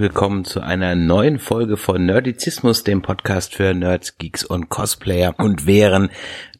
willkommen 0.00 0.46
zu 0.46 0.62
einer 0.62 0.94
neuen 0.94 1.38
Folge 1.38 1.76
von 1.76 2.06
Nerdizismus, 2.06 2.84
dem 2.84 3.02
Podcast 3.02 3.54
für 3.54 3.74
Nerds, 3.74 4.16
Geeks 4.16 4.44
und 4.44 4.70
Cosplayer. 4.70 5.34
Und 5.36 5.66
während 5.66 6.10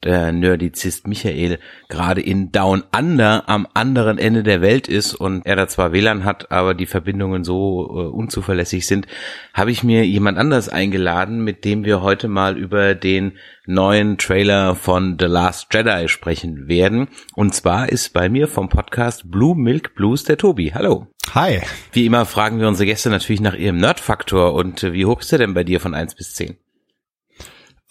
der 0.05 0.31
Nerdizist 0.33 1.07
Michael 1.07 1.59
gerade 1.89 2.21
in 2.21 2.53
Down 2.53 2.85
Under 2.95 3.49
am 3.49 3.67
anderen 3.73 4.19
Ende 4.19 4.43
der 4.43 4.61
Welt 4.61 4.89
ist 4.89 5.15
und 5.15 5.47
er 5.47 5.57
da 5.57 5.69
zwar 5.69 5.93
WLAN 5.93 6.25
hat, 6.25 6.53
aber 6.53 6.75
die 6.75 6.85
Verbindungen 6.85 7.43
so 7.43 7.87
äh, 7.89 8.15
unzuverlässig 8.15 8.87
sind, 8.87 9.07
habe 9.55 9.71
ich 9.71 9.83
mir 9.83 10.07
jemand 10.07 10.37
anders 10.37 10.69
eingeladen, 10.69 11.43
mit 11.43 11.65
dem 11.65 11.85
wir 11.85 12.03
heute 12.03 12.29
mal 12.29 12.59
über 12.59 12.95
den 12.95 13.39
neuen 13.65 14.19
Trailer 14.19 14.75
von 14.75 15.17
The 15.19 15.27
Last 15.27 15.73
Jedi 15.73 16.09
sprechen 16.09 16.69
werden. 16.69 17.09
Und 17.35 17.55
zwar 17.55 17.89
ist 17.89 18.13
bei 18.13 18.29
mir 18.29 18.49
vom 18.49 18.69
Podcast 18.69 19.31
Blue 19.31 19.57
Milk 19.57 19.95
Blues 19.95 20.25
der 20.25 20.37
Tobi. 20.37 20.73
Hallo. 20.75 21.07
Hi. 21.35 21.61
Wie 21.93 22.07
immer 22.07 22.27
fragen 22.27 22.59
wir 22.59 22.67
unsere 22.67 22.87
Gäste 22.87 23.09
natürlich 23.09 23.41
nach 23.41 23.55
ihrem 23.55 23.79
Nerdfaktor 23.79 24.53
und 24.53 24.83
äh, 24.83 24.93
wie 24.93 25.07
hoch 25.07 25.21
ist 25.21 25.33
er 25.33 25.39
denn 25.39 25.55
bei 25.55 25.63
dir 25.63 25.81
von 25.81 25.95
eins 25.95 26.17
bis 26.17 26.35
zehn? 26.35 26.57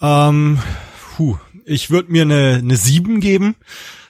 Ähm, 0.02 0.58
puh, 1.16 1.38
ich 1.64 1.90
würde 1.90 2.12
mir 2.12 2.22
eine, 2.22 2.58
eine 2.62 2.76
7 2.76 3.20
geben. 3.20 3.56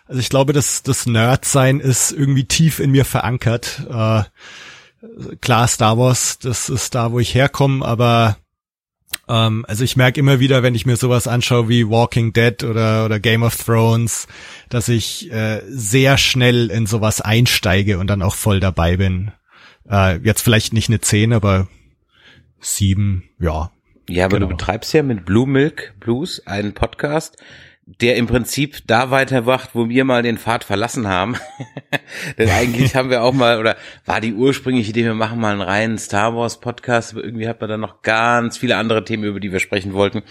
Also 0.06 0.20
ich 0.20 0.30
glaube, 0.30 0.52
dass 0.52 0.82
das 0.82 1.06
Nerdsein 1.06 1.78
ist 1.78 2.10
irgendwie 2.10 2.44
tief 2.44 2.80
in 2.80 2.90
mir 2.90 3.04
verankert. 3.04 3.86
Äh, 3.88 4.24
klar, 5.40 5.68
Star 5.68 5.96
Wars, 5.96 6.40
das 6.40 6.68
ist 6.68 6.96
da, 6.96 7.12
wo 7.12 7.20
ich 7.20 7.34
herkomme, 7.34 7.84
aber 7.84 8.36
ähm, 9.28 9.64
also 9.68 9.84
ich 9.84 9.96
merke 9.96 10.20
immer 10.20 10.40
wieder, 10.40 10.62
wenn 10.62 10.74
ich 10.74 10.86
mir 10.86 10.96
sowas 10.96 11.26
anschaue 11.26 11.68
wie 11.68 11.88
Walking 11.88 12.32
Dead 12.32 12.62
oder, 12.64 13.04
oder 13.04 13.20
Game 13.20 13.42
of 13.42 13.56
Thrones, 13.56 14.28
dass 14.68 14.88
ich 14.88 15.30
äh, 15.32 15.62
sehr 15.68 16.18
schnell 16.18 16.70
in 16.70 16.86
sowas 16.86 17.20
einsteige 17.20 17.98
und 17.98 18.08
dann 18.08 18.22
auch 18.22 18.34
voll 18.34 18.60
dabei 18.60 18.96
bin. 18.96 19.32
Äh, 19.88 20.18
jetzt 20.18 20.42
vielleicht 20.42 20.72
nicht 20.72 20.88
eine 20.88 21.00
10, 21.00 21.32
aber 21.32 21.68
7, 22.60 23.24
ja, 23.38 23.70
ja, 24.10 24.24
aber 24.24 24.38
genau. 24.38 24.48
du 24.50 24.56
betreibst 24.56 24.92
ja 24.92 25.04
mit 25.04 25.24
Blue 25.24 25.46
Milk 25.46 25.94
Blues 26.00 26.44
einen 26.44 26.74
Podcast, 26.74 27.36
der 27.86 28.16
im 28.16 28.26
Prinzip 28.26 28.86
da 28.86 29.10
weiterwacht, 29.10 29.70
wo 29.74 29.88
wir 29.88 30.04
mal 30.04 30.22
den 30.22 30.38
Pfad 30.38 30.64
verlassen 30.64 31.08
haben. 31.08 31.36
Denn 32.38 32.48
eigentlich 32.50 32.94
haben 32.94 33.10
wir 33.10 33.22
auch 33.22 33.32
mal, 33.32 33.58
oder 33.58 33.76
war 34.06 34.20
die 34.20 34.34
ursprüngliche 34.34 34.90
Idee, 34.90 35.04
wir 35.04 35.14
machen 35.14 35.40
mal 35.40 35.52
einen 35.52 35.60
reinen 35.60 35.98
Star 35.98 36.36
Wars 36.36 36.60
Podcast, 36.60 37.12
aber 37.12 37.24
irgendwie 37.24 37.48
hat 37.48 37.60
man 37.60 37.70
dann 37.70 37.80
noch 37.80 38.02
ganz 38.02 38.58
viele 38.58 38.76
andere 38.76 39.04
Themen, 39.04 39.24
über 39.24 39.40
die 39.40 39.50
wir 39.50 39.60
sprechen 39.60 39.92
wollten. 39.92 40.22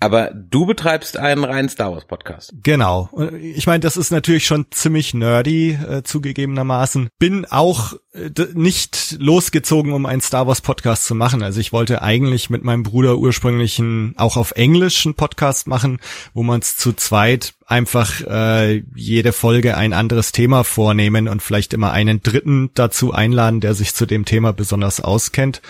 Aber 0.00 0.30
du 0.34 0.66
betreibst 0.66 1.16
einen 1.16 1.44
reinen 1.44 1.68
Star 1.68 1.92
Wars 1.92 2.04
Podcast. 2.04 2.52
Genau. 2.62 3.08
Ich 3.40 3.66
meine, 3.66 3.80
das 3.80 3.96
ist 3.96 4.10
natürlich 4.10 4.46
schon 4.46 4.66
ziemlich 4.70 5.14
nerdy, 5.14 5.70
äh, 5.72 6.02
zugegebenermaßen. 6.02 7.08
Bin 7.18 7.46
auch 7.46 7.94
äh, 8.12 8.30
nicht 8.54 9.16
losgezogen, 9.18 9.92
um 9.92 10.06
einen 10.06 10.20
Star 10.20 10.46
Wars 10.46 10.60
Podcast 10.60 11.04
zu 11.04 11.14
machen. 11.14 11.42
Also 11.42 11.60
ich 11.60 11.72
wollte 11.72 12.02
eigentlich 12.02 12.50
mit 12.50 12.64
meinem 12.64 12.82
Bruder 12.82 13.16
ursprünglich 13.16 13.78
einen, 13.78 14.14
auch 14.18 14.36
auf 14.36 14.52
Englisch 14.52 15.06
einen 15.06 15.14
Podcast 15.14 15.66
machen, 15.66 16.00
wo 16.34 16.42
man 16.42 16.60
es 16.60 16.76
zu 16.76 16.92
zweit 16.92 17.54
einfach 17.66 18.20
äh, 18.22 18.82
jede 18.94 19.32
Folge 19.32 19.76
ein 19.76 19.92
anderes 19.92 20.32
Thema 20.32 20.64
vornehmen 20.64 21.28
und 21.28 21.42
vielleicht 21.42 21.72
immer 21.72 21.92
einen 21.92 22.22
Dritten 22.22 22.70
dazu 22.74 23.12
einladen, 23.12 23.60
der 23.60 23.74
sich 23.74 23.94
zu 23.94 24.06
dem 24.06 24.24
Thema 24.24 24.52
besonders 24.52 25.00
auskennt 25.00 25.62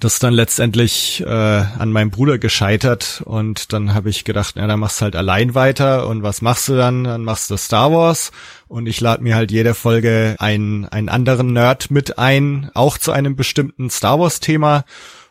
das 0.00 0.14
ist 0.14 0.22
dann 0.22 0.34
letztendlich 0.34 1.22
äh, 1.26 1.28
an 1.28 1.90
meinem 1.92 2.10
Bruder 2.10 2.38
gescheitert 2.38 3.22
und 3.24 3.72
dann 3.72 3.94
habe 3.94 4.10
ich 4.10 4.24
gedacht, 4.24 4.54
na, 4.56 4.66
dann 4.66 4.80
machst 4.80 5.00
du 5.00 5.04
halt 5.04 5.16
allein 5.16 5.54
weiter 5.54 6.06
und 6.06 6.22
was 6.22 6.42
machst 6.42 6.68
du 6.68 6.76
dann? 6.76 7.04
Dann 7.04 7.24
machst 7.24 7.50
du 7.50 7.56
Star 7.56 7.92
Wars 7.92 8.32
und 8.66 8.86
ich 8.86 9.00
lade 9.00 9.22
mir 9.22 9.34
halt 9.34 9.50
jede 9.50 9.74
Folge 9.74 10.36
einen, 10.38 10.84
einen 10.86 11.08
anderen 11.08 11.52
Nerd 11.52 11.90
mit 11.90 12.18
ein, 12.18 12.70
auch 12.74 12.98
zu 12.98 13.12
einem 13.12 13.36
bestimmten 13.36 13.90
Star 13.90 14.18
Wars 14.20 14.40
Thema. 14.40 14.84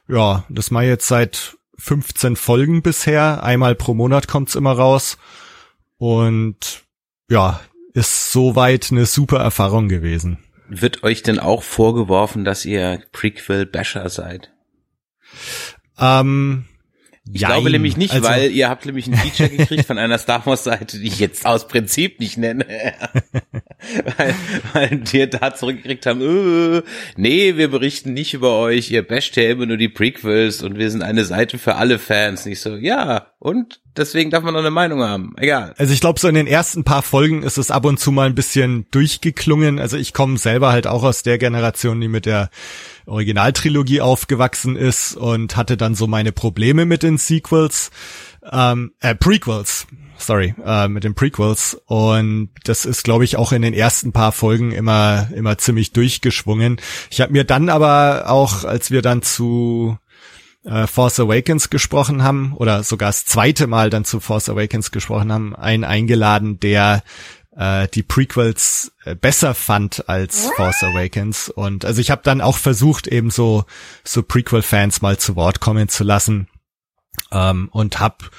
Ja, 0.08 0.44
das 0.50 0.72
mache 0.72 0.86
ich 0.86 0.90
jetzt 0.90 1.08
seit 1.08 1.58
15 1.78 2.36
Folgen 2.36 2.82
bisher. 2.82 3.44
Einmal 3.44 3.76
pro 3.76 3.94
Monat 3.94 4.28
kommt's 4.28 4.56
immer 4.56 4.74
raus 4.74 5.18
und 5.98 6.84
ja, 7.30 7.60
ist 7.94 8.32
soweit 8.32 8.92
eine 8.92 9.06
super 9.06 9.40
Erfahrung 9.40 9.90
gewesen. 9.90 10.38
Wird 10.70 11.04
euch 11.04 11.24
denn 11.24 11.40
auch 11.40 11.64
vorgeworfen, 11.64 12.44
dass 12.44 12.66
ihr 12.66 13.02
Prequel-Basher 13.14 14.10
seid? 14.10 14.52
Ähm, 16.00 16.66
ich 17.34 17.42
Jein. 17.42 17.52
glaube 17.52 17.72
nämlich 17.72 17.98
nicht, 17.98 18.14
also, 18.14 18.28
weil 18.28 18.52
ihr 18.52 18.70
habt 18.70 18.86
nämlich 18.86 19.08
ein 19.08 19.16
Feature 19.16 19.50
gekriegt 19.50 19.86
von 19.86 19.98
einer 19.98 20.18
Star 20.18 20.46
Wars 20.46 20.64
Seite, 20.64 20.98
die 20.98 21.08
ich 21.08 21.20
jetzt 21.20 21.46
aus 21.46 21.68
Prinzip 21.68 22.20
nicht 22.20 22.38
nenne, 22.38 22.66
weil, 24.18 24.36
weil 24.74 24.90
die 25.00 25.30
da 25.30 25.54
zurückgekriegt 25.54 26.06
haben, 26.06 26.22
äh, 26.22 26.84
nee, 27.18 27.58
wir 27.58 27.70
berichten 27.70 28.14
nicht 28.14 28.34
über 28.34 28.58
euch, 28.58 28.92
ihr 28.92 29.06
basht 29.06 29.36
ja 29.36 29.50
immer 29.50 29.66
nur 29.66 29.78
die 29.78 29.90
Prequels 29.90 30.62
und 30.62 30.78
wir 30.78 30.90
sind 30.90 31.02
eine 31.02 31.26
Seite 31.26 31.58
für 31.58 31.76
alle 31.76 32.00
Fans. 32.00 32.46
Nicht 32.46 32.62
so, 32.62 32.76
ja, 32.76 33.28
und 33.40 33.82
deswegen 33.98 34.32
darf 34.32 34.44
man 34.44 34.54
noch 34.54 34.62
eine 34.62 34.72
Meinung 34.72 35.02
haben. 35.02 35.34
Egal. 35.38 35.74
Also 35.78 35.94
ich 35.94 36.00
glaube, 36.00 36.20
so 36.20 36.28
in 36.28 36.36
den 36.36 36.48
ersten 36.48 36.84
paar 36.84 37.02
Folgen 37.02 37.44
ist 37.44 37.58
es 37.58 37.72
ab 37.72 37.86
und 37.86 38.00
zu 38.00 38.12
mal 38.12 38.28
ein 38.28 38.36
bisschen 38.36 38.86
durchgeklungen. 38.92 39.80
Also 39.80 39.98
ich 39.98 40.14
komme 40.14 40.38
selber 40.38 40.72
halt 40.72 40.88
auch 40.88 41.04
aus 41.04 41.24
der 41.24 41.38
Generation, 41.38 42.00
die 42.00 42.08
mit 42.08 42.26
der 42.26 42.50
Originaltrilogie 43.08 44.02
aufgewachsen 44.02 44.76
ist 44.76 45.16
und 45.16 45.56
hatte 45.56 45.78
dann 45.78 45.96
so 45.96 46.08
meine 46.08 46.32
Probleme 46.32 46.86
mit 46.86 47.04
den 47.04 47.18
Sequels, 47.18 47.92
ähm, 48.52 48.92
äh, 49.00 49.16
Prequels, 49.16 49.88
sorry, 50.18 50.56
äh, 50.64 50.88
mit 50.88 51.04
den 51.04 51.16
Prequels. 51.16 51.80
Und 51.86 52.50
das 52.64 52.86
ist, 52.86 53.04
glaube 53.04 53.24
ich, 53.24 53.38
auch 53.38 53.52
in 53.52 53.62
den 53.62 53.74
ersten 53.74 54.12
paar 54.12 54.32
Folgen 54.32 54.72
immer, 54.72 55.30
immer 55.34 55.58
ziemlich 55.58 55.94
durchgeschwungen. 55.94 56.80
Ich 57.10 57.22
habe 57.22 57.32
mir 57.32 57.44
dann 57.44 57.70
aber 57.70 58.26
auch, 58.30 58.64
als 58.64 58.92
wir 58.92 59.02
dann 59.02 59.22
zu 59.22 59.98
äh, 60.68 60.86
Force 60.88 61.20
Awakens 61.20 61.70
gesprochen 61.70 62.24
haben 62.24 62.54
oder 62.56 62.84
sogar 62.84 63.10
das 63.10 63.26
zweite 63.26 63.68
Mal 63.68 63.90
dann 63.90 64.06
zu 64.06 64.20
Force 64.20 64.50
Awakens 64.50 64.92
gesprochen 64.92 65.32
haben, 65.32 65.56
einen 65.56 65.84
eingeladen, 65.84 66.60
der 66.60 67.04
äh, 67.58 67.88
die 67.88 68.04
Prequels 68.04 68.94
äh, 69.04 69.16
besser 69.16 69.56
fand 69.56 70.08
als 70.08 70.50
Force 70.56 70.84
Awakens. 70.84 71.50
Und 71.50 71.86
also 71.86 72.00
ich 72.00 72.12
habe 72.12 72.22
dann 72.24 72.42
auch 72.42 72.58
versucht, 72.58 73.08
eben 73.08 73.32
so, 73.32 73.66
so 74.04 74.24
Prequel-Fans 74.24 75.02
mal 75.02 75.18
zu 75.18 75.36
Wort 75.36 75.60
kommen 75.60 75.90
zu 75.90 76.04
lassen. 76.04 76.48
Ähm, 77.32 77.70
und 77.72 78.00
hab 78.00 78.30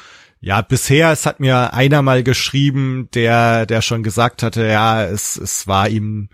ja, 0.41 0.61
bisher, 0.61 1.11
es 1.11 1.27
hat 1.27 1.41
mir 1.41 1.75
einer 1.75 2.01
mal 2.03 2.23
geschrieben, 2.23 3.09
der, 3.13 3.67
der 3.67 3.83
schon 3.83 4.05
gesagt 4.05 4.45
hatte, 4.45 4.65
ja, 4.67 5.05
es, 5.05 5.37
es 5.37 5.67
war 5.67 5.89
ihm 5.89 6.29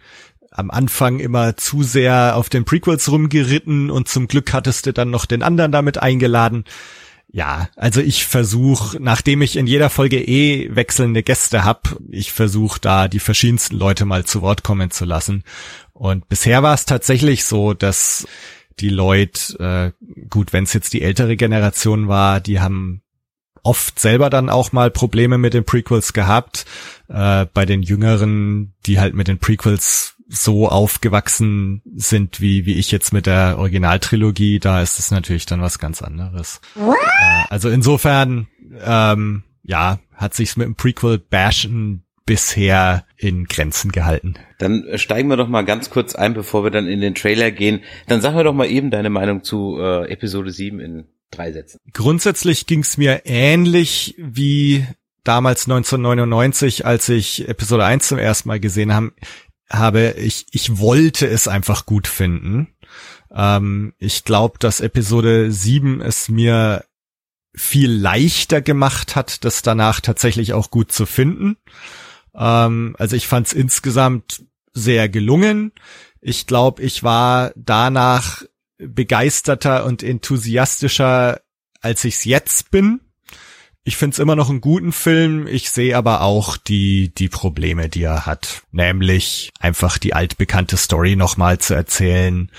am 0.51 0.71
Anfang 0.71 1.21
immer 1.21 1.57
zu 1.57 1.83
sehr 1.83 2.37
auf 2.37 2.51
den 2.51 2.67
Prequels 2.67 3.11
rumgeritten 3.11 3.91
und 3.91 4.09
zum 4.09 4.29
Glück 4.29 4.53
hattest 4.53 4.87
du 4.87 4.93
dann 4.93 5.11
noch 5.11 5.25
den 5.25 5.43
anderen 5.43 5.73
damit 5.73 5.99
eingeladen. 5.99 6.65
Ja, 7.35 7.69
also 7.75 8.01
ich 8.01 8.27
versuche, 8.27 8.97
nachdem 9.01 9.43
ich 9.43 9.57
in 9.57 9.67
jeder 9.67 9.91
Folge 9.91 10.23
eh 10.23 10.73
wechselnde 10.73 11.25
Gäste 11.25 11.65
hab, 11.65 11.97
ich 12.09 12.31
versuche 12.31 12.79
da 12.81 13.09
die 13.09 13.19
verschiedensten 13.19 13.77
Leute 13.77 14.05
mal 14.05 14.25
zu 14.25 14.41
Wort 14.41 14.63
kommen 14.63 14.93
zu 14.93 15.05
lassen. 15.05 15.43
Und 15.93 16.29
bisher 16.29 16.63
war 16.63 16.75
es 16.75 16.85
tatsächlich 16.85 17.45
so, 17.45 17.75
dass 17.75 18.29
die 18.79 18.89
Leute, 18.89 19.93
äh, 19.99 20.05
gut, 20.31 20.53
wenn 20.53 20.63
es 20.63 20.75
jetzt 20.75 20.93
die 20.93 21.03
ältere 21.03 21.37
Generation 21.37 22.07
war, 22.07 22.39
die 22.39 22.61
haben 22.61 23.03
oft 23.65 23.99
selber 23.99 24.31
dann 24.31 24.49
auch 24.49 24.73
mal 24.73 24.91
Probleme 24.91 25.39
mit 25.39 25.55
den 25.55 25.65
Prequels 25.65 26.13
gehabt. 26.13 26.65
Äh, 27.09 27.47
bei 27.53 27.67
den 27.67 27.83
Jüngeren, 27.83 28.75
die 28.87 29.01
halt 29.01 29.15
mit 29.15 29.27
den 29.27 29.39
Prequels 29.39 30.15
so 30.29 30.69
aufgewachsen 30.69 31.83
sind 31.97 32.41
wie, 32.41 32.67
wie 32.67 32.75
ich 32.75 32.91
jetzt 32.91 33.13
mit 33.13 33.27
der 33.27 33.59
Originaltrilogie, 33.59 34.59
da 34.59 34.81
ist 34.81 34.99
es 34.99 35.11
natürlich 35.11 35.47
dann 35.47 35.61
was 35.61 35.79
ganz 35.79 36.03
anderes. 36.03 36.61
Äh, 36.77 37.45
also 37.51 37.69
insofern, 37.69 38.47
ähm, 38.85 39.43
ja, 39.63 39.99
hat 40.15 40.35
sich's 40.35 40.57
mit 40.57 40.67
dem 40.67 40.77
Prequel-Bashen 40.77 42.05
bisher 42.27 43.05
in 43.17 43.45
Grenzen 43.45 43.93
gehalten. 43.93 44.35
Dann 44.59 44.85
steigen 44.95 45.29
wir 45.29 45.37
doch 45.37 45.49
mal 45.49 45.65
ganz 45.65 45.91
kurz 45.91 46.15
ein, 46.15 46.33
bevor 46.33 46.65
wir 46.65 46.71
dann 46.71 46.87
in 46.87 47.01
den 47.01 47.15
Trailer 47.15 47.51
gehen. 47.51 47.83
Dann 48.07 48.21
sag 48.21 48.35
mir 48.35 48.45
doch 48.45 48.55
mal 48.55 48.71
eben 48.71 48.91
deine 48.91 49.11
Meinung 49.11 49.45
zu 49.45 49.79
äh, 49.79 50.11
Episode 50.11 50.51
7 50.51 50.81
in 50.81 51.05
drei 51.31 51.53
Sätzen. 51.53 51.81
Grundsätzlich 51.93 52.67
ging's 52.67 52.97
mir 52.97 53.23
ähnlich 53.25 54.15
wie 54.19 54.87
damals 55.25 55.65
1999, 55.65 56.87
als 56.87 57.09
ich 57.09 57.49
Episode 57.49 57.85
1 57.85 58.09
zum 58.09 58.19
ersten 58.19 58.49
Mal 58.49 58.61
gesehen 58.61 58.93
habe 58.93 59.13
habe, 59.71 60.15
ich, 60.19 60.47
ich 60.53 60.79
wollte 60.79 61.27
es 61.27 61.49
einfach 61.49 61.87
gut 61.87 62.07
finden. 62.07 62.75
Ähm, 63.35 63.95
ich 63.99 64.25
glaube, 64.25 64.59
dass 64.59 64.81
Episode 64.81 65.51
7 65.51 66.01
es 66.01 66.29
mir 66.29 66.85
viel 67.55 67.91
leichter 67.91 68.61
gemacht 68.61 69.17
hat, 69.17 69.45
das 69.45 69.63
danach 69.63 70.01
tatsächlich 70.01 70.53
auch 70.53 70.71
gut 70.71 70.93
zu 70.93 71.07
finden. 71.07 71.57
Ähm, 72.35 72.97
also 72.99 73.17
ich 73.17 73.27
fand 73.27 73.47
es 73.47 73.53
insgesamt 73.53 74.45
sehr 74.73 75.09
gelungen. 75.09 75.73
Ich 76.21 76.47
glaube, 76.47 76.83
ich 76.83 77.03
war 77.03 77.53
danach 77.57 78.43
begeisterter 78.79 79.85
und 79.85 80.03
enthusiastischer, 80.03 81.41
als 81.81 82.05
ich 82.05 82.15
es 82.15 82.25
jetzt 82.25 82.71
bin. 82.71 83.01
Ich 83.87 83.97
find's 83.97 84.19
immer 84.19 84.35
noch 84.35 84.49
einen 84.49 84.63
guten 84.63 84.93
Film. 84.93 85.47
Ich 85.47 85.71
sehe 85.71 85.97
aber 85.97 86.23
auch 86.23 86.57
die, 86.57 87.13
die 87.15 87.29
Probleme, 87.29 87.91
die 87.91 88.05
er 88.05 88.25
hat. 88.25 88.63
Nämlich 88.73 89.51
einfach 89.61 89.99
die 89.99 90.15
altbekannte 90.15 90.79
Story 90.79 91.17
nochmal 91.17 91.59
zu 91.59 91.75
erzählen. 91.75 92.51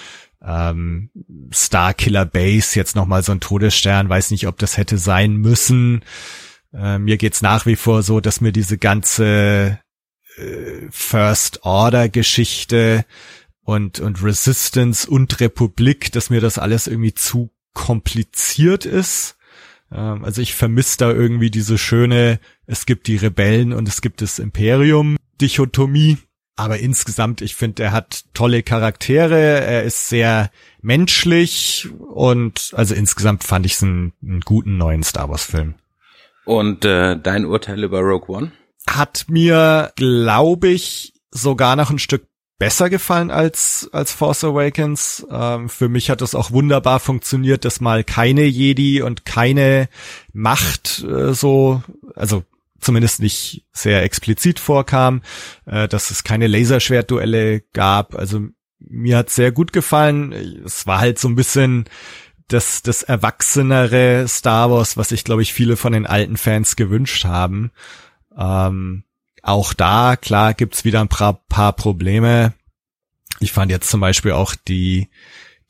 ähm, 0.46 1.10
Starkiller 1.52 2.26
Base 2.26 2.78
jetzt 2.78 2.96
nochmal 2.96 3.24
so 3.24 3.32
ein 3.32 3.40
Todesstern, 3.40 4.08
weiß 4.08 4.30
nicht, 4.30 4.48
ob 4.48 4.60
das 4.60 4.78
hätte 4.78 5.00
sein 5.00 5.36
müssen. 5.38 6.06
Äh, 6.72 7.00
mir 7.00 7.18
geht's 7.18 7.42
nach 7.42 7.66
wie 7.66 7.76
vor 7.76 8.04
so, 8.04 8.20
dass 8.20 8.42
mir 8.42 8.52
diese 8.52 8.78
ganze 8.78 9.80
äh, 10.38 10.88
First 10.92 11.64
Order 11.64 12.10
Geschichte 12.10 13.04
und, 13.66 14.00
und 14.00 14.24
Resistance 14.24 15.10
und 15.10 15.42
Republik, 15.42 16.12
dass 16.14 16.30
mir 16.30 16.40
das 16.40 16.58
alles 16.58 16.88
irgendwie 16.88 17.14
zu 17.14 17.50
kompliziert 17.74 18.86
ist. 18.86 19.38
Ähm, 19.92 20.24
also 20.24 20.42
ich 20.42 20.54
vermisse 20.56 21.00
da 21.00 21.12
irgendwie 21.12 21.52
diese 21.52 21.78
schöne, 21.78 22.40
es 22.68 22.86
gibt 22.86 23.08
die 23.08 23.18
Rebellen 23.18 23.74
und 23.74 23.90
es 23.90 24.02
gibt 24.02 24.22
das 24.22 24.40
Imperium 24.40 25.18
Dichotomie. 25.42 26.18
Aber 26.58 26.80
insgesamt, 26.80 27.42
ich 27.42 27.56
finde, 27.56 27.84
er 27.84 27.92
hat 27.92 28.24
tolle 28.34 28.64
Charaktere, 28.64 29.60
er 29.66 29.84
ist 29.84 30.08
sehr 30.08 30.52
menschlich 30.82 31.90
und 32.00 32.72
also 32.78 32.96
insgesamt 32.96 33.44
fand 33.44 33.66
ich 33.66 33.74
es 33.74 33.84
einen, 33.84 34.14
einen 34.24 34.40
guten 34.40 34.78
neuen 34.78 35.04
Star 35.04 35.28
Wars 35.28 35.44
Film. 35.44 35.76
Und 36.46 36.86
äh, 36.86 37.20
dein 37.20 37.46
Urteil 37.46 37.84
über 37.84 38.00
Rogue 38.00 38.34
One? 38.34 38.52
Hat 38.88 39.26
mir, 39.28 39.92
glaube 39.98 40.70
ich, 40.70 41.14
sogar 41.32 41.76
noch 41.76 41.90
ein 41.90 42.00
Stück 42.00 42.26
besser 42.58 42.90
gefallen 42.90 43.32
als 43.32 43.90
als 43.92 44.12
Force 44.12 44.44
Awakens. 44.44 45.26
Ähm, 45.30 45.70
für 45.70 45.90
mich 45.90 46.10
hat 46.10 46.22
es 46.22 46.36
auch 46.36 46.52
wunderbar 46.52 47.00
funktioniert, 47.00 47.66
dass 47.66 47.82
mal 47.82 48.04
keine 48.04 48.44
Jedi 48.44 49.02
und 49.02 49.26
keine 49.26 49.90
Macht 50.34 51.04
äh, 51.04 51.34
so, 51.34 51.84
also 52.16 52.44
zumindest 52.80 53.20
nicht 53.22 53.66
sehr 53.74 54.04
explizit 54.04 54.60
vorkam, 54.60 55.22
äh, 55.66 55.88
dass 55.88 56.12
es 56.12 56.24
keine 56.24 56.48
Laserschwertduelle 56.48 57.62
gab. 57.74 58.16
Also 58.16 58.42
mir 58.80 59.18
hat 59.18 59.30
sehr 59.30 59.52
gut 59.52 59.74
gefallen. 59.74 60.32
Es 60.66 60.86
war 60.86 61.00
halt 61.00 61.20
so 61.20 61.28
ein 61.28 61.36
bisschen 61.36 61.86
das, 62.48 62.84
das 62.84 63.02
erwachsenere 63.04 64.28
Star 64.28 64.70
Wars, 64.70 64.98
was 64.98 65.10
sich, 65.10 65.24
glaube 65.24 65.42
ich, 65.42 65.54
viele 65.54 65.78
von 65.78 65.94
den 65.94 66.06
alten 66.06 66.38
Fans 66.38 66.76
gewünscht 66.76 67.26
haben. 67.26 67.72
Ähm, 68.38 69.05
auch 69.46 69.74
da, 69.74 70.16
klar, 70.16 70.54
gibt's 70.54 70.86
wieder 70.86 71.02
ein 71.02 71.08
paar, 71.08 71.46
paar 71.48 71.74
Probleme. 71.74 72.54
Ich 73.40 73.52
fand 73.52 73.70
jetzt 73.70 73.90
zum 73.90 74.00
Beispiel 74.00 74.32
auch 74.32 74.56
die, 74.56 75.10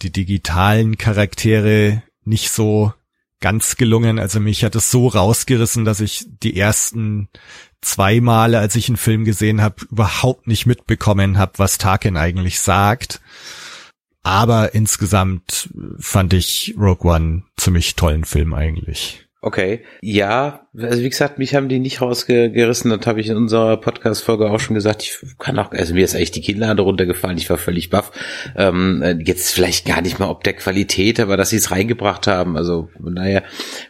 die 0.01 0.11
digitalen 0.11 0.97
Charaktere 0.97 2.01
nicht 2.23 2.51
so 2.51 2.93
ganz 3.41 3.75
gelungen. 3.75 4.17
Also 4.17 4.39
mich 4.39 4.63
hat 4.63 4.75
es 4.75 4.91
so 4.91 5.07
rausgerissen, 5.07 5.83
dass 5.83 5.99
ich 5.99 6.25
die 6.41 6.57
ersten 6.57 7.27
zwei 7.81 8.21
Male, 8.21 8.59
als 8.59 8.75
ich 8.75 8.87
einen 8.87 8.97
Film 8.97 9.25
gesehen 9.25 9.61
habe, 9.61 9.85
überhaupt 9.91 10.47
nicht 10.47 10.65
mitbekommen 10.65 11.37
habe, 11.37 11.53
was 11.57 11.77
Tarkin 11.77 12.15
eigentlich 12.15 12.61
sagt. 12.61 13.19
Aber 14.23 14.73
insgesamt 14.73 15.69
fand 15.99 16.33
ich 16.33 16.75
Rogue 16.77 17.11
One 17.11 17.43
ziemlich 17.57 17.95
tollen 17.95 18.23
Film 18.23 18.53
eigentlich. 18.53 19.24
Okay, 19.45 19.81
ja, 20.01 20.67
also 20.75 21.03
wie 21.03 21.09
gesagt, 21.09 21.37
mich 21.37 21.53
haben 21.53 21.69
die 21.69 21.77
nicht 21.77 22.01
rausgerissen. 22.01 22.89
Das 22.89 23.05
habe 23.05 23.21
ich 23.21 23.29
in 23.29 23.37
unserer 23.37 23.77
Podcast-Folge 23.77 24.49
auch 24.49 24.59
schon 24.59 24.73
gesagt. 24.73 25.03
Ich 25.03 25.19
kann 25.37 25.59
auch, 25.59 25.71
also 25.71 25.93
mir 25.93 26.03
ist 26.03 26.15
eigentlich 26.15 26.31
die 26.31 26.41
Kinnlade 26.41 26.81
runtergefallen. 26.81 27.37
Ich 27.37 27.47
war 27.51 27.59
völlig 27.59 27.91
baff. 27.91 28.11
Ähm, 28.55 29.21
jetzt 29.23 29.53
vielleicht 29.53 29.85
gar 29.85 30.01
nicht 30.01 30.17
mal 30.17 30.29
ob 30.29 30.43
der 30.43 30.53
Qualität, 30.53 31.19
aber 31.19 31.37
dass 31.37 31.51
sie 31.51 31.57
es 31.57 31.69
reingebracht 31.69 32.25
haben. 32.25 32.57
Also 32.57 32.89
naja, 32.99 33.43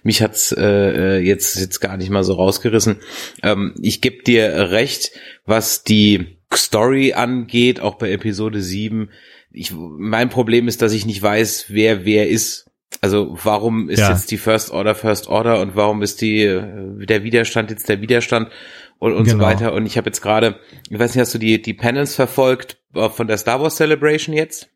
mich 0.03 0.21
hat's 0.21 0.51
äh, 0.51 1.19
jetzt 1.19 1.57
jetzt 1.57 1.79
gar 1.79 1.95
nicht 1.95 2.09
mal 2.09 2.25
so 2.25 2.33
rausgerissen. 2.33 2.97
Ähm, 3.41 3.75
ich 3.81 4.01
gebe 4.01 4.23
dir 4.23 4.71
recht, 4.71 5.11
was 5.45 5.85
die 5.85 6.37
Story 6.53 7.13
angeht, 7.13 7.79
auch 7.79 7.95
bei 7.95 8.11
Episode 8.11 8.61
7 8.61 9.09
ich, 9.55 9.71
mein 9.73 10.29
Problem 10.29 10.67
ist, 10.67 10.81
dass 10.81 10.91
ich 10.91 11.05
nicht 11.05 11.21
weiß, 11.21 11.67
wer 11.69 12.03
wer 12.03 12.27
ist. 12.27 12.64
Also 13.05 13.37
warum 13.43 13.87
ist 13.87 13.99
ja. 13.99 14.11
jetzt 14.11 14.31
die 14.31 14.37
First 14.37 14.71
Order 14.71 14.95
First 14.95 15.27
Order 15.27 15.61
und 15.61 15.75
warum 15.75 16.01
ist 16.01 16.21
die 16.21 16.41
äh, 16.41 17.05
der 17.05 17.23
Widerstand 17.23 17.69
jetzt 17.69 17.87
der 17.87 18.01
Widerstand 18.01 18.49
und, 18.97 19.13
und 19.13 19.25
genau. 19.25 19.37
so 19.37 19.45
weiter. 19.45 19.73
Und 19.73 19.85
ich 19.85 19.95
habe 19.97 20.09
jetzt 20.09 20.21
gerade, 20.21 20.59
ich 20.89 20.97
weiß 20.97 21.13
nicht, 21.13 21.21
hast 21.21 21.33
du 21.35 21.37
die 21.37 21.61
die 21.61 21.75
Panels 21.75 22.15
verfolgt 22.15 22.79
äh, 22.95 23.09
von 23.09 23.27
der 23.27 23.37
Star 23.37 23.61
Wars 23.61 23.75
Celebration 23.75 24.35
jetzt? 24.35 24.69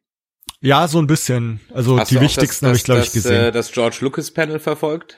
Ja, 0.62 0.88
so 0.88 1.00
ein 1.00 1.08
bisschen. 1.08 1.60
Also 1.74 2.00
hast 2.00 2.12
die 2.12 2.22
wichtigsten 2.22 2.68
habe 2.68 2.76
ich 2.76 2.84
glaube 2.84 3.02
ich 3.02 3.12
gesehen. 3.12 3.46
Äh, 3.46 3.52
das 3.52 3.72
George 3.72 3.98
Lucas 4.02 4.30
Panel 4.30 4.60
verfolgt? 4.60 5.18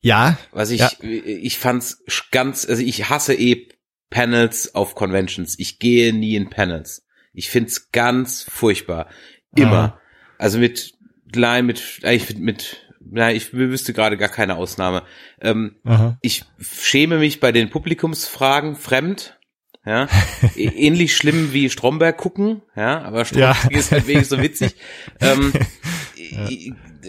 Ja. 0.00 0.38
Was 0.52 0.70
ich 0.70 0.80
ja. 0.80 0.90
ich 1.02 1.58
fand's 1.58 2.02
ganz, 2.30 2.66
also 2.66 2.82
ich 2.82 3.10
hasse 3.10 3.34
eh 3.34 3.68
Panels 4.08 4.74
auf 4.74 4.94
Conventions. 4.94 5.58
Ich 5.58 5.78
gehe 5.78 6.14
nie 6.14 6.34
in 6.34 6.48
Panels. 6.48 7.04
Ich 7.34 7.50
find's 7.50 7.90
ganz 7.92 8.42
furchtbar. 8.48 9.08
Immer. 9.54 9.72
Aha. 9.72 10.00
Also 10.38 10.58
mit, 10.58 10.94
nein, 11.36 11.66
mit, 11.66 12.00
eigentlich 12.02 12.28
mit, 12.28 12.40
mit 12.40 12.82
Nein, 13.10 13.36
ich 13.36 13.52
wüsste 13.52 13.92
gerade 13.92 14.16
gar 14.16 14.28
keine 14.28 14.56
Ausnahme. 14.56 15.02
Ähm, 15.40 15.76
ich 16.22 16.44
schäme 16.60 17.18
mich 17.18 17.40
bei 17.40 17.52
den 17.52 17.70
Publikumsfragen 17.70 18.76
fremd. 18.76 19.38
Ja, 19.84 20.08
ähnlich 20.56 21.16
schlimm 21.16 21.52
wie 21.52 21.68
Stromberg 21.68 22.16
gucken. 22.16 22.62
Ja, 22.76 23.02
aber 23.02 23.24
Stromberg 23.24 23.70
ja. 23.70 23.78
ist 23.78 23.90
halt 23.90 24.06
wenigstens 24.06 24.38
so 24.38 24.42
witzig. 24.42 24.76
ähm, 25.20 25.52
ja. 26.16 26.48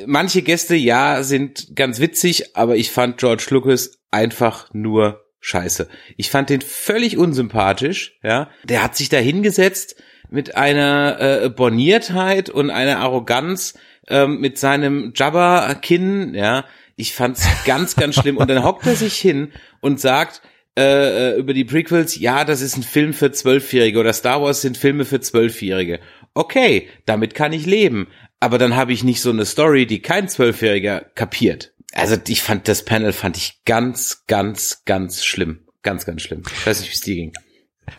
Manche 0.08 0.42
Gäste, 0.42 0.76
ja, 0.76 1.22
sind 1.22 1.76
ganz 1.76 2.00
witzig, 2.00 2.58
aber 2.58 2.76
ich 2.76 2.90
fand 2.90 3.20
George 3.20 3.46
Lucas 3.52 4.00
einfach 4.10 4.74
nur 4.74 5.24
scheiße. 5.40 5.88
Ich 6.18 6.32
fand 6.32 6.50
den 6.50 6.62
völlig 6.62 7.18
unsympathisch. 7.18 8.18
Ja, 8.24 8.50
der 8.64 8.82
hat 8.82 8.96
sich 8.96 9.10
da 9.10 9.18
hingesetzt 9.18 10.02
mit 10.32 10.56
einer 10.56 11.20
äh, 11.20 11.50
Borniertheit 11.50 12.50
und 12.50 12.72
einer 12.72 13.00
Arroganz 13.00 13.76
ähm, 14.08 14.40
mit 14.40 14.58
seinem 14.58 15.14
Jabba-Kinn, 15.16 16.34
ja, 16.36 16.66
ich 16.96 17.14
fand's 17.14 17.48
ganz, 17.66 17.96
ganz 17.96 18.16
schlimm. 18.16 18.38
Und 18.38 18.50
dann 18.50 18.64
hockt 18.64 18.86
er 18.86 18.96
sich 18.96 19.16
hin 19.16 19.52
und 19.82 20.00
sagt 20.00 20.42
äh, 20.78 21.34
äh, 21.34 21.40
über 21.40 21.54
die 21.54 21.66
Prequels, 21.66 22.20
ja, 22.20 22.46
das 22.46 22.62
ist 22.62 22.78
ein 22.78 22.84
Film 22.84 23.14
für 23.14 23.32
Zwölfjährige 23.32 24.00
oder 24.00 24.14
Star 24.14 24.42
Wars 24.42 24.62
sind 24.62 24.78
Filme 24.78 25.06
für 25.06 25.22
Zwölfjährige. 25.22 26.00
Okay, 26.34 26.90
damit 27.06 27.36
kann 27.36 27.54
ich 27.54 27.66
leben. 27.66 28.08
Aber 28.40 28.58
dann 28.58 28.76
habe 28.76 28.92
ich 28.92 29.04
nicht 29.04 29.22
so 29.22 29.30
eine 29.30 29.46
Story, 29.46 29.86
die 29.86 30.02
kein 30.02 30.28
Zwölfjähriger 30.28 31.02
kapiert. 31.16 31.74
Also 31.94 32.18
ich 32.28 32.42
fand 32.42 32.68
das 32.68 32.84
Panel 32.84 33.14
fand 33.14 33.38
ich 33.38 33.62
ganz, 33.66 34.24
ganz, 34.28 34.84
ganz 34.86 35.24
schlimm. 35.24 35.60
Ganz, 35.84 36.06
ganz 36.06 36.24
schlimm. 36.24 36.42
Ich 36.46 36.66
weiß 36.66 36.82
nicht, 36.82 36.90
wie 36.90 36.96
es 36.96 37.02
dir 37.02 37.16
ging. 37.16 37.34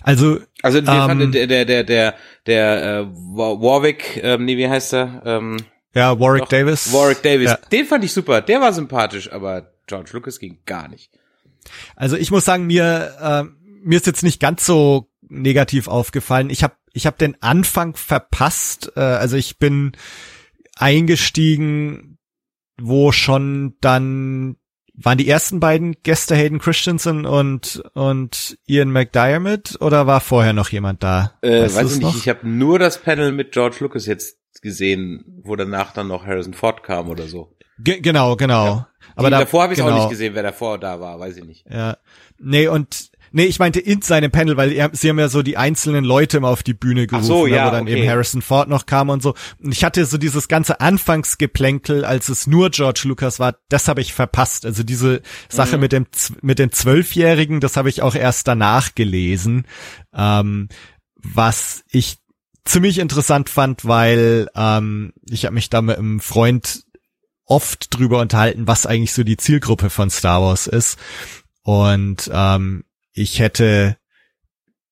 Also, 0.03 0.41
also 0.63 0.79
ähm, 0.79 1.33
der 1.33 1.47
der 1.47 1.65
der 1.65 1.85
der 1.85 2.15
der 2.47 2.83
äh, 2.83 3.07
Warwick, 3.07 4.21
ähm, 4.23 4.47
nee, 4.47 4.57
wie 4.57 4.69
heißt 4.69 4.95
er? 4.95 5.23
Ähm, 5.25 5.59
ja, 5.95 6.19
Warwick 6.19 6.43
doch, 6.43 6.49
Davis. 6.49 6.93
Warwick 6.93 7.23
Davis. 7.23 7.51
Ja. 7.51 7.59
Den 7.71 7.87
fand 7.87 8.05
ich 8.05 8.13
super. 8.13 8.41
Der 8.41 8.61
war 8.61 8.73
sympathisch, 8.73 9.33
aber 9.33 9.73
George 9.87 10.11
Lucas 10.13 10.39
ging 10.39 10.59
gar 10.67 10.89
nicht. 10.89 11.11
Also 11.97 12.17
ich 12.17 12.31
muss 12.31 12.45
sagen, 12.45 12.67
mir 12.67 13.15
äh, 13.21 13.45
mir 13.83 13.97
ist 13.97 14.07
jetzt 14.07 14.23
nicht 14.23 14.41
ganz 14.41 14.65
so 14.67 15.11
negativ 15.29 15.89
aufgefallen. 15.89 16.51
Ich 16.51 16.63
habe 16.63 16.75
ich 16.93 17.07
hab 17.07 17.19
den 17.19 17.41
Anfang 17.43 17.97
verpasst. 17.97 18.93
Äh, 18.97 19.01
also 19.01 19.37
ich 19.37 19.59
bin 19.59 19.93
eingestiegen, 20.77 22.19
wo 22.81 23.13
schon 23.13 23.77
dann 23.81 24.57
waren 24.97 25.19
die 25.19 25.29
ersten 25.29 25.59
beiden 25.59 25.97
Gäste 26.03 26.37
Hayden 26.37 26.61
Christensen 26.61 27.27
und 27.27 27.83
und 27.95 28.59
Ian 28.67 28.91
McDiarmid 28.91 29.81
oder 29.81 30.07
war 30.07 30.21
vorher 30.21 30.53
noch 30.53 30.69
jemand 30.69 31.03
da? 31.03 31.35
Äh, 31.43 31.63
weißt 31.63 31.77
weiß 31.77 31.93
ich 31.93 31.99
nicht. 31.99 32.03
Noch? 32.03 32.17
Ich 32.17 32.29
habe 32.29 32.49
nur 32.49 32.79
das 32.79 33.03
Panel 33.03 33.33
mit 33.33 33.53
George 33.53 33.77
Lucas 33.81 34.07
jetzt 34.07 34.39
gesehen, 34.63 35.25
wo 35.43 35.57
danach 35.57 35.93
dann 35.93 36.09
noch 36.09 36.27
Harrison 36.27 36.55
Ford 36.55 36.83
kam 36.83 37.09
oder 37.09 37.27
so. 37.27 37.55
Ge 37.79 38.01
genau, 38.01 38.37
genau. 38.37 38.65
Ja. 38.65 38.89
Aber 39.17 39.31
da, 39.31 39.41
davor 39.41 39.65
habe 39.65 39.73
ich 39.73 39.81
genau. 39.81 39.91
auch 39.91 39.99
nicht 39.99 40.11
gesehen, 40.11 40.35
wer 40.35 40.43
davor 40.43 40.79
da 40.79 41.01
war, 41.01 41.19
weiß 41.19 41.37
ich 41.37 41.45
nicht. 41.45 41.67
Ja. 41.69 41.97
Nee, 42.39 42.69
und 42.69 43.11
Nee, 43.37 43.47
ich 43.47 43.59
meinte 43.59 43.81
in 43.81 44.01
seinem 44.01 44.31
Panel, 44.31 44.57
weil 44.57 44.71
er, 44.71 44.91
sie 44.93 45.09
haben 45.09 45.19
ja 45.19 45.29
so 45.29 45.43
die 45.43 45.57
einzelnen 45.57 46.05
Leute 46.05 46.37
immer 46.37 46.51
auf 46.51 46.63
die 46.63 46.73
Bühne 46.73 47.09
gerufen, 47.09 47.27
so, 47.27 47.49
ja, 47.49 47.67
wo 47.67 47.73
dann 47.73 47.83
okay. 47.83 47.99
eben 47.99 48.09
Harrison 48.09 48.43
Ford 48.43 48.69
noch 48.69 48.87
kam 48.87 49.09
und 49.09 49.25
so. 49.25 49.35
Und 49.61 49.73
ich 49.73 49.83
hatte 49.83 50.05
so 50.05 50.19
dieses 50.19 50.47
ganze 50.47 50.81
Anfangsgeplänkel, 50.81 52.05
als 52.05 52.29
es 52.29 52.47
nur 52.47 52.71
George 52.71 53.03
Lucas 53.07 53.41
war, 53.41 53.57
das 53.69 53.89
habe 53.89 54.03
ich 54.03 54.15
verpasst. 54.15 54.65
Also 54.65 54.85
diese 54.85 55.21
Sache 55.49 55.79
mhm. 55.79 55.81
mit 55.81 55.91
dem 55.91 56.07
mit 56.43 56.61
den 56.61 56.71
Zwölfjährigen, 56.71 57.59
das 57.59 57.77
habe 57.77 57.89
ich 57.89 58.03
auch 58.03 58.15
erst 58.15 58.47
danach 58.47 58.95
gelesen. 58.95 59.67
Ähm, 60.15 60.69
was 61.17 61.83
ich 61.91 62.19
ziemlich 62.65 62.99
interessant 62.99 63.49
fand, 63.51 63.85
weil 63.85 64.49
ähm, 64.55 65.13
ich 65.29 65.45
habe 65.45 65.55
mich 65.55 65.71
da 65.71 65.83
mit 65.83 65.99
einem 65.99 66.21
Freund 66.21 66.85
oft 67.47 67.95
drüber 67.97 68.21
unterhalten, 68.21 68.67
was 68.67 68.87
eigentlich 68.87 69.13
so 69.13 69.23
die 69.23 69.37
Zielgruppe 69.37 69.91
von 69.91 70.11
Star 70.11 70.41
Wars 70.43 70.67
ist. 70.67 70.99
Und 71.63 72.31
ähm, 72.33 72.85
ich 73.13 73.39
hätte, 73.39 73.97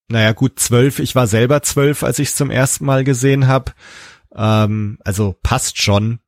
naja 0.08 0.32
gut, 0.32 0.58
zwölf, 0.58 0.98
ich 0.98 1.14
war 1.14 1.26
selber 1.26 1.62
zwölf, 1.62 2.02
als 2.02 2.18
ich 2.18 2.28
es 2.28 2.36
zum 2.36 2.50
ersten 2.50 2.84
Mal 2.84 3.04
gesehen 3.04 3.46
habe. 3.46 3.72
Ähm, 4.34 4.98
also 5.04 5.34
passt 5.42 5.80
schon. 5.80 6.20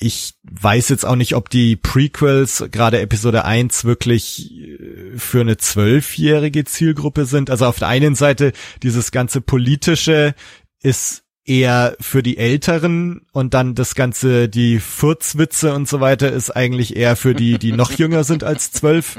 Ich 0.00 0.34
weiß 0.48 0.90
jetzt 0.90 1.04
auch 1.04 1.16
nicht, 1.16 1.34
ob 1.34 1.50
die 1.50 1.74
Prequels, 1.74 2.64
gerade 2.70 3.00
Episode 3.00 3.44
1, 3.44 3.84
wirklich 3.84 4.52
äh, 4.52 5.18
für 5.18 5.40
eine 5.40 5.56
zwölfjährige 5.56 6.64
Zielgruppe 6.64 7.24
sind. 7.24 7.50
Also 7.50 7.66
auf 7.66 7.78
der 7.78 7.88
einen 7.88 8.14
Seite, 8.14 8.52
dieses 8.82 9.10
ganze 9.10 9.40
politische 9.40 10.34
ist 10.80 11.24
eher 11.44 11.96
für 11.98 12.22
die 12.22 12.36
Älteren 12.36 13.22
und 13.32 13.54
dann 13.54 13.74
das 13.74 13.94
ganze, 13.94 14.48
die 14.48 14.78
Furzwitze 14.78 15.74
und 15.74 15.88
so 15.88 15.98
weiter 16.00 16.30
ist 16.30 16.50
eigentlich 16.50 16.94
eher 16.94 17.16
für 17.16 17.34
die, 17.34 17.58
die 17.58 17.72
noch 17.72 17.90
jünger 17.90 18.22
sind 18.22 18.44
als 18.44 18.70
zwölf. 18.70 19.16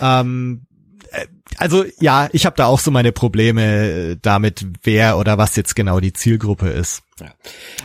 Ähm, 0.00 0.62
äh, 0.62 0.67
also 1.56 1.84
ja, 1.98 2.28
ich 2.32 2.46
habe 2.46 2.56
da 2.56 2.66
auch 2.66 2.78
so 2.78 2.90
meine 2.90 3.12
Probleme 3.12 4.12
äh, 4.12 4.16
damit, 4.20 4.66
wer 4.82 5.18
oder 5.18 5.38
was 5.38 5.56
jetzt 5.56 5.74
genau 5.74 6.00
die 6.00 6.12
Zielgruppe 6.12 6.68
ist. 6.68 7.02
Ja. 7.20 7.34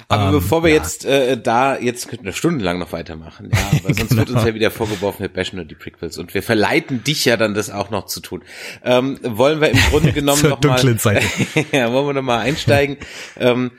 Aber 0.10 0.26
ähm, 0.26 0.32
bevor 0.32 0.64
wir 0.64 0.70
ja. 0.70 0.76
jetzt 0.76 1.06
äh, 1.06 1.42
da 1.42 1.78
jetzt 1.78 2.08
könnten 2.08 2.26
wir 2.26 2.34
stundenlang 2.34 2.78
noch 2.78 2.92
weitermachen, 2.92 3.50
ja, 3.52 3.80
weil 3.84 3.96
sonst 3.96 4.10
genau. 4.10 4.20
wird 4.22 4.30
uns 4.32 4.44
ja 4.44 4.54
wieder 4.54 4.72
vorgeworfen, 4.72 5.22
wir 5.22 5.30
bashen 5.30 5.56
nur 5.56 5.66
die 5.66 5.76
Prequels 5.76 6.18
und 6.18 6.34
wir 6.34 6.44
verleiten 6.44 7.04
dich 7.04 7.26
ja 7.26 7.38
dann 7.38 7.54
das 7.54 7.70
auch 7.70 7.90
noch 7.90 8.06
zu 8.06 8.20
tun. 8.20 8.44
Ähm, 8.84 9.20
wollen 9.24 9.62
wir 9.62 9.70
im 9.70 9.80
Grunde 9.90 10.12
genommen 10.14 10.42
noch 10.44 10.62
mal, 10.62 10.80
ja, 11.72 11.92
wollen 11.92 12.08
wir 12.08 12.14
noch 12.14 12.22
mal 12.22 12.40
einsteigen? 12.40 12.98
ähm, 13.40 13.72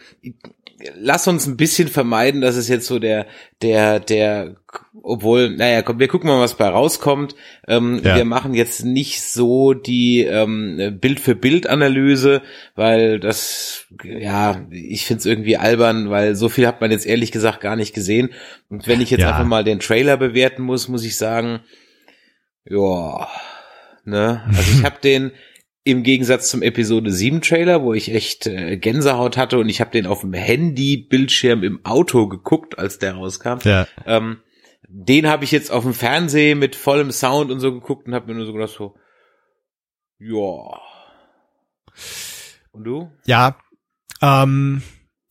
lass 0.96 1.28
uns 1.28 1.46
ein 1.46 1.56
bisschen 1.56 1.88
vermeiden, 1.88 2.40
dass 2.40 2.56
es 2.56 2.68
jetzt 2.68 2.86
so 2.86 2.98
der, 2.98 3.26
der, 3.62 4.00
der, 4.00 4.56
obwohl, 5.02 5.50
naja, 5.50 5.82
komm, 5.82 5.98
wir 5.98 6.08
gucken 6.08 6.28
mal, 6.28 6.40
was 6.40 6.56
bei 6.56 6.68
rauskommt. 6.68 7.34
Ähm, 7.68 8.00
ja. 8.02 8.16
Wir 8.16 8.24
machen 8.24 8.54
jetzt 8.54 8.84
nicht 8.84 9.22
so 9.22 9.74
die 9.74 10.22
ähm, 10.22 10.98
Bild 11.00 11.20
für 11.20 11.34
Bild 11.34 11.68
Analyse, 11.68 12.42
weil 12.74 13.20
das, 13.20 13.86
ja, 14.02 14.66
ich 14.70 15.06
find's 15.06 15.26
irgendwie 15.26 15.56
albern, 15.56 16.10
weil 16.10 16.34
so 16.34 16.48
viel 16.48 16.66
hat 16.66 16.80
man 16.80 16.90
jetzt 16.90 17.06
ehrlich 17.06 17.32
gesagt 17.32 17.60
gar 17.60 17.76
nicht 17.76 17.94
gesehen. 17.94 18.30
Und 18.68 18.86
wenn 18.86 19.00
ich 19.00 19.10
jetzt 19.10 19.20
ja. 19.20 19.30
einfach 19.30 19.46
mal 19.46 19.64
den 19.64 19.80
Trailer 19.80 20.16
bewerten 20.16 20.62
muss, 20.62 20.88
muss 20.88 21.04
ich 21.04 21.16
sagen, 21.16 21.60
ja, 22.64 23.28
ne, 24.04 24.42
also 24.46 24.78
ich 24.78 24.84
habe 24.84 24.96
den 25.02 25.32
im 25.84 26.02
Gegensatz 26.02 26.48
zum 26.48 26.62
Episode 26.62 27.12
7 27.12 27.42
Trailer, 27.42 27.82
wo 27.82 27.92
ich 27.92 28.12
echt 28.12 28.46
äh, 28.46 28.78
Gänsehaut 28.78 29.36
hatte 29.36 29.58
und 29.58 29.68
ich 29.68 29.80
habe 29.80 29.90
den 29.90 30.06
auf 30.06 30.22
dem 30.22 30.32
Handy-Bildschirm 30.32 31.62
im 31.62 31.84
Auto 31.84 32.26
geguckt, 32.26 32.78
als 32.78 32.98
der 32.98 33.14
rauskam. 33.14 33.58
Ja. 33.64 33.86
Ähm, 34.06 34.38
den 34.88 35.28
habe 35.28 35.44
ich 35.44 35.52
jetzt 35.52 35.70
auf 35.70 35.84
dem 35.84 35.92
Fernsehen 35.92 36.58
mit 36.58 36.74
vollem 36.74 37.10
Sound 37.10 37.50
und 37.50 37.60
so 37.60 37.72
geguckt 37.72 38.06
und 38.06 38.14
habe 38.14 38.28
mir 38.28 38.34
nur 38.34 38.46
so 38.46 38.54
gedacht 38.54 38.74
so, 38.76 38.94
ja. 40.18 40.80
Und 42.72 42.84
du? 42.84 43.10
Ja. 43.26 43.56
Ähm, 44.22 44.82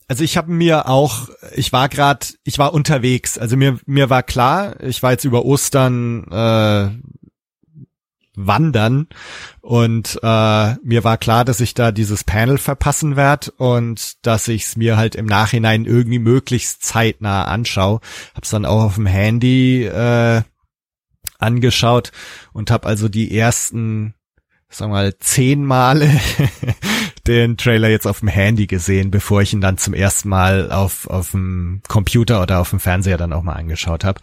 also 0.07 0.23
ich 0.23 0.37
habe 0.37 0.51
mir 0.51 0.87
auch, 0.87 1.29
ich 1.55 1.73
war 1.73 1.89
gerade, 1.89 2.27
ich 2.43 2.59
war 2.59 2.73
unterwegs. 2.73 3.39
Also 3.39 3.57
mir 3.57 3.79
mir 3.85 4.11
war 4.11 4.21
klar, 4.21 4.79
ich 4.83 5.01
war 5.01 5.11
jetzt 5.11 5.23
über 5.23 5.45
Ostern 5.45 6.25
äh, 6.29 6.89
wandern 8.35 9.07
und 9.61 10.19
äh, 10.23 10.73
mir 10.83 11.03
war 11.03 11.17
klar, 11.17 11.45
dass 11.45 11.59
ich 11.59 11.73
da 11.73 11.91
dieses 11.91 12.23
Panel 12.23 12.57
verpassen 12.57 13.15
werde 13.15 13.51
und 13.57 14.25
dass 14.25 14.47
ich 14.47 14.63
es 14.63 14.75
mir 14.75 14.97
halt 14.97 15.15
im 15.15 15.25
Nachhinein 15.25 15.85
irgendwie 15.85 16.19
möglichst 16.19 16.83
zeitnah 16.83 17.45
anschaue. 17.45 17.99
Hab's 18.35 18.49
dann 18.49 18.65
auch 18.65 18.83
auf 18.83 18.95
dem 18.95 19.05
Handy 19.05 19.85
äh, 19.85 20.41
angeschaut 21.37 22.11
und 22.53 22.71
habe 22.71 22.87
also 22.87 23.07
die 23.07 23.37
ersten, 23.37 24.15
wir 24.77 24.87
mal, 24.87 25.17
zehn 25.19 25.63
Male 25.63 26.09
den 27.27 27.57
Trailer 27.57 27.89
jetzt 27.89 28.07
auf 28.07 28.19
dem 28.19 28.29
Handy 28.29 28.65
gesehen, 28.65 29.11
bevor 29.11 29.41
ich 29.41 29.53
ihn 29.53 29.61
dann 29.61 29.77
zum 29.77 29.93
ersten 29.93 30.29
Mal 30.29 30.71
auf, 30.71 31.07
auf 31.07 31.31
dem 31.31 31.81
Computer 31.87 32.41
oder 32.41 32.59
auf 32.59 32.71
dem 32.71 32.79
Fernseher 32.79 33.17
dann 33.17 33.33
auch 33.33 33.43
mal 33.43 33.53
angeschaut 33.53 34.03
habe. 34.03 34.21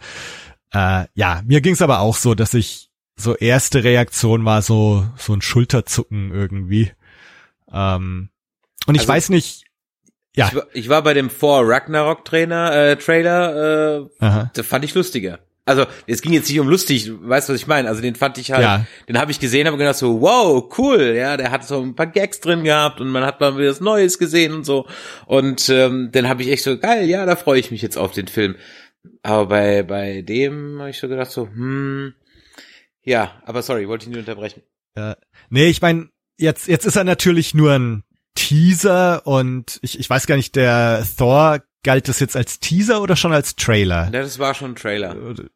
Äh, 0.73 1.05
ja, 1.13 1.41
mir 1.45 1.61
ging's 1.61 1.81
aber 1.81 1.99
auch 1.99 2.15
so, 2.15 2.35
dass 2.35 2.53
ich 2.53 2.90
so 3.21 3.35
erste 3.35 3.83
Reaktion 3.83 4.45
war 4.45 4.61
so, 4.61 5.05
so 5.17 5.33
ein 5.33 5.41
Schulterzucken 5.41 6.33
irgendwie. 6.33 6.91
Ähm, 7.71 8.29
und 8.87 8.95
ich 8.95 9.01
also, 9.01 9.13
weiß 9.13 9.29
nicht, 9.29 9.65
ja. 10.35 10.47
Ich 10.47 10.55
war, 10.55 10.67
ich 10.73 10.89
war 10.89 11.03
bei 11.03 11.13
dem 11.13 11.29
Vor 11.29 11.67
Ragnarok 11.67 12.23
Trainer, 12.25 12.73
äh, 12.73 12.95
Trailer, 12.95 14.01
äh, 14.19 14.45
da 14.53 14.63
fand 14.63 14.85
ich 14.85 14.93
lustiger. 14.93 15.39
Also, 15.63 15.85
es 16.07 16.21
ging 16.21 16.33
jetzt 16.33 16.49
nicht 16.49 16.59
um 16.59 16.67
lustig, 16.67 17.11
weißt 17.21 17.47
du, 17.47 17.53
was 17.53 17.61
ich 17.61 17.67
meine? 17.67 17.87
Also, 17.87 18.01
den 18.01 18.15
fand 18.15 18.37
ich 18.37 18.51
halt, 18.51 18.63
ja. 18.63 18.85
den 19.07 19.19
habe 19.19 19.31
ich 19.31 19.39
gesehen, 19.39 19.67
habe 19.67 19.77
gedacht 19.77 19.97
so, 19.97 20.19
wow, 20.21 20.67
cool, 20.77 21.13
ja, 21.15 21.37
der 21.37 21.51
hat 21.51 21.65
so 21.65 21.81
ein 21.81 21.95
paar 21.95 22.07
Gags 22.07 22.39
drin 22.39 22.63
gehabt 22.63 22.99
und 22.99 23.09
man 23.09 23.23
hat 23.23 23.39
mal 23.39 23.57
wieder 23.57 23.69
was 23.69 23.79
Neues 23.79 24.17
gesehen 24.17 24.53
und 24.53 24.65
so. 24.65 24.87
Und 25.27 25.69
ähm, 25.69 26.11
den 26.11 26.27
habe 26.27 26.41
ich 26.41 26.49
echt 26.49 26.63
so, 26.63 26.77
geil, 26.77 27.07
ja, 27.07 27.25
da 27.25 27.35
freue 27.35 27.59
ich 27.59 27.69
mich 27.69 27.81
jetzt 27.81 27.97
auf 27.97 28.11
den 28.11 28.27
Film. 28.27 28.55
Aber 29.21 29.47
bei, 29.47 29.83
bei 29.83 30.21
dem 30.23 30.79
habe 30.79 30.89
ich 30.89 30.97
so 30.97 31.07
gedacht 31.07 31.31
so, 31.31 31.47
hm, 31.47 32.13
ja, 33.03 33.41
aber 33.45 33.61
sorry, 33.61 33.87
wollte 33.87 34.03
ich 34.05 34.09
nicht 34.09 34.19
unterbrechen. 34.19 34.61
Ja. 34.95 35.15
Nee, 35.49 35.67
ich 35.67 35.81
meine, 35.81 36.09
jetzt, 36.37 36.67
jetzt 36.67 36.85
ist 36.85 36.95
er 36.95 37.03
natürlich 37.03 37.53
nur 37.53 37.73
ein 37.73 38.03
Teaser 38.35 39.25
und 39.25 39.79
ich, 39.81 39.99
ich 39.99 40.09
weiß 40.09 40.27
gar 40.27 40.35
nicht, 40.35 40.55
der 40.55 41.05
Thor 41.17 41.61
galt 41.83 42.07
das 42.07 42.19
jetzt 42.19 42.35
als 42.35 42.59
Teaser 42.59 43.01
oder 43.01 43.15
schon 43.15 43.33
als 43.33 43.55
Trailer? 43.55 44.05
Ja, 44.05 44.21
das 44.21 44.39
war 44.39 44.53
schon 44.53 44.71
ein 44.71 44.75
Trailer. 44.75 45.15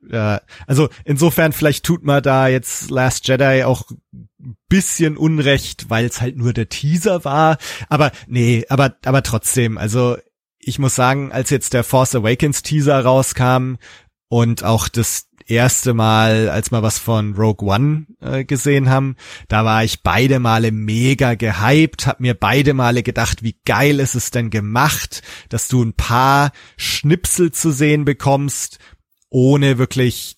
Ja, 0.10 0.42
also 0.66 0.90
insofern 1.04 1.54
vielleicht 1.54 1.86
tut 1.86 2.04
man 2.04 2.24
da 2.24 2.48
jetzt 2.48 2.90
Last 2.90 3.28
Jedi 3.28 3.64
auch 3.64 3.84
bisschen 4.68 5.18
Unrecht, 5.18 5.90
weil 5.90 6.06
es 6.06 6.22
halt 6.22 6.38
nur 6.38 6.54
der 6.54 6.70
Teaser 6.70 7.24
war. 7.26 7.58
Aber 7.90 8.12
nee, 8.28 8.66
aber 8.70 8.96
aber 9.06 9.24
trotzdem, 9.24 9.78
also 9.78 10.18
ich 10.60 10.80
muss 10.80 10.96
sagen, 10.96 11.32
als 11.32 11.52
jetzt 11.52 11.74
der 11.74 11.84
Force 11.84 12.16
Awakens 12.16 12.64
Teaser 12.64 13.00
rauskam 13.00 13.76
und 14.30 14.64
auch 14.64 14.88
das 14.88 15.28
erste 15.48 15.94
Mal, 15.94 16.50
als 16.50 16.72
wir 16.72 16.82
was 16.82 16.98
von 16.98 17.36
Rogue 17.36 17.68
One 17.70 18.06
äh, 18.20 18.44
gesehen 18.44 18.90
haben, 18.90 19.16
da 19.48 19.66
war 19.66 19.84
ich 19.84 20.02
beide 20.02 20.40
Male 20.40 20.72
mega 20.72 21.36
gehypt, 21.36 22.08
hab 22.08 22.20
mir 22.20 22.34
beide 22.34 22.74
Male 22.74 23.04
gedacht, 23.04 23.44
wie 23.44 23.58
geil 23.66 24.00
ist 24.00 24.16
es 24.16 24.32
denn 24.32 24.50
gemacht, 24.50 25.22
dass 25.50 25.68
du 25.68 25.84
ein 25.84 25.94
paar 25.94 26.52
Schnipsel 26.78 27.52
zu 27.52 27.72
sehen 27.72 28.06
bekommst, 28.06 28.80
ohne 29.30 29.78
wirklich 29.78 30.38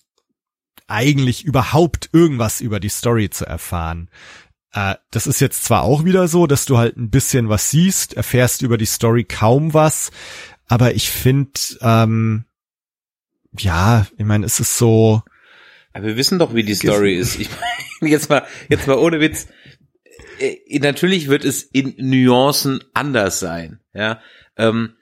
eigentlich 0.88 1.44
überhaupt 1.44 2.10
irgendwas 2.14 2.62
über 2.62 2.80
die 2.80 2.90
Story 2.90 3.30
zu 3.30 3.46
erfahren. 3.46 4.10
Äh, 4.74 4.96
das 5.12 5.28
ist 5.28 5.40
jetzt 5.40 5.64
zwar 5.64 5.84
auch 5.84 6.06
wieder 6.06 6.28
so, 6.28 6.48
dass 6.48 6.66
du 6.66 6.78
halt 6.78 6.98
ein 6.98 7.10
bisschen 7.10 7.50
was 7.50 7.72
siehst, 7.72 8.14
erfährst 8.14 8.62
über 8.62 8.78
die 8.78 8.86
Story 8.86 9.24
kaum 9.24 9.74
was, 9.74 10.12
aber 10.68 10.96
ich 10.96 11.10
finde, 11.10 11.60
ähm, 11.82 12.46
ja, 13.62 14.08
ich 14.18 14.26
meine, 14.26 14.46
es 14.46 14.60
ist 14.60 14.78
so. 14.78 15.22
Aber 15.94 16.06
wir 16.06 16.18
wissen 16.18 16.40
doch, 16.40 16.54
wie 16.54 16.64
die 16.64 16.76
Story 16.76 17.16
ist. 17.16 17.40
Ich 17.40 17.50
meine, 17.50 18.12
jetzt 18.12 18.30
mal, 18.30 18.46
jetzt 18.70 18.88
mal 18.88 18.98
ohne 18.98 19.20
Witz. 19.20 19.48
Äh, 20.40 20.80
natürlich 20.80 21.28
wird 21.28 21.44
es 21.44 21.64
in 21.64 21.96
Nuancen 21.98 22.84
anders 22.94 23.40
sein, 23.40 23.80
ja. 23.94 24.22
Ähm, 24.58 24.94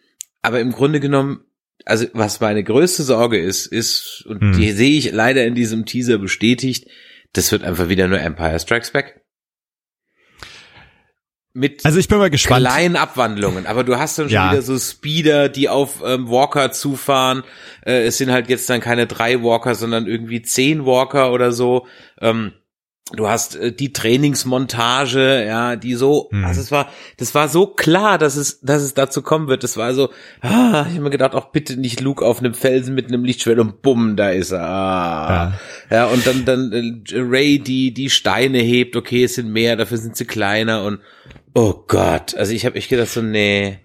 aber 0.42 0.60
im 0.60 0.72
Grunde 0.72 1.00
genommen, 1.00 1.42
also 1.86 2.06
was 2.14 2.40
meine 2.40 2.64
größte 2.64 3.04
Sorge 3.04 3.40
ist, 3.40 3.66
ist, 3.66 4.26
und 4.28 4.42
hm. 4.42 4.54
die 4.54 4.72
sehe 4.72 4.98
ich 4.98 5.12
leider 5.12 5.46
in 5.46 5.56
diesem 5.56 5.86
Teaser 5.86 6.18
bestätigt, 6.18 6.88
das 7.34 7.52
wird 7.52 7.64
einfach 7.64 7.90
wieder 7.90 8.08
nur 8.08 8.20
Empire 8.20 8.60
Strikes 8.60 8.92
Back 8.92 9.25
mit 11.56 11.86
also 11.86 11.98
ich 12.00 12.10
bin 12.10 12.18
mal 12.18 12.30
gespannt. 12.30 12.66
kleinen 12.66 12.98
Abwandlungen, 12.98 13.66
aber 13.66 13.86
du 13.86 13.98
hast 13.98 14.20
dann 14.20 14.26
schon 14.26 14.34
ja. 14.34 14.52
wieder 14.52 14.62
so 14.62 14.78
Speeder, 14.78 15.48
die 15.48 15.70
auf 15.70 16.04
ähm, 16.06 16.30
Walker 16.30 16.72
zufahren. 16.72 17.44
Äh, 17.86 18.04
es 18.04 18.18
sind 18.18 18.30
halt 18.30 18.50
jetzt 18.50 18.70
dann 18.70 18.82
keine 18.82 19.08
drei 19.08 19.42
Walker, 19.42 19.74
sondern 19.74 20.06
irgendwie 20.06 20.42
zehn 20.42 20.86
Walker 20.86 21.32
oder 21.32 21.54
so. 21.54 21.88
Ähm, 22.20 22.52
du 23.14 23.30
hast 23.30 23.56
äh, 23.56 23.72
die 23.72 23.94
Trainingsmontage, 23.94 25.46
ja, 25.46 25.78
die 25.78 25.94
so, 25.94 26.28
hm. 26.30 26.44
also 26.44 26.60
es 26.60 26.72
war, 26.72 26.90
das 27.16 27.34
war 27.34 27.48
so 27.48 27.68
klar, 27.68 28.18
dass 28.18 28.36
es, 28.36 28.60
dass 28.60 28.82
es 28.82 28.94
dazu 28.94 29.22
kommen 29.22 29.48
wird. 29.48 29.64
Das 29.64 29.78
war 29.78 29.94
so, 29.94 30.10
ah, 30.42 30.86
ich 30.90 30.96
habe 30.96 31.02
mir 31.02 31.10
gedacht, 31.10 31.36
auch 31.36 31.52
bitte 31.52 31.80
nicht 31.80 32.02
Luke 32.02 32.26
auf 32.26 32.40
einem 32.40 32.54
Felsen 32.54 32.96
mit 32.96 33.08
einem 33.08 33.24
Lichtschwert 33.24 33.60
und 33.60 33.82
bumm, 33.82 34.18
da 34.18 34.30
ist 34.30 34.52
er. 34.52 34.62
Ah. 34.62 35.54
Ja. 35.90 35.98
ja, 35.98 36.06
und 36.08 36.28
dann, 36.28 36.44
dann 36.44 36.72
äh, 36.74 37.18
Ray, 37.18 37.60
die 37.60 37.94
die 37.94 38.10
Steine 38.10 38.60
hebt, 38.60 38.98
okay, 38.98 39.24
es 39.24 39.36
sind 39.36 39.50
mehr, 39.50 39.78
dafür 39.78 39.98
sind 39.98 40.18
sie 40.18 40.26
kleiner 40.26 40.84
und 40.84 41.00
Oh 41.58 41.86
Gott, 41.88 42.36
also 42.36 42.52
ich 42.52 42.66
habe 42.66 42.76
echt 42.76 42.90
gedacht 42.90 43.10
so, 43.10 43.22
nee, 43.22 43.80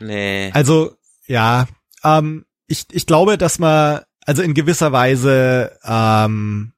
nee. 0.00 0.50
Also, 0.52 0.96
ja, 1.28 1.68
ähm, 2.02 2.44
ich, 2.66 2.86
ich 2.90 3.06
glaube, 3.06 3.38
dass 3.38 3.60
man, 3.60 4.00
also 4.26 4.42
in 4.42 4.54
gewisser 4.54 4.90
Weise, 4.90 5.78
ähm, 5.84 6.72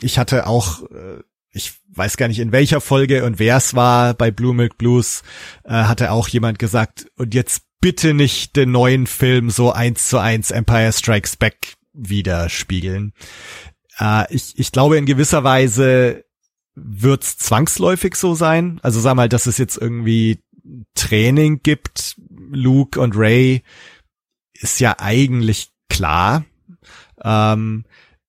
ich 0.00 0.16
hatte 0.16 0.46
auch, 0.46 0.84
äh, 0.84 1.24
ich 1.50 1.72
weiß 1.88 2.16
gar 2.16 2.28
nicht 2.28 2.38
in 2.38 2.52
welcher 2.52 2.80
Folge 2.80 3.24
und 3.24 3.40
wer 3.40 3.56
es 3.56 3.74
war 3.74 4.14
bei 4.14 4.30
Blue 4.30 4.54
Milk 4.54 4.78
Blues, 4.78 5.24
äh, 5.64 5.72
hatte 5.72 6.12
auch 6.12 6.28
jemand 6.28 6.60
gesagt, 6.60 7.06
und 7.16 7.34
jetzt 7.34 7.64
bitte 7.80 8.14
nicht 8.14 8.54
den 8.54 8.70
neuen 8.70 9.08
Film 9.08 9.50
so 9.50 9.72
eins 9.72 10.08
zu 10.08 10.18
eins 10.18 10.52
Empire 10.52 10.92
Strikes 10.92 11.34
Back 11.36 11.74
widerspiegeln. 11.92 13.12
Äh, 13.98 14.32
ich, 14.32 14.56
ich 14.56 14.70
glaube 14.70 14.98
in 14.98 15.04
gewisser 15.06 15.42
Weise 15.42 16.23
wird's 16.74 17.38
zwangsläufig 17.38 18.16
so 18.16 18.34
sein? 18.34 18.80
Also 18.82 19.00
sag 19.00 19.14
mal, 19.14 19.28
dass 19.28 19.46
es 19.46 19.58
jetzt 19.58 19.76
irgendwie 19.76 20.40
Training 20.94 21.60
gibt, 21.62 22.16
Luke 22.50 23.00
und 23.00 23.16
Ray, 23.16 23.62
ist 24.54 24.80
ja 24.80 24.96
eigentlich 24.98 25.70
klar. 25.88 26.44
Ähm, 27.22 27.84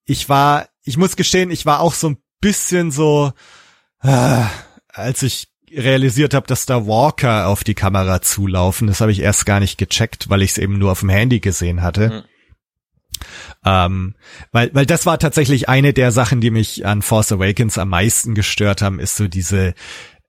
ich 0.05 0.29
war, 0.29 0.67
ich 0.83 0.97
muss 0.97 1.15
gestehen, 1.15 1.51
ich 1.51 1.65
war 1.65 1.79
auch 1.79 1.93
so 1.93 2.09
ein 2.09 2.17
bisschen 2.41 2.91
so, 2.91 3.33
äh, 4.01 4.43
als 4.89 5.23
ich 5.23 5.47
realisiert 5.71 6.33
habe, 6.33 6.47
dass 6.47 6.65
da 6.65 6.85
Walker 6.85 7.47
auf 7.47 7.63
die 7.63 7.73
Kamera 7.73 8.21
zulaufen. 8.21 8.87
Das 8.87 9.01
habe 9.01 9.11
ich 9.11 9.19
erst 9.19 9.45
gar 9.45 9.59
nicht 9.59 9.77
gecheckt, 9.77 10.29
weil 10.29 10.41
ich 10.41 10.51
es 10.51 10.57
eben 10.57 10.77
nur 10.77 10.91
auf 10.91 10.99
dem 10.99 11.09
Handy 11.09 11.39
gesehen 11.39 11.81
hatte. 11.81 12.09
Mhm. 12.09 12.34
Ähm, 13.65 14.15
weil, 14.51 14.69
weil 14.73 14.85
das 14.85 15.05
war 15.05 15.19
tatsächlich 15.19 15.69
eine 15.69 15.93
der 15.93 16.11
Sachen, 16.11 16.41
die 16.41 16.51
mich 16.51 16.85
an 16.85 17.01
Force 17.01 17.31
Awakens 17.31 17.77
am 17.77 17.89
meisten 17.89 18.35
gestört 18.35 18.81
haben, 18.81 18.99
ist 18.99 19.15
so 19.17 19.27
diese, 19.27 19.73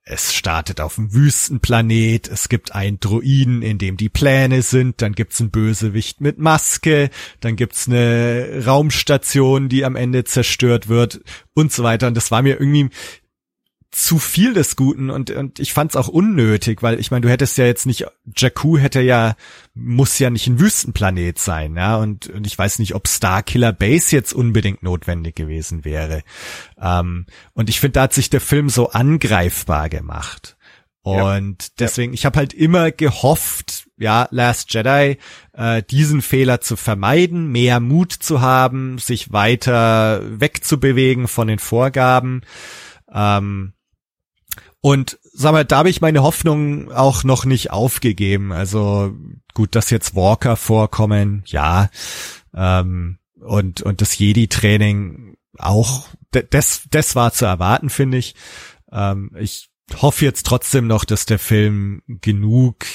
es 0.09 0.33
startet 0.33 0.79
auf 0.79 0.97
einem 0.97 1.13
Wüstenplanet, 1.13 2.29
es 2.29 2.47
gibt 2.47 2.73
einen 2.73 2.99
Druiden, 2.99 3.61
in 3.61 3.77
dem 3.77 3.97
die 3.97 4.09
Pläne 4.09 4.61
sind, 4.61 5.01
dann 5.01 5.13
gibt's 5.13 5.41
einen 5.41 5.51
Bösewicht 5.51 6.21
mit 6.21 6.37
Maske, 6.37 7.09
dann 7.41 7.55
gibt's 7.57 7.87
eine 7.87 8.63
Raumstation, 8.65 9.67
die 9.67 9.83
am 9.83 9.95
Ende 9.95 10.23
zerstört 10.23 10.87
wird 10.87 11.21
und 11.53 11.73
so 11.73 11.83
weiter. 11.83 12.07
Und 12.07 12.15
das 12.15 12.31
war 12.31 12.41
mir 12.41 12.59
irgendwie 12.59 12.89
zu 13.97 14.19
viel 14.19 14.53
des 14.53 14.75
Guten 14.75 15.09
und, 15.09 15.31
und 15.31 15.59
ich 15.59 15.73
fand 15.73 15.91
es 15.91 15.95
auch 15.95 16.07
unnötig, 16.07 16.83
weil 16.83 16.99
ich 16.99 17.09
meine, 17.09 17.21
du 17.21 17.29
hättest 17.29 17.57
ja 17.57 17.65
jetzt 17.65 17.87
nicht, 17.87 18.05
Jakku 18.35 18.77
hätte 18.77 19.01
ja, 19.01 19.35
muss 19.73 20.19
ja 20.19 20.29
nicht 20.29 20.45
ein 20.45 20.59
Wüstenplanet 20.59 21.39
sein, 21.39 21.75
ja, 21.75 21.97
und, 21.97 22.27
und 22.29 22.45
ich 22.45 22.57
weiß 22.57 22.77
nicht, 22.77 22.93
ob 22.93 23.07
Starkiller 23.07 23.73
Base 23.73 24.15
jetzt 24.15 24.33
unbedingt 24.33 24.83
notwendig 24.83 25.35
gewesen 25.35 25.83
wäre. 25.83 26.21
Ähm, 26.79 27.25
und 27.53 27.69
ich 27.69 27.79
finde, 27.79 27.93
da 27.93 28.01
hat 28.03 28.13
sich 28.13 28.29
der 28.29 28.41
Film 28.41 28.69
so 28.69 28.91
angreifbar 28.91 29.89
gemacht. 29.89 30.57
Und 31.01 31.63
ja. 31.63 31.69
deswegen, 31.79 32.13
ich 32.13 32.25
habe 32.25 32.37
halt 32.37 32.53
immer 32.53 32.91
gehofft, 32.91 33.87
ja, 33.97 34.27
Last 34.29 34.73
Jedi, 34.73 35.17
äh, 35.53 35.81
diesen 35.81 36.21
Fehler 36.21 36.61
zu 36.61 36.75
vermeiden, 36.75 37.51
mehr 37.51 37.79
Mut 37.79 38.11
zu 38.11 38.41
haben, 38.41 38.99
sich 38.99 39.31
weiter 39.31 40.21
wegzubewegen 40.39 41.27
von 41.27 41.47
den 41.47 41.59
Vorgaben. 41.59 42.41
Ähm, 43.11 43.73
und 44.81 45.19
sag 45.33 45.51
mal, 45.51 45.65
da 45.65 45.79
habe 45.79 45.89
ich 45.89 46.01
meine 46.01 46.23
Hoffnung 46.23 46.91
auch 46.91 47.23
noch 47.23 47.45
nicht 47.45 47.71
aufgegeben. 47.71 48.51
Also 48.51 49.13
gut, 49.53 49.75
dass 49.75 49.89
jetzt 49.89 50.15
Walker 50.15 50.55
vorkommen, 50.55 51.43
ja. 51.45 51.89
Ähm, 52.53 53.17
und, 53.39 53.81
und 53.81 54.01
das 54.01 54.17
Jedi-Training 54.17 55.35
auch, 55.57 56.07
das, 56.31 56.83
das 56.89 57.15
war 57.15 57.33
zu 57.33 57.45
erwarten, 57.45 57.89
finde 57.89 58.17
ich. 58.17 58.35
Ähm, 58.91 59.31
ich 59.37 59.69
hoffe 59.95 60.25
jetzt 60.25 60.45
trotzdem 60.45 60.87
noch, 60.87 61.05
dass 61.05 61.25
der 61.25 61.39
Film 61.39 62.01
genug 62.07 62.85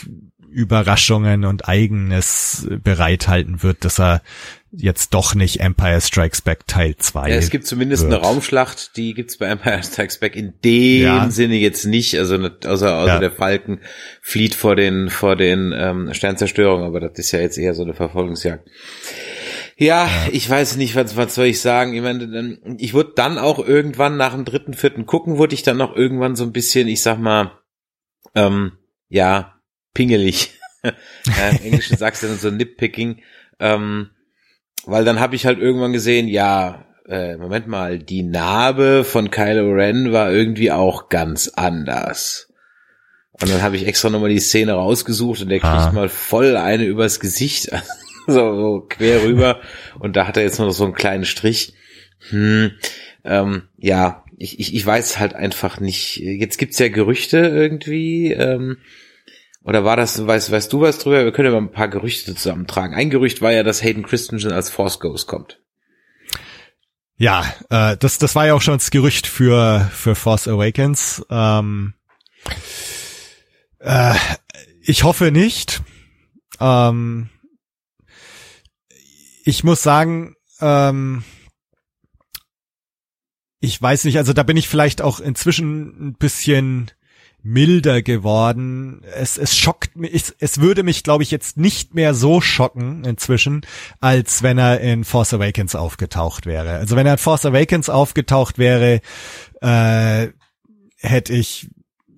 Überraschungen 0.52 1.44
und 1.44 1.68
eigenes 1.68 2.68
bereithalten 2.82 3.62
wird, 3.62 3.84
dass 3.84 3.98
er 3.98 4.22
jetzt 4.70 5.12
doch 5.12 5.34
nicht 5.34 5.60
Empire 5.60 6.00
Strikes 6.00 6.40
Back 6.40 6.66
Teil 6.66 6.96
2. 6.96 7.28
Ja, 7.28 7.36
es 7.36 7.50
gibt 7.50 7.66
zumindest 7.66 8.04
wird. 8.04 8.14
eine 8.14 8.22
Raumschlacht, 8.22 8.96
die 8.96 9.12
gibt's 9.14 9.36
bei 9.36 9.46
Empire 9.46 9.82
Strikes 9.82 10.18
Back 10.18 10.34
in 10.34 10.54
dem 10.64 11.02
ja. 11.02 11.30
Sinne 11.30 11.56
jetzt 11.56 11.84
nicht, 11.84 12.18
also 12.18 12.36
außer, 12.36 12.96
außer 12.96 13.06
ja. 13.06 13.18
der 13.18 13.30
Falken 13.30 13.80
flieht 14.22 14.54
vor 14.54 14.76
den 14.76 15.10
vor 15.10 15.36
den 15.36 15.74
ähm, 15.76 16.14
Sternzerstörungen, 16.14 16.86
aber 16.86 17.00
das 17.00 17.18
ist 17.18 17.32
ja 17.32 17.40
jetzt 17.40 17.58
eher 17.58 17.74
so 17.74 17.82
eine 17.82 17.94
Verfolgungsjagd. 17.94 18.66
Ja, 18.66 18.72
ja, 19.76 20.08
ich 20.30 20.48
weiß 20.48 20.76
nicht, 20.76 20.94
was, 20.94 21.16
was 21.16 21.34
soll 21.34 21.46
ich 21.46 21.60
sagen. 21.60 21.94
Ich 21.94 22.02
meine, 22.02 22.58
ich 22.78 22.94
wurde 22.94 23.12
dann 23.16 23.38
auch 23.38 23.58
irgendwann 23.58 24.16
nach 24.16 24.32
dem 24.32 24.44
dritten, 24.44 24.74
vierten 24.74 25.06
gucken, 25.06 25.38
wurde 25.38 25.54
ich 25.54 25.62
dann 25.62 25.76
noch 25.76 25.96
irgendwann 25.96 26.36
so 26.36 26.44
ein 26.44 26.52
bisschen, 26.52 26.88
ich 26.88 27.02
sag 27.02 27.18
mal, 27.18 27.58
ähm, 28.34 28.72
ja, 29.08 29.51
pingelig. 29.94 30.58
ja, 30.84 31.48
Im 31.50 31.64
Englischen 31.64 31.96
sagst 31.96 32.22
du 32.22 32.28
dann 32.28 32.38
so 32.38 32.50
Nitpicking. 32.50 33.22
Ähm, 33.60 34.10
weil 34.84 35.04
dann 35.04 35.20
habe 35.20 35.36
ich 35.36 35.46
halt 35.46 35.58
irgendwann 35.58 35.92
gesehen, 35.92 36.28
ja, 36.28 36.86
äh, 37.08 37.36
Moment 37.36 37.68
mal, 37.68 37.98
die 37.98 38.22
Narbe 38.22 39.04
von 39.04 39.30
Kylo 39.30 39.72
Ren 39.72 40.12
war 40.12 40.32
irgendwie 40.32 40.72
auch 40.72 41.08
ganz 41.08 41.48
anders. 41.48 42.52
Und 43.32 43.50
dann 43.50 43.62
habe 43.62 43.76
ich 43.76 43.86
extra 43.86 44.10
nochmal 44.10 44.30
die 44.30 44.40
Szene 44.40 44.72
rausgesucht 44.72 45.42
und 45.42 45.48
der 45.48 45.60
kriegt 45.60 45.72
ah. 45.72 45.92
mal 45.92 46.08
voll 46.08 46.56
eine 46.56 46.84
übers 46.84 47.18
Gesicht, 47.18 47.70
so, 48.26 48.34
so 48.34 48.86
quer 48.88 49.24
rüber. 49.24 49.60
Und 49.98 50.16
da 50.16 50.26
hat 50.26 50.36
er 50.36 50.42
jetzt 50.42 50.58
noch 50.58 50.70
so 50.70 50.84
einen 50.84 50.94
kleinen 50.94 51.24
Strich. 51.24 51.74
Hm, 52.30 52.72
ähm, 53.24 53.62
ja, 53.78 54.24
ich, 54.38 54.60
ich, 54.60 54.74
ich 54.74 54.86
weiß 54.86 55.18
halt 55.18 55.34
einfach 55.34 55.80
nicht. 55.80 56.16
Jetzt 56.16 56.58
gibt's 56.58 56.78
ja 56.78 56.88
Gerüchte 56.88 57.38
irgendwie. 57.38 58.32
Ähm, 58.32 58.78
oder 59.64 59.84
war 59.84 59.96
das, 59.96 60.26
weißt, 60.26 60.50
weißt 60.50 60.72
du 60.72 60.80
was 60.80 60.98
drüber? 60.98 61.24
Wir 61.24 61.32
können 61.32 61.52
ja 61.52 61.60
mal 61.60 61.66
ein 61.66 61.72
paar 61.72 61.88
Gerüchte 61.88 62.34
zusammentragen. 62.34 62.94
Ein 62.94 63.10
Gerücht 63.10 63.42
war 63.42 63.52
ja, 63.52 63.62
dass 63.62 63.82
Hayden 63.82 64.02
Christensen 64.02 64.52
als 64.52 64.70
Force 64.70 64.98
Ghost 64.98 65.26
kommt. 65.26 65.60
Ja, 67.16 67.44
äh, 67.70 67.96
das, 67.96 68.18
das 68.18 68.34
war 68.34 68.46
ja 68.46 68.54
auch 68.54 68.62
schon 68.62 68.74
das 68.74 68.90
Gerücht 68.90 69.26
für, 69.26 69.88
für 69.92 70.16
Force 70.16 70.48
Awakens. 70.48 71.24
Ähm, 71.30 71.94
äh, 73.78 74.14
ich 74.80 75.04
hoffe 75.04 75.30
nicht. 75.30 75.82
Ähm, 76.58 77.28
ich 79.44 79.62
muss 79.62 79.82
sagen, 79.82 80.34
ähm, 80.60 81.22
ich 83.60 83.80
weiß 83.80 84.04
nicht, 84.04 84.18
also 84.18 84.32
da 84.32 84.42
bin 84.42 84.56
ich 84.56 84.68
vielleicht 84.68 85.02
auch 85.02 85.20
inzwischen 85.20 86.08
ein 86.08 86.14
bisschen 86.14 86.90
milder 87.42 88.02
geworden. 88.02 89.02
Es, 89.14 89.36
es 89.36 89.56
schockt 89.56 89.96
mich, 89.96 90.14
es, 90.14 90.34
es 90.38 90.60
würde 90.60 90.82
mich, 90.82 91.02
glaube 91.02 91.22
ich, 91.22 91.30
jetzt 91.30 91.56
nicht 91.56 91.94
mehr 91.94 92.14
so 92.14 92.40
schocken 92.40 93.04
inzwischen, 93.04 93.62
als 94.00 94.42
wenn 94.42 94.58
er 94.58 94.80
in 94.80 95.04
Force 95.04 95.34
Awakens 95.34 95.74
aufgetaucht 95.74 96.46
wäre. 96.46 96.76
Also 96.76 96.96
wenn 96.96 97.06
er 97.06 97.14
in 97.14 97.18
Force 97.18 97.44
Awakens 97.46 97.88
aufgetaucht 97.88 98.58
wäre, 98.58 99.00
äh, 99.60 100.28
hätte 100.98 101.32
ich 101.32 101.68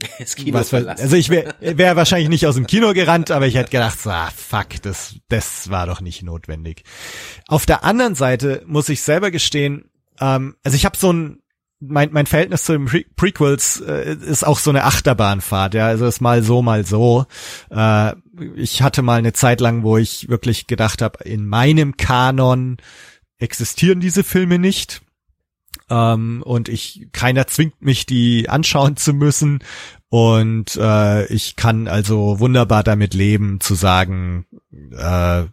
was, 0.52 0.74
also 0.74 1.16
ich 1.16 1.30
wäre 1.30 1.54
wär 1.78 1.96
wahrscheinlich 1.96 2.28
nicht 2.28 2.46
aus 2.46 2.56
dem 2.56 2.66
Kino 2.66 2.92
gerannt, 2.92 3.30
aber 3.30 3.46
ich 3.46 3.54
hätte 3.54 3.70
gedacht, 3.70 3.98
so, 4.00 4.10
ah, 4.10 4.30
fuck, 4.34 4.82
das, 4.82 5.16
das 5.28 5.70
war 5.70 5.86
doch 5.86 6.00
nicht 6.00 6.22
notwendig. 6.22 6.82
Auf 7.48 7.64
der 7.64 7.84
anderen 7.84 8.14
Seite 8.14 8.62
muss 8.66 8.88
ich 8.88 9.02
selber 9.02 9.30
gestehen, 9.30 9.90
ähm, 10.20 10.56
also 10.62 10.76
ich 10.76 10.84
habe 10.84 10.96
so 10.96 11.12
ein 11.12 11.40
mein, 11.88 12.12
mein 12.12 12.26
Verhältnis 12.26 12.64
zu 12.64 12.72
den 12.72 12.86
Pre 12.86 13.04
Prequels 13.16 13.80
äh, 13.80 14.14
ist 14.14 14.46
auch 14.46 14.58
so 14.58 14.70
eine 14.70 14.84
Achterbahnfahrt, 14.84 15.74
ja, 15.74 15.86
also 15.86 16.06
ist 16.06 16.20
mal 16.20 16.42
so, 16.42 16.62
mal 16.62 16.84
so. 16.84 17.26
Äh, 17.70 18.12
ich 18.56 18.82
hatte 18.82 19.02
mal 19.02 19.18
eine 19.18 19.32
Zeit 19.32 19.60
lang, 19.60 19.82
wo 19.82 19.96
ich 19.96 20.28
wirklich 20.28 20.66
gedacht 20.66 21.02
habe, 21.02 21.22
in 21.24 21.46
meinem 21.46 21.96
Kanon 21.96 22.78
existieren 23.38 24.00
diese 24.00 24.24
Filme 24.24 24.58
nicht. 24.58 25.02
Ähm, 25.90 26.42
und 26.44 26.68
ich, 26.68 27.08
keiner 27.12 27.46
zwingt 27.46 27.82
mich, 27.82 28.06
die 28.06 28.48
anschauen 28.48 28.96
zu 28.96 29.12
müssen. 29.12 29.60
Und 30.08 30.76
äh, 30.76 31.26
ich 31.26 31.56
kann 31.56 31.88
also 31.88 32.38
wunderbar 32.38 32.84
damit 32.84 33.14
leben, 33.14 33.60
zu 33.60 33.74
sagen, 33.74 34.46
äh, 34.92 35.44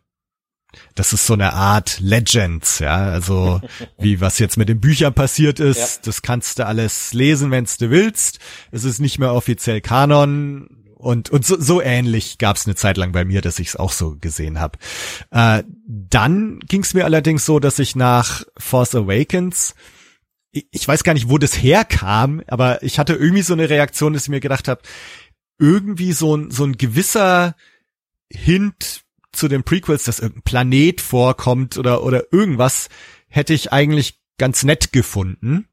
das 0.96 1.14
ist 1.14 1.26
so 1.26 1.34
eine 1.34 1.54
Art 1.54 2.00
Legends, 2.00 2.80
ja, 2.80 2.98
also 2.98 3.62
wie 4.00 4.22
was 4.22 4.40
jetzt 4.40 4.58
mit 4.58 4.70
den 4.70 4.80
Büchern 4.80 5.14
passiert 5.14 5.60
ist, 5.60 5.78
ja. 5.78 6.02
das 6.04 6.22
kannst 6.22 6.60
du 6.60 6.66
alles 6.66 7.14
lesen, 7.14 7.52
wenn 7.52 7.66
du 7.80 7.90
willst. 7.90 8.40
Es 8.72 8.84
ist 8.84 9.00
nicht 9.00 9.20
mehr 9.20 9.34
offiziell 9.34 9.82
Kanon 9.82 10.70
und 10.96 11.30
und 11.30 11.46
so, 11.46 11.60
so 11.60 11.82
ähnlich 11.82 12.38
gab 12.38 12.58
es 12.58 12.66
eine 12.66 12.76
Zeit 12.76 12.98
lang 12.98 13.12
bei 13.12 13.26
mir, 13.26 13.42
dass 13.42 13.60
ich 13.60 13.70
es 13.70 13.76
auch 13.76 13.92
so 13.92 14.18
gesehen 14.20 14.60
habe. 14.60 14.78
Äh, 15.32 15.64
dann 15.88 16.60
ging 16.60 16.84
es 16.84 16.94
mir 16.94 17.06
allerdings 17.06 17.46
so, 17.46 17.60
dass 17.60 17.80
ich 17.80 17.96
nach 17.96 18.44
Force 18.58 18.96
Awakens 18.96 19.76
ich 20.52 20.86
weiß 20.86 21.04
gar 21.04 21.14
nicht, 21.14 21.30
wo 21.30 21.38
das 21.38 21.54
herkam, 21.54 22.44
aber 22.48 22.84
ich 22.84 23.00
hatte 23.00 23.14
irgendwie 23.14 23.42
so 23.42 23.54
eine 23.54 23.70
Reaktion, 23.70 24.12
dass 24.12 24.24
ich 24.24 24.30
mir 24.30 24.42
gedacht 24.42 24.68
habe, 24.68 24.82
irgendwie 25.60 26.12
so 26.12 26.36
ein 26.36 26.52
so 26.52 26.66
ein 26.66 26.78
gewisser 26.78 27.56
Hint 28.30 29.04
zu 29.32 29.48
den 29.48 29.64
Prequels, 29.64 30.04
dass 30.04 30.20
irgendein 30.20 30.44
Planet 30.44 31.02
vorkommt 31.02 31.78
oder, 31.78 32.04
oder 32.04 32.32
irgendwas, 32.32 32.90
hätte 33.28 33.54
ich 33.54 33.72
eigentlich 33.72 34.20
ganz 34.38 34.64
nett 34.64 34.92
gefunden. 34.92 35.68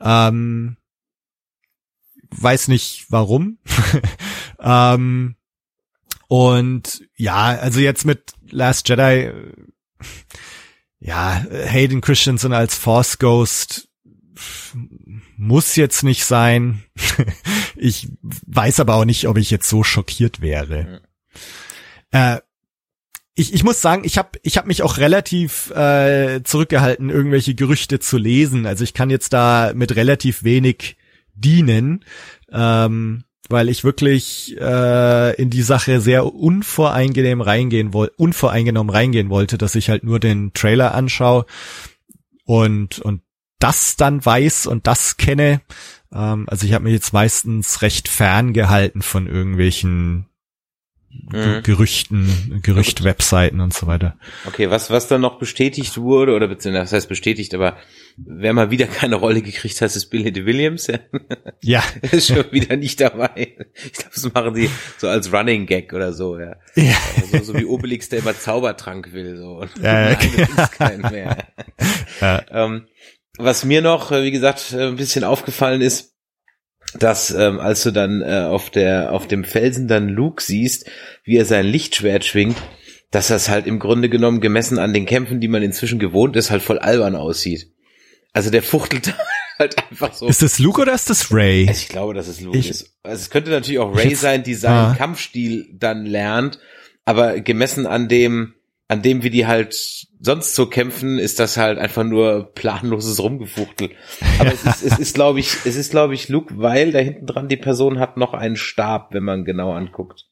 Ähm, 0.00 0.76
weiß 2.30 2.68
nicht 2.68 3.06
warum. 3.10 3.58
ähm, 4.60 5.36
und 6.28 7.06
ja, 7.16 7.58
also 7.58 7.80
jetzt 7.80 8.04
mit 8.04 8.32
Last 8.50 8.88
Jedi, 8.88 9.30
ja, 10.98 11.44
Hayden 11.50 12.00
Christensen 12.00 12.52
als 12.52 12.74
Force 12.74 13.18
Ghost 13.18 13.88
muss 15.36 15.76
jetzt 15.76 16.02
nicht 16.02 16.24
sein. 16.24 16.82
ich 17.76 18.08
weiß 18.20 18.80
aber 18.80 18.94
auch 18.94 19.04
nicht, 19.04 19.28
ob 19.28 19.36
ich 19.36 19.50
jetzt 19.50 19.68
so 19.68 19.84
schockiert 19.84 20.40
wäre. 20.40 21.02
Ja. 22.12 22.36
Äh, 22.36 22.40
ich, 23.34 23.52
ich 23.52 23.64
muss 23.64 23.80
sagen, 23.80 24.04
ich 24.04 24.16
habe 24.16 24.38
ich 24.42 24.56
hab 24.56 24.66
mich 24.66 24.82
auch 24.82 24.98
relativ 24.98 25.70
äh, 25.70 26.42
zurückgehalten, 26.44 27.10
irgendwelche 27.10 27.54
Gerüchte 27.54 27.98
zu 27.98 28.16
lesen. 28.16 28.66
Also 28.66 28.84
ich 28.84 28.94
kann 28.94 29.10
jetzt 29.10 29.32
da 29.32 29.72
mit 29.74 29.96
relativ 29.96 30.44
wenig 30.44 30.96
dienen, 31.34 32.04
ähm, 32.52 33.24
weil 33.48 33.68
ich 33.68 33.82
wirklich 33.82 34.56
äh, 34.60 35.34
in 35.34 35.50
die 35.50 35.62
Sache 35.62 36.00
sehr 36.00 36.32
unvoreingenommen 36.32 37.40
reingehen 37.40 37.92
wollte, 37.92 38.14
unvoreingenommen 38.16 38.94
reingehen 38.94 39.30
wollte, 39.30 39.58
dass 39.58 39.74
ich 39.74 39.90
halt 39.90 40.04
nur 40.04 40.20
den 40.20 40.52
Trailer 40.52 40.94
anschaue 40.94 41.44
und 42.44 43.00
und 43.00 43.22
das 43.58 43.96
dann 43.96 44.24
weiß 44.24 44.66
und 44.66 44.86
das 44.86 45.16
kenne. 45.16 45.60
Ähm, 46.12 46.44
also 46.48 46.66
ich 46.66 46.72
habe 46.72 46.84
mich 46.84 46.92
jetzt 46.92 47.12
meistens 47.12 47.82
recht 47.82 48.08
fern 48.08 48.52
gehalten 48.52 49.02
von 49.02 49.26
irgendwelchen 49.26 50.26
mhm. 51.30 51.62
Gerüchten, 51.62 52.60
Gerücht-Webseiten 52.62 53.60
und 53.60 53.72
so 53.72 53.86
weiter. 53.86 54.16
Okay, 54.46 54.70
was, 54.70 54.90
was 54.90 55.08
dann 55.08 55.20
noch 55.20 55.38
bestätigt 55.38 55.98
wurde, 55.98 56.34
oder 56.34 56.48
beziehungsweise, 56.48 56.84
das 56.84 56.92
heißt 56.92 57.08
bestätigt, 57.08 57.54
aber 57.54 57.76
wer 58.16 58.52
mal 58.52 58.70
wieder 58.70 58.86
keine 58.86 59.16
Rolle 59.16 59.42
gekriegt 59.42 59.80
hat, 59.80 59.94
ist 59.94 60.06
Billy 60.06 60.32
de 60.32 60.46
Williams. 60.46 60.88
Ja. 61.62 61.82
ist 62.12 62.28
schon 62.28 62.44
wieder 62.52 62.76
nicht 62.76 63.00
dabei. 63.00 63.56
Ich 63.84 63.92
glaube, 63.92 64.10
das 64.14 64.34
machen 64.34 64.54
sie 64.54 64.68
so 64.98 65.08
als 65.08 65.32
Running 65.32 65.64
Gag 65.64 65.94
oder 65.94 66.12
so, 66.12 66.38
ja. 66.38 66.56
ja. 66.74 66.96
Also, 67.32 67.52
so 67.52 67.58
wie 67.58 67.64
Obelix, 67.64 68.10
der 68.10 68.18
immer 68.18 68.38
Zaubertrank 68.38 69.12
will, 69.12 69.38
so. 69.38 69.60
Und 69.60 69.70
ja, 69.82 70.10
ja. 70.10 70.16
kein 70.66 71.00
mehr. 71.00 71.38
Ja. 72.20 72.44
Ähm, 72.50 72.86
was 73.38 73.64
mir 73.64 73.80
noch, 73.80 74.10
wie 74.10 74.30
gesagt, 74.30 74.74
ein 74.74 74.96
bisschen 74.96 75.24
aufgefallen 75.24 75.80
ist, 75.80 76.13
dass 76.98 77.30
ähm, 77.30 77.60
als 77.60 77.82
du 77.82 77.90
dann 77.90 78.22
äh, 78.22 78.46
auf 78.48 78.70
der 78.70 79.12
auf 79.12 79.26
dem 79.26 79.44
Felsen 79.44 79.88
dann 79.88 80.08
Luke 80.08 80.42
siehst, 80.42 80.90
wie 81.24 81.36
er 81.36 81.44
sein 81.44 81.66
Lichtschwert 81.66 82.24
schwingt, 82.24 82.56
dass 83.10 83.28
das 83.28 83.48
halt 83.48 83.66
im 83.66 83.78
Grunde 83.78 84.08
genommen 84.08 84.40
gemessen 84.40 84.78
an 84.78 84.92
den 84.92 85.06
Kämpfen, 85.06 85.40
die 85.40 85.48
man 85.48 85.62
inzwischen 85.62 85.98
gewohnt 85.98 86.36
ist, 86.36 86.50
halt 86.50 86.62
voll 86.62 86.78
albern 86.78 87.16
aussieht. 87.16 87.70
Also 88.32 88.50
der 88.50 88.62
fuchtelt 88.62 89.14
halt 89.58 89.76
einfach 89.78 90.12
so. 90.12 90.26
Ist 90.26 90.42
das 90.42 90.58
Luke 90.58 90.82
oder 90.82 90.94
ist 90.94 91.10
das 91.10 91.32
Ray? 91.32 91.68
Also 91.68 91.80
ich 91.80 91.88
glaube, 91.88 92.14
dass 92.14 92.26
es 92.26 92.40
Luke 92.40 92.58
ich, 92.58 92.70
ist. 92.70 92.96
Also 93.02 93.22
es 93.22 93.30
könnte 93.30 93.50
natürlich 93.50 93.78
auch 93.78 93.94
Ray 93.94 94.14
sein, 94.14 94.42
die 94.42 94.54
seinen 94.54 94.92
ah. 94.92 94.94
Kampfstil 94.96 95.68
dann 95.72 96.06
lernt, 96.06 96.58
aber 97.04 97.40
gemessen 97.40 97.86
an 97.86 98.08
dem 98.08 98.54
an 98.88 99.02
dem, 99.02 99.22
wie 99.22 99.30
die 99.30 99.46
halt 99.46 99.74
sonst 100.20 100.54
so 100.54 100.66
kämpfen, 100.66 101.18
ist 101.18 101.38
das 101.38 101.56
halt 101.56 101.78
einfach 101.78 102.04
nur 102.04 102.52
planloses 102.54 103.20
Rumgefuchtel. 103.20 103.90
Aber 104.38 104.52
es 104.52 104.64
ist, 104.64 104.82
es 104.82 104.98
ist 104.98 105.14
glaube 105.14 105.40
ich, 105.40 105.56
es 105.64 105.76
ist, 105.76 105.90
glaube 105.90 106.14
ich, 106.14 106.28
Luke, 106.28 106.54
weil 106.58 106.92
da 106.92 106.98
hinten 106.98 107.26
dran 107.26 107.48
die 107.48 107.56
Person 107.56 107.98
hat 107.98 108.16
noch 108.16 108.34
einen 108.34 108.56
Stab, 108.56 109.14
wenn 109.14 109.24
man 109.24 109.44
genau 109.44 109.72
anguckt. 109.72 110.26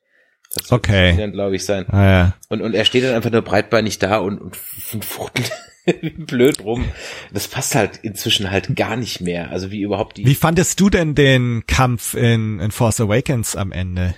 Das 0.55 0.71
okay. 0.71 1.17
dann, 1.17 1.33
glaube 1.33 1.57
ich, 1.57 1.65
sein. 1.65 1.89
Ah, 1.89 2.05
ja. 2.05 2.35
und, 2.51 2.61
und 2.61 2.75
er 2.75 2.85
steht 2.85 3.05
dann 3.05 3.15
einfach 3.15 3.31
nur 3.31 3.43
breitbeinig 3.43 3.99
da 3.99 4.19
und, 4.19 4.39
und, 4.39 4.59
und 4.93 5.05
fuchtelt 5.05 5.51
blöd 6.27 6.63
rum. 6.63 6.85
Das 7.33 7.49
passt 7.49 7.75
halt 7.75 8.01
inzwischen 8.03 8.51
halt 8.51 8.77
gar 8.77 8.97
nicht 8.97 9.21
mehr. 9.21 9.51
Also 9.51 9.71
wie 9.71 9.81
überhaupt 9.81 10.19
die. 10.19 10.27
Wie 10.27 10.35
fandest 10.35 10.79
du 10.79 10.91
denn 10.91 11.15
den 11.15 11.65
Kampf 11.67 12.15
in, 12.15 12.61
in 12.61 12.71
Force 12.71 13.01
Awakens 13.01 13.57
am 13.57 13.73
Ende? 13.73 14.15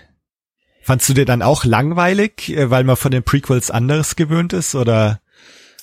Fandst 0.84 1.08
du 1.08 1.14
dir 1.14 1.24
dann 1.24 1.40
auch 1.40 1.64
langweilig, 1.64 2.50
äh, 2.50 2.70
weil 2.70 2.84
man 2.84 2.96
von 2.96 3.10
den 3.10 3.22
Prequels 3.22 3.70
anderes 3.70 4.16
gewöhnt 4.16 4.52
ist, 4.52 4.74
oder? 4.74 5.20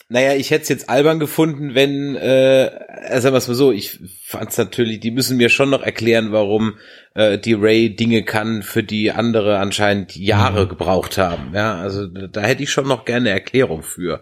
Naja, 0.09 0.35
ich 0.35 0.51
hätte 0.51 0.63
es 0.63 0.69
jetzt 0.69 0.89
albern 0.89 1.19
gefunden, 1.19 1.73
wenn, 1.73 2.15
äh, 2.15 2.65
äh 2.65 3.19
sagen 3.19 3.33
wir 3.33 3.39
es 3.39 3.47
mal 3.47 3.55
so, 3.55 3.71
ich 3.71 3.97
fand's 4.23 4.59
natürlich, 4.59 4.99
die 4.99 5.09
müssen 5.09 5.37
mir 5.37 5.49
schon 5.49 5.71
noch 5.71 5.81
erklären, 5.81 6.31
warum 6.31 6.75
äh, 7.15 7.39
die 7.39 7.53
Ray 7.53 7.95
Dinge 7.95 8.23
kann, 8.23 8.61
für 8.61 8.83
die 8.83 9.11
andere 9.11 9.57
anscheinend 9.57 10.15
Jahre 10.15 10.65
mhm. 10.65 10.69
gebraucht 10.69 11.17
haben. 11.17 11.51
Ja, 11.55 11.75
also 11.75 12.05
da 12.05 12.41
hätte 12.41 12.61
ich 12.61 12.69
schon 12.69 12.87
noch 12.87 13.05
gerne 13.05 13.31
Erklärung 13.31 13.81
für. 13.81 14.21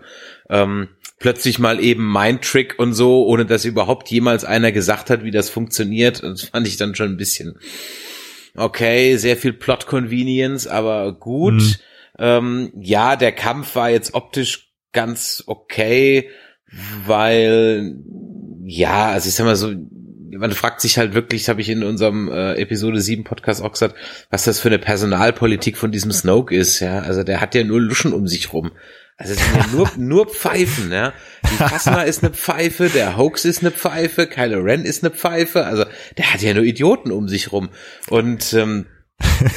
Ähm, 0.50 0.88
plötzlich 1.20 1.60
mal 1.60 1.84
eben 1.84 2.06
mein 2.06 2.40
Trick 2.40 2.76
und 2.78 2.94
so, 2.94 3.26
ohne 3.26 3.46
dass 3.46 3.66
überhaupt 3.66 4.10
jemals 4.10 4.46
einer 4.46 4.72
gesagt 4.72 5.10
hat, 5.10 5.26
wie 5.26 5.32
das 5.32 5.50
funktioniert. 5.50 6.24
Das 6.24 6.44
fand 6.44 6.68
ich 6.68 6.78
dann 6.78 6.96
schon 6.96 7.10
ein 7.10 7.18
bisschen 7.18 7.60
okay, 8.56 9.18
sehr 9.18 9.38
viel 9.38 9.54
Plot 9.54 9.86
Convenience, 9.88 10.68
aber 10.68 11.14
gut. 11.14 11.54
Mhm. 11.54 11.76
Ähm, 12.18 12.74
ja, 12.80 13.16
der 13.16 13.32
Kampf 13.32 13.76
war 13.76 13.90
jetzt 13.90 14.14
optisch 14.14 14.72
ganz 14.92 15.44
okay, 15.48 16.30
weil 17.06 17.96
ja, 18.64 19.08
also 19.08 19.30
ich 19.30 19.36
sag 19.36 19.46
mal 19.46 19.56
so, 19.56 19.74
man 20.32 20.52
fragt 20.52 20.82
sich 20.82 20.98
halt 20.98 21.14
wirklich, 21.14 21.50
habe 21.50 21.62
ich 21.62 21.70
in 21.70 21.84
unserem 21.84 22.30
äh, 22.32 22.54
Episode 22.56 23.02
7 23.02 23.24
Podcast 23.24 23.62
auch 23.62 23.72
gesagt, 23.72 23.96
was 24.30 24.44
das 24.44 24.60
für 24.60 24.70
eine 24.70 24.80
Personalpolitik 24.80 25.78
von 25.78 25.92
diesem 25.92 26.12
Snoke 26.12 26.56
ist, 26.56 26.80
ja. 26.80 27.00
Also 27.00 27.24
der 27.24 27.42
hat 27.42 27.56
ja 27.56 27.64
nur 27.64 27.82
Luschen 27.82 28.14
um 28.14 28.28
sich 28.28 28.54
rum. 28.54 28.72
Also 29.20 29.34
es 29.34 29.40
sind 29.40 29.56
ja 29.58 29.68
nur, 29.68 29.92
nur 29.98 30.30
Pfeifen, 30.30 30.92
ja. 30.92 31.14
Die 31.44 31.58
Phasma 31.58 32.04
ist 32.04 32.24
eine 32.24 32.34
Pfeife, 32.34 32.90
der 32.90 33.18
Hoax 33.18 33.44
ist 33.44 33.62
eine 33.62 33.72
Pfeife, 33.72 34.28
Kylo 34.28 34.62
Ren 34.62 34.86
ist 34.86 35.04
eine 35.04 35.14
Pfeife, 35.14 35.66
also 35.66 35.84
der 36.18 36.34
hat 36.34 36.42
ja 36.42 36.54
nur 36.54 36.64
Idioten 36.64 37.12
um 37.12 37.28
sich 37.28 37.52
rum. 37.52 37.70
Und 38.10 38.54
ähm, 38.54 38.86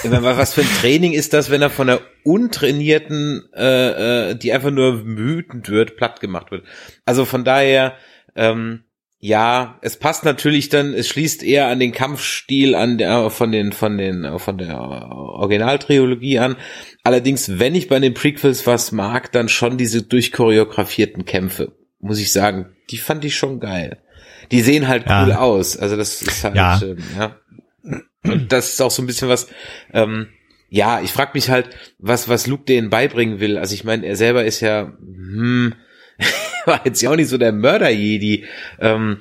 was 0.02 0.54
für 0.54 0.62
ein 0.62 0.74
Training 0.80 1.12
ist 1.12 1.32
das, 1.32 1.48
wenn 1.48 1.62
er 1.62 1.70
von 1.70 1.86
der 1.86 2.00
untrainierten, 2.24 3.44
äh, 3.54 4.30
äh, 4.30 4.34
die 4.34 4.52
einfach 4.52 4.72
nur 4.72 5.06
wütend 5.06 5.68
wird, 5.68 5.96
platt 5.96 6.20
gemacht 6.20 6.50
wird. 6.50 6.64
Also 7.04 7.24
von 7.24 7.44
daher, 7.44 7.96
ähm, 8.34 8.82
ja, 9.24 9.78
es 9.82 9.98
passt 9.98 10.24
natürlich 10.24 10.68
dann, 10.68 10.94
es 10.94 11.06
schließt 11.06 11.44
eher 11.44 11.68
an 11.68 11.78
den 11.78 11.92
Kampfstil 11.92 12.74
an 12.74 12.98
der, 12.98 13.30
von 13.30 13.52
den, 13.52 13.70
von 13.70 13.96
den, 13.96 14.40
von 14.40 14.58
der 14.58 14.80
Originaltrilogie 14.80 16.40
an. 16.40 16.56
Allerdings, 17.04 17.60
wenn 17.60 17.76
ich 17.76 17.86
bei 17.86 18.00
den 18.00 18.14
Prequels 18.14 18.66
was 18.66 18.90
mag, 18.90 19.30
dann 19.30 19.48
schon 19.48 19.78
diese 19.78 20.02
durchchoreografierten 20.02 21.24
Kämpfe, 21.24 21.70
muss 22.00 22.18
ich 22.18 22.32
sagen. 22.32 22.74
Die 22.90 22.98
fand 22.98 23.24
ich 23.24 23.36
schon 23.36 23.60
geil. 23.60 24.02
Die 24.50 24.60
sehen 24.60 24.88
halt 24.88 25.08
ja. 25.08 25.22
cool 25.22 25.32
aus. 25.34 25.76
Also 25.76 25.96
das 25.96 26.20
ist 26.20 26.42
halt, 26.42 26.56
ja. 26.56 26.82
Ähm, 26.82 26.98
ja. 27.16 27.36
Und 28.24 28.50
das 28.50 28.72
ist 28.72 28.82
auch 28.82 28.90
so 28.90 29.04
ein 29.04 29.06
bisschen 29.06 29.28
was, 29.28 29.46
ähm, 29.92 30.30
ja, 30.68 31.00
ich 31.00 31.12
frage 31.12 31.30
mich 31.34 31.48
halt, 31.48 31.70
was, 32.00 32.28
was 32.28 32.48
Luke 32.48 32.64
denen 32.64 32.90
beibringen 32.90 33.38
will. 33.38 33.56
Also 33.56 33.74
ich 33.74 33.84
meine, 33.84 34.04
er 34.04 34.16
selber 34.16 34.44
ist 34.44 34.58
ja, 34.58 34.92
hm, 34.98 35.74
war 36.66 36.80
jetzt 36.84 37.00
ja 37.02 37.10
auch 37.10 37.16
nicht 37.16 37.28
so 37.28 37.38
der 37.38 37.52
Mörder-Jedi. 37.52 38.44
Ähm, 38.80 39.20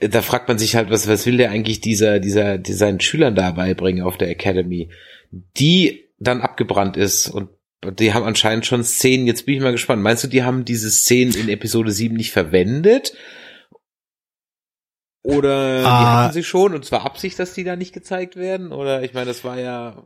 da 0.00 0.22
fragt 0.22 0.48
man 0.48 0.58
sich 0.58 0.76
halt, 0.76 0.90
was, 0.90 1.08
was 1.08 1.26
will 1.26 1.38
der 1.38 1.50
eigentlich 1.50 1.80
dieser, 1.80 2.20
dieser, 2.20 2.58
dieser 2.58 2.78
seinen 2.78 3.00
Schülern 3.00 3.34
da 3.34 3.52
beibringen 3.52 4.02
auf 4.02 4.18
der 4.18 4.28
Academy, 4.28 4.90
die 5.30 6.04
dann 6.18 6.40
abgebrannt 6.40 6.96
ist 6.96 7.28
und 7.28 7.50
die 7.98 8.12
haben 8.12 8.24
anscheinend 8.24 8.66
schon 8.66 8.82
Szenen, 8.82 9.26
jetzt 9.26 9.46
bin 9.46 9.54
ich 9.54 9.60
mal 9.60 9.72
gespannt. 9.72 10.02
Meinst 10.02 10.24
du, 10.24 10.28
die 10.28 10.42
haben 10.42 10.64
diese 10.64 10.90
Szenen 10.90 11.34
in 11.34 11.48
Episode 11.48 11.92
7 11.92 12.16
nicht 12.16 12.32
verwendet? 12.32 13.14
Oder 15.22 15.84
ah. 15.84 16.00
die 16.00 16.06
hatten 16.06 16.32
sie 16.34 16.44
schon 16.44 16.74
und 16.74 16.84
zwar 16.84 17.06
Absicht, 17.06 17.38
dass 17.38 17.54
die 17.54 17.64
da 17.64 17.76
nicht 17.76 17.92
gezeigt 17.92 18.36
werden? 18.36 18.72
Oder 18.72 19.02
ich 19.02 19.14
meine, 19.14 19.26
das 19.26 19.44
war 19.44 19.60
ja 19.60 20.04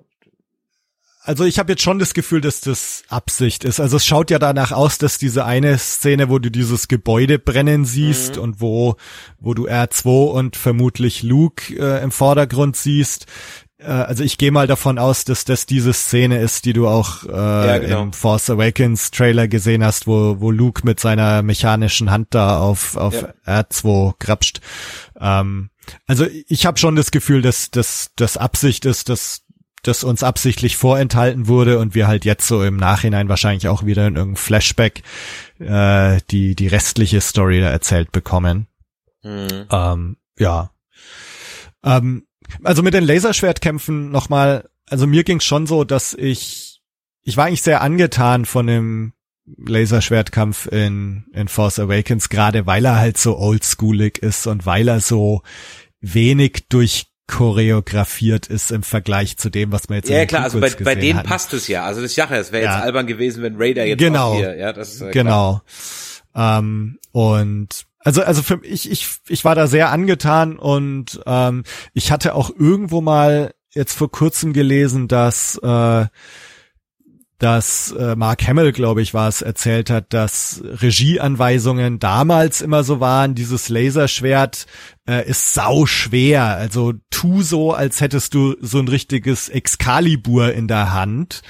also 1.25 1.45
ich 1.45 1.59
habe 1.59 1.73
jetzt 1.73 1.83
schon 1.83 1.99
das 1.99 2.15
Gefühl, 2.15 2.41
dass 2.41 2.61
das 2.61 3.05
Absicht 3.09 3.65
ist. 3.65 3.79
Also 3.79 3.97
es 3.97 4.07
schaut 4.07 4.31
ja 4.31 4.39
danach 4.39 4.73
aus, 4.73 4.99
dass 4.99 5.19
diese 5.19 5.45
eine 5.45 5.79
Szene, 5.79 6.29
wo 6.29 6.39
du 6.39 6.51
dieses 6.51 6.89
Gebäude 6.89 7.39
brennen 7.39 7.85
siehst 7.85 8.37
mhm. 8.37 8.43
und 8.43 8.61
wo 8.61 8.97
wo 9.39 9.55
du 9.55 9.69
R2 9.69 10.31
und 10.33 10.57
vermutlich 10.57 11.23
Luke 11.23 11.75
äh, 11.75 12.03
im 12.03 12.11
Vordergrund 12.11 12.77
siehst. 12.77 13.27
Äh, 13.79 13.85
also 13.85 14.25
ich 14.25 14.37
gehe 14.37 14.51
mal 14.51 14.67
davon 14.67 14.99
aus, 14.99 15.25
dass 15.25 15.45
das 15.45 15.65
diese 15.67 15.93
Szene 15.93 16.41
ist, 16.41 16.65
die 16.65 16.73
du 16.73 16.89
auch 16.89 17.23
äh, 17.25 17.29
ja, 17.31 17.79
genau. 17.79 18.03
im 18.03 18.13
Force 18.13 18.51
Awakens 18.51 19.13
Trailer 19.13 19.47
gesehen 19.47 19.85
hast, 19.85 20.09
wo 20.09 20.41
wo 20.41 20.51
Luke 20.51 20.83
mit 20.85 20.99
seiner 20.99 21.43
mechanischen 21.43 22.11
Hand 22.11 22.29
da 22.31 22.59
auf 22.59 22.97
auf 22.97 23.15
ja. 23.47 23.63
R2 23.63 24.15
grapscht. 24.19 24.61
Ähm, 25.21 25.71
also 26.07 26.27
ich 26.49 26.67
habe 26.67 26.79
schon 26.79 26.97
das 26.97 27.13
Gefühl, 27.13 27.43
dass 27.43 27.71
dass 27.71 28.11
das 28.17 28.37
Absicht 28.37 28.85
ist, 28.87 29.09
dass 29.09 29.43
das 29.83 30.05
uns 30.05 30.23
absichtlich 30.23 30.77
vorenthalten 30.77 31.49
wurde 31.49 31.79
und 31.79 31.95
wir 31.95 32.07
halt 32.07 32.25
jetzt 32.25 32.47
so 32.47 32.63
im 32.63 32.77
Nachhinein 32.77 33.29
wahrscheinlich 33.29 33.69
auch 33.69 33.85
wieder 33.85 34.07
in 34.07 34.17
irgendeinem 34.17 34.37
Flashback 34.37 35.03
äh, 35.59 36.21
die 36.31 36.55
die 36.55 36.69
restliche 36.69 37.21
Story 37.21 37.61
da 37.61 37.71
erzählt 37.71 38.13
bekommen. 38.13 38.67
Mhm. 39.23 39.67
Ähm, 39.71 40.17
ja. 40.39 40.71
Ähm, 41.85 42.27
also 42.63 42.83
mit 42.83 42.95
den 42.95 43.05
Laserschwertkämpfen 43.05 44.11
nochmal, 44.11 44.69
also 44.89 45.07
mir 45.07 45.25
ging's 45.25 45.45
schon 45.45 45.67
so, 45.67 45.85
dass 45.85 46.15
ich 46.15 46.81
ich 47.23 47.37
war 47.37 47.47
eigentlich 47.47 47.63
sehr 47.63 47.81
angetan 47.81 48.45
von 48.45 48.67
dem 48.67 49.13
Laserschwertkampf 49.45 50.67
in, 50.67 51.27
in 51.33 51.49
Force 51.49 51.79
Awakens, 51.79 52.29
gerade 52.29 52.67
weil 52.67 52.85
er 52.85 52.97
halt 52.97 53.19
so 53.19 53.39
oldschoolig 53.39 54.19
ist 54.19 54.47
und 54.47 54.67
weil 54.67 54.89
er 54.89 55.01
so 55.01 55.43
wenig 56.01 56.67
durch 56.69 57.12
choreografiert 57.33 58.47
ist 58.47 58.71
im 58.71 58.83
Vergleich 58.83 59.39
zu 59.39 59.49
dem, 59.49 59.73
was 59.73 59.89
man 59.89 59.97
jetzt 59.97 60.11
ja 60.11 60.27
klar, 60.27 60.43
also 60.43 60.61
bei, 60.61 60.69
bei 60.69 60.95
denen 60.95 61.21
hatten. 61.21 61.29
passt 61.29 61.55
es 61.55 61.67
ja. 61.67 61.83
Also 61.83 62.03
das 62.03 62.15
Sache, 62.15 62.37
es 62.37 62.53
wäre 62.53 62.65
jetzt 62.65 62.75
ja. 62.75 62.81
albern 62.81 63.07
gewesen, 63.07 63.43
wenn 63.43 63.57
Raider 63.57 63.87
jetzt 63.87 64.01
genau. 64.01 64.37
hier, 64.37 64.55
ja, 64.57 64.75
das 64.75 64.97
ist 64.97 65.01
äh, 65.01 65.11
genau. 65.13 65.63
Ähm, 66.35 66.99
und 67.11 67.87
also 68.01 68.23
also 68.23 68.43
für 68.43 68.61
ich 68.65 68.91
ich 68.91 69.09
ich 69.29 69.47
war 69.47 69.55
da 69.55 69.67
sehr 69.67 69.91
angetan 69.91 70.59
und 70.59 71.23
ähm, 71.25 71.65
ich 71.95 72.13
hatte 72.13 72.35
auch 72.35 72.51
irgendwo 72.51 73.01
mal 73.01 73.55
jetzt 73.71 73.95
vor 73.95 74.11
kurzem 74.11 74.53
gelesen, 74.53 75.09
dass 75.09 75.57
äh, 75.63 76.07
dass 77.43 77.91
äh, 77.91 78.15
Mark 78.15 78.47
Hamill, 78.47 78.71
glaube 78.71 79.03
ich, 79.03 79.15
war 79.15 79.27
es, 79.27 79.43
erzählt 79.43 79.91
hat, 79.91 80.13
dass 80.13 80.63
Regieanweisungen 80.65 81.99
damals 81.99 82.61
immer 82.61 82.85
so 82.85 83.01
waren, 83.01 83.35
dieses 83.35 83.69
Laserschwert 83.69 84.67
äh, 85.09 85.29
ist 85.29 85.53
sau 85.53 85.85
schwer. 85.87 86.45
Also 86.45 86.93
tu 87.11 87.43
so, 87.43 87.73
als 87.73 88.01
hättest 88.01 88.35
du 88.35 88.55
so 88.61 88.79
ein 88.79 88.87
richtiges 88.87 89.49
Excalibur 89.49 90.53
in 90.53 90.69
der 90.69 90.93
Hand. 90.93 91.43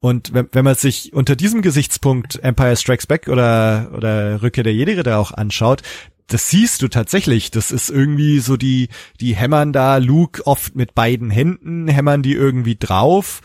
Und 0.00 0.32
wenn, 0.32 0.48
wenn 0.52 0.64
man 0.64 0.76
sich 0.76 1.12
unter 1.12 1.36
diesem 1.36 1.60
Gesichtspunkt 1.60 2.42
Empire 2.42 2.76
Strikes 2.76 3.06
Back 3.06 3.28
oder, 3.28 3.90
oder 3.94 4.40
Rückkehr 4.40 4.64
der 4.64 4.72
Jedi 4.72 5.02
da 5.02 5.18
auch 5.18 5.32
anschaut, 5.32 5.82
das 6.26 6.48
siehst 6.48 6.80
du 6.80 6.88
tatsächlich. 6.88 7.50
Das 7.50 7.70
ist 7.70 7.90
irgendwie 7.90 8.38
so 8.38 8.56
die, 8.56 8.88
die 9.20 9.36
hämmern 9.36 9.74
da 9.74 9.98
Luke 9.98 10.46
oft 10.46 10.74
mit 10.74 10.94
beiden 10.94 11.30
Händen, 11.30 11.86
hämmern 11.86 12.22
die 12.22 12.32
irgendwie 12.32 12.76
drauf. 12.76 13.42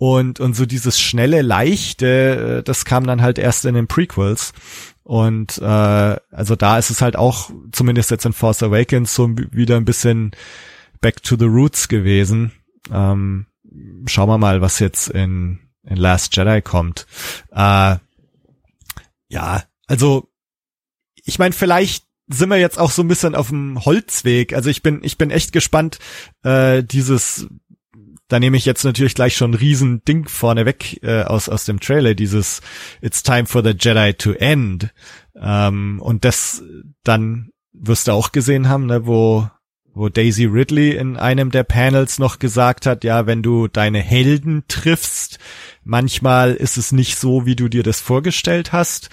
Und, 0.00 0.40
und 0.40 0.56
so 0.56 0.64
dieses 0.64 0.98
schnelle, 0.98 1.42
leichte, 1.42 2.60
äh, 2.60 2.62
das 2.62 2.86
kam 2.86 3.06
dann 3.06 3.20
halt 3.20 3.38
erst 3.38 3.66
in 3.66 3.74
den 3.74 3.86
Prequels. 3.86 4.54
Und 5.02 5.58
äh, 5.58 6.16
also 6.30 6.56
da 6.56 6.78
ist 6.78 6.88
es 6.88 7.02
halt 7.02 7.16
auch, 7.16 7.50
zumindest 7.70 8.10
jetzt 8.10 8.24
in 8.24 8.32
Force 8.32 8.62
Awakens, 8.62 9.14
so 9.14 9.28
wieder 9.36 9.76
ein 9.76 9.84
bisschen 9.84 10.30
back 11.02 11.22
to 11.22 11.36
the 11.36 11.44
roots 11.44 11.88
gewesen. 11.88 12.52
Ähm, 12.90 13.44
schauen 14.06 14.30
wir 14.30 14.38
mal, 14.38 14.62
was 14.62 14.78
jetzt 14.78 15.10
in, 15.10 15.58
in 15.82 15.98
Last 15.98 16.34
Jedi 16.34 16.62
kommt. 16.62 17.06
Äh, 17.52 17.96
ja, 19.28 19.62
also 19.86 20.30
ich 21.26 21.38
meine, 21.38 21.52
vielleicht 21.52 22.06
sind 22.26 22.48
wir 22.48 22.56
jetzt 22.56 22.78
auch 22.78 22.90
so 22.90 23.02
ein 23.02 23.08
bisschen 23.08 23.34
auf 23.34 23.48
dem 23.48 23.84
Holzweg. 23.84 24.54
Also 24.54 24.70
ich 24.70 24.82
bin, 24.82 25.00
ich 25.04 25.18
bin 25.18 25.30
echt 25.30 25.52
gespannt, 25.52 25.98
äh, 26.42 26.82
dieses, 26.82 27.48
da 28.30 28.38
nehme 28.38 28.56
ich 28.56 28.64
jetzt 28.64 28.84
natürlich 28.84 29.14
gleich 29.14 29.36
schon 29.36 29.50
ein 29.50 29.54
riesen 29.54 30.04
Ding 30.04 30.28
vorneweg 30.28 31.02
äh, 31.02 31.24
aus, 31.24 31.48
aus 31.48 31.64
dem 31.64 31.80
Trailer, 31.80 32.14
dieses 32.14 32.62
It's 33.02 33.22
time 33.22 33.46
for 33.46 33.62
the 33.62 33.74
Jedi 33.78 34.14
to 34.14 34.32
end. 34.32 34.94
Ähm, 35.34 36.00
und 36.00 36.24
das 36.24 36.62
dann 37.02 37.50
wirst 37.72 38.08
du 38.08 38.12
auch 38.12 38.32
gesehen 38.32 38.68
haben, 38.68 38.86
ne, 38.86 39.04
wo 39.04 39.48
wo 39.92 40.08
Daisy 40.08 40.44
Ridley 40.44 40.92
in 40.92 41.16
einem 41.16 41.50
der 41.50 41.64
Panels 41.64 42.20
noch 42.20 42.38
gesagt 42.38 42.86
hat, 42.86 43.02
ja, 43.02 43.26
wenn 43.26 43.42
du 43.42 43.66
deine 43.66 43.98
Helden 43.98 44.62
triffst, 44.68 45.40
manchmal 45.82 46.54
ist 46.54 46.78
es 46.78 46.92
nicht 46.92 47.18
so, 47.18 47.44
wie 47.44 47.56
du 47.56 47.68
dir 47.68 47.82
das 47.82 48.00
vorgestellt 48.00 48.72
hast. 48.72 49.10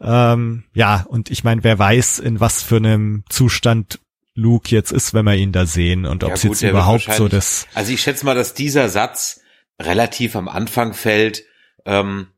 Ähm, 0.00 0.62
ja, 0.72 1.04
und 1.08 1.30
ich 1.30 1.42
meine, 1.42 1.64
wer 1.64 1.80
weiß, 1.80 2.20
in 2.20 2.38
was 2.38 2.62
für 2.62 2.76
einem 2.76 3.24
Zustand 3.28 3.98
Luke 4.40 4.68
jetzt 4.70 4.90
ist, 4.92 5.14
wenn 5.14 5.24
wir 5.24 5.34
ihn 5.34 5.52
da 5.52 5.66
sehen 5.66 6.06
und 6.06 6.24
ob 6.24 6.32
es 6.32 6.42
jetzt 6.42 6.62
überhaupt 6.62 7.12
so 7.12 7.28
das. 7.28 7.66
Also 7.74 7.92
ich 7.92 8.00
schätze 8.00 8.24
mal, 8.24 8.34
dass 8.34 8.54
dieser 8.54 8.88
Satz 8.88 9.40
relativ 9.80 10.36
am 10.36 10.48
Anfang 10.48 10.94
fällt 10.94 11.44
ähm, 11.84 12.28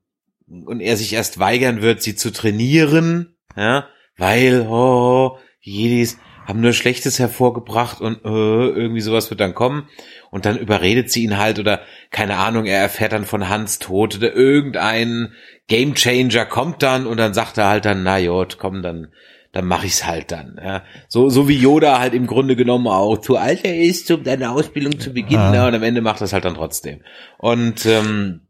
und 0.46 0.80
er 0.80 0.96
sich 0.96 1.12
erst 1.12 1.38
weigern 1.38 1.82
wird, 1.82 2.02
sie 2.02 2.14
zu 2.14 2.32
trainieren, 2.32 3.36
ja, 3.56 3.86
weil 4.16 4.66
oh, 4.68 5.38
Jedis 5.60 6.18
haben 6.44 6.60
nur 6.60 6.72
Schlechtes 6.72 7.18
hervorgebracht 7.18 8.00
und 8.00 8.24
äh, 8.24 8.28
irgendwie 8.28 9.00
sowas 9.00 9.30
wird 9.30 9.40
dann 9.40 9.54
kommen 9.54 9.88
und 10.30 10.44
dann 10.44 10.58
überredet 10.58 11.10
sie 11.10 11.22
ihn 11.22 11.38
halt 11.38 11.58
oder 11.58 11.82
keine 12.10 12.36
Ahnung, 12.36 12.66
er 12.66 12.80
erfährt 12.80 13.12
dann 13.12 13.24
von 13.24 13.48
Hans 13.48 13.78
Tod 13.78 14.16
oder 14.16 14.34
irgendein 14.34 15.34
Gamechanger 15.68 16.44
kommt 16.46 16.82
dann 16.82 17.06
und 17.06 17.16
dann 17.16 17.34
sagt 17.34 17.58
er 17.58 17.68
halt 17.68 17.84
dann, 17.84 18.02
na 18.02 18.18
jod, 18.18 18.58
komm, 18.58 18.82
dann 18.82 19.12
dann 19.52 19.66
mache 19.66 19.86
ich's 19.86 20.06
halt 20.06 20.32
dann. 20.32 20.58
Ja. 20.62 20.82
So, 21.08 21.28
so 21.28 21.46
wie 21.46 21.56
Yoda 21.56 21.98
halt 21.98 22.14
im 22.14 22.26
Grunde 22.26 22.56
genommen 22.56 22.86
auch 22.88 23.18
zu 23.18 23.36
alt 23.36 23.64
er 23.64 23.78
ist, 23.78 24.10
um 24.10 24.24
deine 24.24 24.50
Ausbildung 24.50 24.98
zu 24.98 25.12
beginnen, 25.12 25.54
ja. 25.54 25.68
und 25.68 25.74
am 25.74 25.82
Ende 25.82 26.00
macht 26.00 26.20
das 26.20 26.32
halt 26.32 26.44
dann 26.44 26.54
trotzdem. 26.54 27.02
Und 27.38 27.86
ähm, 27.86 28.40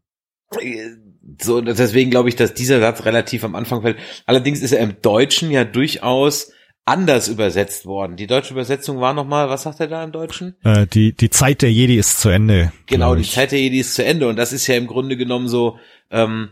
so 1.41 1.61
deswegen 1.61 2.09
glaube 2.09 2.29
ich, 2.29 2.35
dass 2.35 2.53
dieser 2.53 2.79
Satz 2.79 3.05
relativ 3.05 3.43
am 3.43 3.55
Anfang 3.55 3.81
fällt. 3.81 3.97
Allerdings 4.25 4.61
ist 4.61 4.71
er 4.71 4.79
im 4.79 5.01
Deutschen 5.01 5.51
ja 5.51 5.65
durchaus 5.65 6.51
anders 6.85 7.27
übersetzt 7.27 7.85
worden. 7.85 8.17
Die 8.17 8.27
deutsche 8.27 8.53
Übersetzung 8.53 8.99
war 8.99 9.13
nochmal, 9.13 9.49
was 9.49 9.63
sagt 9.63 9.79
er 9.79 9.87
da 9.87 10.03
im 10.03 10.11
Deutschen? 10.11 10.55
Äh, 10.63 10.85
die, 10.87 11.13
die 11.13 11.29
Zeit 11.29 11.61
der 11.61 11.71
Jedi 11.71 11.97
ist 11.97 12.19
zu 12.19 12.29
Ende. 12.29 12.73
Genau, 12.87 13.15
die 13.15 13.23
Zeit 13.23 13.51
der 13.51 13.59
Jedi 13.59 13.79
ist 13.79 13.95
zu 13.95 14.03
Ende. 14.03 14.27
Und 14.27 14.35
das 14.35 14.51
ist 14.51 14.67
ja 14.67 14.75
im 14.75 14.87
Grunde 14.87 15.15
genommen 15.15 15.47
so, 15.47 15.77
ähm, 16.11 16.49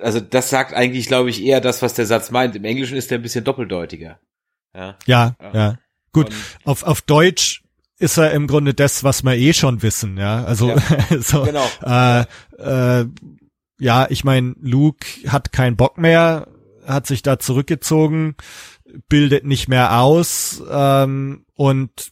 also 0.00 0.20
das 0.20 0.50
sagt 0.50 0.74
eigentlich, 0.74 1.06
glaube 1.06 1.30
ich, 1.30 1.42
eher 1.42 1.60
das, 1.60 1.82
was 1.82 1.94
der 1.94 2.06
Satz 2.06 2.30
meint. 2.30 2.56
Im 2.56 2.64
Englischen 2.64 2.96
ist 2.96 3.10
der 3.10 3.18
ein 3.18 3.22
bisschen 3.22 3.44
doppeldeutiger. 3.44 4.18
Ja, 4.74 4.96
ja. 5.06 5.36
ja. 5.52 5.78
Gut, 6.12 6.26
Und, 6.26 6.34
auf, 6.64 6.82
auf 6.82 7.02
Deutsch 7.02 7.62
ist 7.98 8.16
er 8.16 8.32
im 8.32 8.46
Grunde 8.46 8.74
das, 8.74 9.04
was 9.04 9.22
wir 9.22 9.36
eh 9.36 9.52
schon 9.52 9.82
wissen, 9.82 10.16
ja. 10.16 10.44
Also 10.44 10.70
ja, 10.70 10.76
so, 11.20 11.44
genau. 11.44 11.66
äh, 11.84 12.24
äh, 12.58 13.06
ja, 13.78 14.06
ich 14.10 14.24
meine, 14.24 14.54
Luke 14.60 15.06
hat 15.28 15.52
keinen 15.52 15.76
Bock 15.76 15.98
mehr, 15.98 16.48
hat 16.86 17.06
sich 17.06 17.22
da 17.22 17.38
zurückgezogen, 17.38 18.36
bildet 19.08 19.44
nicht 19.44 19.68
mehr 19.68 20.00
aus 20.00 20.62
ähm, 20.70 21.44
und 21.54 22.10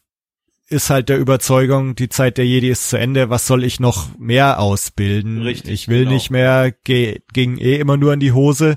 ist 0.68 0.90
halt 0.90 1.08
der 1.08 1.18
Überzeugung, 1.18 1.94
die 1.94 2.08
Zeit 2.08 2.36
der 2.36 2.46
Jedi 2.46 2.68
ist 2.68 2.90
zu 2.90 2.98
Ende, 2.98 3.30
was 3.30 3.46
soll 3.46 3.64
ich 3.64 3.80
noch 3.80 4.16
mehr 4.18 4.60
ausbilden? 4.60 5.42
Richtig, 5.42 5.72
ich 5.72 5.88
will 5.88 6.00
genau. 6.00 6.12
nicht 6.12 6.30
mehr, 6.30 6.72
ge 6.84 7.20
ging 7.32 7.58
eh 7.58 7.76
immer 7.76 7.96
nur 7.96 8.12
in 8.12 8.20
die 8.20 8.32
Hose. 8.32 8.76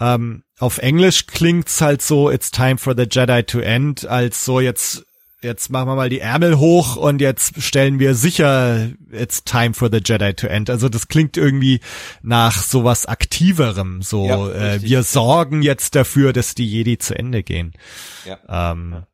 Ähm, 0.00 0.44
auf 0.58 0.78
Englisch 0.78 1.26
klingt's 1.26 1.80
halt 1.80 2.00
so, 2.00 2.30
it's 2.30 2.50
time 2.50 2.78
for 2.78 2.94
the 2.96 3.06
Jedi 3.10 3.42
to 3.42 3.60
end, 3.60 4.06
als 4.06 4.44
so 4.44 4.60
jetzt 4.60 5.04
jetzt 5.44 5.70
machen 5.70 5.88
wir 5.88 5.94
mal 5.94 6.08
die 6.08 6.20
Ärmel 6.20 6.58
hoch 6.58 6.96
und 6.96 7.20
jetzt 7.20 7.62
stellen 7.62 7.98
wir 7.98 8.14
sicher, 8.14 8.88
it's 9.12 9.44
time 9.44 9.74
for 9.74 9.90
the 9.92 10.00
Jedi 10.02 10.32
to 10.32 10.46
end. 10.46 10.70
Also 10.70 10.88
das 10.88 11.06
klingt 11.08 11.36
irgendwie 11.36 11.80
nach 12.22 12.62
sowas 12.62 13.04
aktiverem, 13.04 14.00
so 14.00 14.26
ja, 14.26 14.50
äh, 14.50 14.82
wir 14.82 15.02
sorgen 15.02 15.62
jetzt 15.62 15.94
dafür, 15.94 16.32
dass 16.32 16.54
die 16.54 16.66
Jedi 16.66 16.96
zu 16.96 17.16
Ende 17.16 17.42
gehen. 17.42 17.74
Ja. 18.24 18.72
Ähm, 18.72 19.04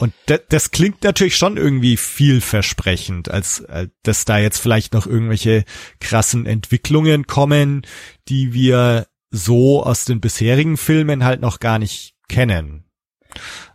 und 0.00 0.14
das 0.48 0.70
klingt 0.70 1.04
natürlich 1.04 1.36
schon 1.36 1.58
irgendwie 1.58 1.98
vielversprechend, 1.98 3.30
als, 3.30 3.62
als 3.66 3.88
äh, 3.88 3.90
dass 4.02 4.24
da 4.24 4.38
jetzt 4.38 4.58
vielleicht 4.58 4.94
noch 4.94 5.06
irgendwelche 5.06 5.64
krassen 6.00 6.46
Entwicklungen 6.46 7.26
kommen, 7.26 7.82
die 8.28 8.54
wir 8.54 9.08
so 9.30 9.82
aus 9.82 10.06
den 10.06 10.20
bisherigen 10.20 10.78
Filmen 10.78 11.22
halt 11.22 11.42
noch 11.42 11.60
gar 11.60 11.78
nicht 11.78 12.14
kennen. 12.28 12.84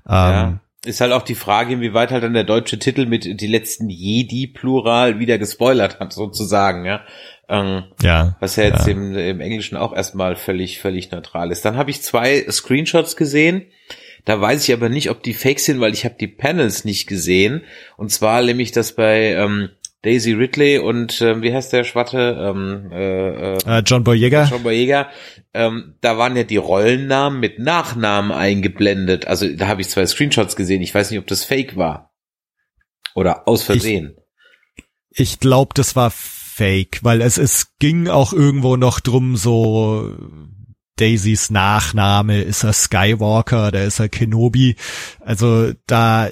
Ähm, 0.09 0.59
ist 0.83 1.01
halt 1.01 1.13
auch 1.13 1.23
die 1.23 1.35
Frage, 1.35 1.73
inwieweit 1.73 2.11
halt 2.11 2.23
dann 2.23 2.33
der 2.33 2.43
deutsche 2.43 2.79
Titel 2.79 3.05
mit 3.05 3.41
die 3.41 3.47
letzten 3.47 3.89
Jedi 3.89 4.47
Plural 4.47 5.19
wieder 5.19 5.37
gespoilert 5.37 5.99
hat, 5.99 6.13
sozusagen, 6.13 6.85
ja. 6.85 7.01
Ähm, 7.47 7.83
ja. 8.01 8.35
Was 8.39 8.55
ja 8.55 8.65
jetzt 8.65 8.87
ja. 8.87 8.93
Im, 8.93 9.15
im 9.15 9.41
Englischen 9.41 9.77
auch 9.77 9.93
erstmal 9.93 10.35
völlig, 10.35 10.79
völlig 10.79 11.11
neutral 11.11 11.51
ist. 11.51 11.63
Dann 11.65 11.77
habe 11.77 11.91
ich 11.91 12.01
zwei 12.01 12.45
Screenshots 12.49 13.15
gesehen. 13.15 13.67
Da 14.25 14.41
weiß 14.41 14.67
ich 14.67 14.73
aber 14.73 14.89
nicht, 14.89 15.09
ob 15.11 15.23
die 15.23 15.35
fake 15.35 15.59
sind, 15.59 15.79
weil 15.79 15.93
ich 15.93 16.03
habe 16.03 16.15
die 16.19 16.27
Panels 16.27 16.83
nicht 16.83 17.07
gesehen. 17.07 17.61
Und 17.95 18.11
zwar 18.11 18.41
nämlich 18.41 18.71
das 18.71 18.95
bei 18.95 19.33
ähm, 19.33 19.69
Daisy 20.01 20.33
Ridley 20.33 20.79
und 20.79 21.21
ähm, 21.21 21.41
wie 21.41 21.53
heißt 21.53 21.73
der 21.73 21.83
Schwatte? 21.83 22.37
Ähm, 22.39 22.91
äh, 22.91 23.55
äh, 23.57 23.83
John 23.85 24.03
Boyega. 24.03 24.45
John 24.45 24.63
Boyega. 24.63 25.09
Ähm, 25.53 25.95
da 26.01 26.17
waren 26.17 26.35
ja 26.35 26.43
die 26.43 26.57
Rollennamen 26.57 27.39
mit 27.39 27.59
Nachnamen 27.59 28.31
eingeblendet. 28.31 29.25
Also 29.27 29.47
da 29.55 29.67
habe 29.67 29.81
ich 29.81 29.89
zwei 29.89 30.05
Screenshots 30.05 30.55
gesehen. 30.55 30.81
Ich 30.81 30.93
weiß 30.93 31.09
nicht, 31.11 31.19
ob 31.19 31.27
das 31.27 31.43
Fake 31.43 31.75
war 31.75 32.13
oder 33.15 33.47
aus 33.47 33.63
Versehen. 33.63 34.15
Ich, 35.09 35.19
ich 35.19 35.39
glaube, 35.39 35.71
das 35.73 35.95
war 35.95 36.11
Fake, 36.11 36.99
weil 37.01 37.21
es 37.21 37.37
es 37.37 37.77
ging 37.79 38.07
auch 38.07 38.31
irgendwo 38.31 38.75
noch 38.77 38.99
drum 38.99 39.37
so 39.37 40.15
Daisys 40.97 41.49
Nachname 41.49 42.41
ist 42.41 42.63
er 42.63 42.73
Skywalker, 42.73 43.71
da 43.71 43.83
ist 43.83 43.99
er 43.99 44.09
Kenobi. 44.09 44.75
Also 45.19 45.73
da 45.87 46.29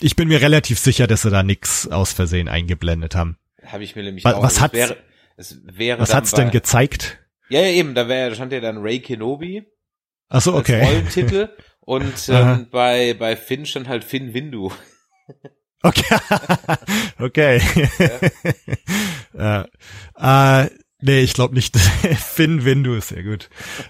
ich 0.00 0.16
bin 0.16 0.28
mir 0.28 0.40
relativ 0.40 0.78
sicher, 0.78 1.06
dass 1.06 1.22
sie 1.22 1.30
da 1.30 1.42
nix 1.42 1.86
aus 1.88 2.12
Versehen 2.12 2.48
eingeblendet 2.48 3.14
haben. 3.14 3.36
Habe 3.64 3.84
ich 3.84 3.96
mir 3.96 4.02
nämlich 4.02 4.24
was, 4.24 4.34
auch. 4.34 4.42
Was 4.42 4.60
hat 4.60 4.72
wäre, 4.72 4.96
es 5.36 5.60
wäre 5.64 6.00
Was 6.00 6.14
hat's 6.14 6.32
bei, 6.32 6.38
denn 6.38 6.50
gezeigt? 6.50 7.18
Ja, 7.48 7.60
ja, 7.60 7.68
eben, 7.68 7.94
da 7.94 8.08
wäre 8.08 8.34
stand 8.34 8.52
ja 8.52 8.60
dann 8.60 8.78
Ray 8.78 9.00
Kenobi. 9.00 9.66
Ach 10.28 10.40
so, 10.40 10.54
okay. 10.54 10.82
Rollentitel 10.84 11.50
und 11.80 12.28
ähm, 12.28 12.68
bei 12.70 13.14
bei 13.14 13.36
Finn 13.36 13.66
stand 13.66 13.88
halt 13.88 14.04
Finn 14.04 14.32
Windu. 14.32 14.72
Okay. 15.82 16.16
okay. 17.18 17.60
Ja. 19.34 19.66
ja. 20.16 20.62
Äh, 20.62 20.70
Nee, 21.02 21.20
ich 21.20 21.32
glaube 21.32 21.54
nicht. 21.54 21.76
Finn 22.18 22.64
Windu 22.64 23.00
sehr 23.00 23.22
gut. 23.22 23.48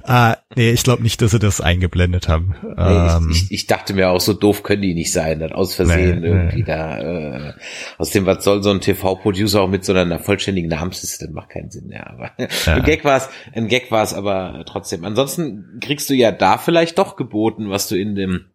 Uh, 0.08 0.34
nee, 0.54 0.70
ich 0.70 0.84
glaube 0.84 1.02
nicht, 1.02 1.20
dass 1.22 1.32
sie 1.32 1.38
das 1.38 1.60
eingeblendet 1.60 2.28
haben. 2.28 2.54
Nee, 2.62 2.72
ähm, 2.78 3.28
ich, 3.30 3.44
ich, 3.44 3.52
ich, 3.52 3.66
dachte 3.66 3.94
mir 3.94 4.10
auch, 4.10 4.20
so 4.20 4.32
doof 4.32 4.62
können 4.62 4.82
die 4.82 4.94
nicht 4.94 5.12
sein, 5.12 5.40
dann 5.40 5.52
aus 5.52 5.74
Versehen 5.74 6.20
nee, 6.20 6.28
irgendwie 6.28 6.58
nee. 6.58 6.64
da. 6.64 6.98
Äh, 6.98 7.52
aus 7.98 8.10
dem, 8.10 8.26
was 8.26 8.44
soll 8.44 8.62
so 8.62 8.70
ein 8.70 8.80
TV-Producer 8.80 9.62
auch 9.62 9.68
mit 9.68 9.84
so 9.84 9.92
einer 9.92 10.18
vollständigen 10.18 10.68
Namensliste? 10.68 11.28
Macht 11.30 11.50
keinen 11.50 11.70
Sinn, 11.70 11.90
ja. 11.90 12.06
Aber 12.06 12.30
ja. 12.38 12.74
ein 12.74 12.84
Gag 12.84 13.04
war 13.04 13.16
es, 13.16 13.28
ein 13.52 13.68
Gag 13.68 13.90
war 13.90 14.02
es 14.02 14.14
aber 14.14 14.64
trotzdem. 14.66 15.04
Ansonsten 15.04 15.80
kriegst 15.80 16.08
du 16.10 16.14
ja 16.14 16.30
da 16.32 16.58
vielleicht 16.58 16.98
doch 16.98 17.16
geboten, 17.16 17.70
was 17.70 17.88
du 17.88 17.96
in 17.96 18.14
dem 18.14 18.49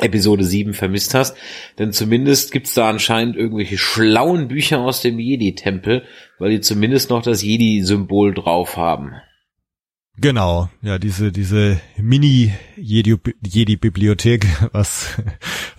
Episode 0.00 0.44
7 0.44 0.74
vermisst 0.74 1.14
hast. 1.14 1.36
Denn 1.78 1.92
zumindest 1.92 2.52
gibt's 2.52 2.74
da 2.74 2.88
anscheinend 2.88 3.36
irgendwelche 3.36 3.78
schlauen 3.78 4.48
Bücher 4.48 4.80
aus 4.80 5.02
dem 5.02 5.18
Jedi-Tempel, 5.18 6.04
weil 6.38 6.50
die 6.50 6.60
zumindest 6.60 7.10
noch 7.10 7.22
das 7.22 7.42
Jedi-Symbol 7.42 8.34
drauf 8.34 8.76
haben. 8.76 9.12
Genau, 10.20 10.68
ja, 10.82 10.98
diese, 10.98 11.30
diese 11.30 11.80
Mini-Jedi-Bibliothek, 11.96 14.48
was, 14.72 15.16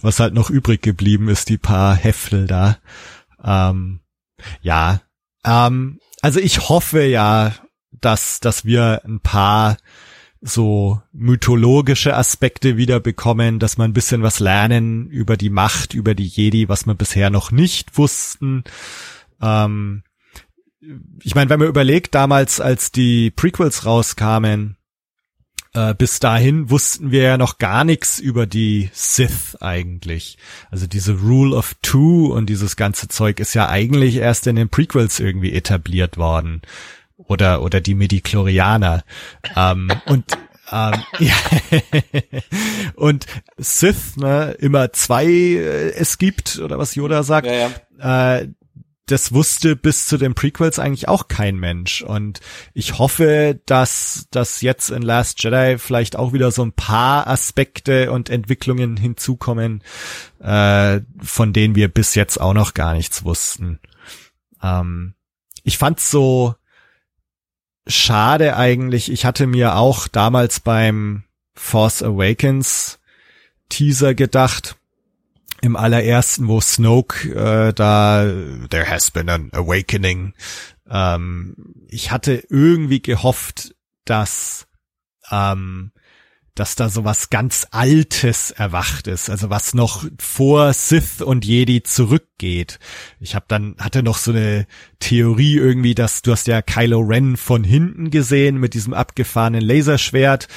was 0.02 0.22
halt 0.22 0.34
noch 0.34 0.50
übrig 0.50 0.82
geblieben 0.82 1.28
ist, 1.28 1.50
die 1.50 1.58
paar 1.58 1.94
Heftel 1.96 2.48
da. 2.48 2.78
Ähm, 3.44 4.00
ja, 4.62 5.02
ähm, 5.46 6.00
also 6.22 6.40
ich 6.40 6.70
hoffe 6.70 7.04
ja, 7.04 7.54
dass, 7.92 8.40
dass 8.40 8.64
wir 8.64 9.02
ein 9.06 9.20
paar 9.20 9.76
so 10.42 11.02
mythologische 11.12 12.16
Aspekte 12.16 12.78
wieder 12.78 13.00
bekommen, 13.00 13.60
dass 13.60 13.78
man 13.78 13.92
ein 13.92 13.94
bisschen 13.94 14.24
was 14.24 14.40
lernen 14.40 15.08
über 15.10 15.36
die 15.36 15.50
Macht, 15.50 15.94
über 15.94 16.16
die 16.16 16.28
Jedi, 16.28 16.70
was 16.70 16.86
man 16.86 16.98
bisher 16.98 17.30
noch 17.30 17.52
nicht 17.52 17.98
wussten. 17.98 18.64
Ähm, 19.42 20.04
ich 21.24 21.36
meine, 21.36 21.50
wenn 21.50 21.60
man 21.60 21.68
überlegt, 21.68 22.16
damals, 22.16 22.62
als 22.62 22.92
die 22.92 23.32
Prequels 23.32 23.86
rauskamen, 23.86 24.78
äh, 25.74 25.94
bis 25.94 26.20
dahin 26.20 26.70
wussten 26.70 27.12
wir 27.12 27.22
ja 27.22 27.38
noch 27.38 27.58
gar 27.58 27.84
nichts 27.84 28.20
über 28.20 28.48
die 28.48 28.90
Sith 28.94 29.58
eigentlich. 29.60 30.38
Also 30.72 30.88
diese 30.88 31.20
Rule 31.20 31.56
of 31.56 31.76
Two 31.82 32.34
und 32.34 32.48
dieses 32.48 32.76
ganze 32.76 33.08
Zeug 33.08 33.40
ist 33.40 33.54
ja 33.54 33.70
eigentlich 33.70 34.16
erst 34.16 34.48
in 34.48 34.56
den 34.56 34.70
Prequels 34.70 35.20
irgendwie 35.20 35.54
etabliert 35.54 36.18
worden. 36.18 36.62
Oder, 37.28 37.62
oder 37.62 37.82
die 37.82 37.96
Medichlorianer. 37.96 39.04
ähm, 39.56 39.92
und 40.06 40.26
ähm, 40.72 40.94
ja. 41.20 41.36
und 42.96 43.26
Sith, 43.58 44.18
ne, 44.18 44.56
immer 44.60 44.94
zwei 44.94 45.26
äh, 45.26 45.92
es 45.92 46.18
gibt, 46.18 46.60
oder 46.60 46.78
was 46.78 46.96
Yoda 46.96 47.24
sagt, 47.24 47.48
ja, 47.48 47.70
ja. 47.98 48.38
Äh, 48.38 48.50
das 49.10 49.34
wusste 49.34 49.76
bis 49.76 50.06
zu 50.06 50.18
den 50.18 50.36
Prequels 50.36 50.78
eigentlich 50.78 51.08
auch 51.08 51.28
kein 51.28 51.58
Mensch. 51.58 52.04
Und 52.04 52.42
ich 52.74 53.00
hoffe, 53.00 53.60
dass 53.66 54.28
dass 54.30 54.62
jetzt 54.62 54.92
in 54.92 55.02
Last 55.02 55.44
Jedi 55.44 55.78
vielleicht 55.80 56.16
auch 56.16 56.32
wieder 56.32 56.52
so 56.52 56.64
ein 56.64 56.74
paar 56.74 57.28
Aspekte 57.28 58.12
und 58.12 58.30
Entwicklungen 58.30 58.98
hinzukommen, 58.98 59.84
äh, 60.40 61.02
von 61.22 61.54
denen 61.54 61.74
wir 61.74 61.88
bis 61.88 62.14
jetzt 62.14 62.40
auch 62.40 62.54
noch 62.54 62.76
gar 62.76 62.94
nichts 62.94 63.24
wussten. 63.24 63.80
Ähm, 64.62 65.16
ich 65.64 65.80
fand's 65.80 66.12
so 66.12 66.56
schade 67.88 68.56
eigentlich. 68.56 69.12
Ich 69.12 69.26
hatte 69.26 69.48
mir 69.48 69.76
auch 69.76 70.08
damals 70.08 70.60
beim 70.60 71.24
Force 71.54 72.04
Awakens 72.04 73.00
Teaser 73.70 74.16
gedacht, 74.16 74.76
im 75.62 75.76
allerersten, 75.76 76.48
wo 76.48 76.62
Snoke 76.62 77.30
äh, 77.30 77.74
da 77.74 78.26
There 78.70 78.90
has 78.90 79.12
been 79.12 79.30
an 79.30 79.50
awakening. 79.52 80.34
Ähm, 80.90 81.56
ich 81.88 82.12
hatte 82.12 82.44
irgendwie 82.50 83.02
gehofft, 83.02 83.76
dass 84.06 84.68
ähm, 85.32 85.92
dass 86.60 86.76
da 86.76 86.90
so 86.90 87.06
was 87.06 87.30
ganz 87.30 87.68
Altes 87.72 88.52
erwacht 88.52 89.08
ist, 89.08 89.30
also 89.30 89.50
was 89.50 89.74
noch 89.74 90.06
vor 90.20 90.74
Sith 90.74 91.22
und 91.22 91.46
Jedi 91.46 91.84
zurückgeht. 91.84 92.80
Ich 93.22 93.34
habe 93.34 93.46
dann 93.48 93.76
hatte 93.80 94.04
noch 94.04 94.18
so 94.18 94.32
eine 94.32 94.68
Theorie 95.00 95.56
irgendwie, 95.56 95.96
dass 95.96 96.22
du 96.22 96.34
hast 96.34 96.48
ja 96.48 96.62
Kylo 96.62 97.00
Ren 97.00 97.38
von 97.38 97.64
hinten 97.64 98.10
gesehen 98.10 98.58
mit 98.58 98.74
diesem 98.74 98.94
abgefahrenen 98.94 99.62
Laserschwert. 99.62 100.50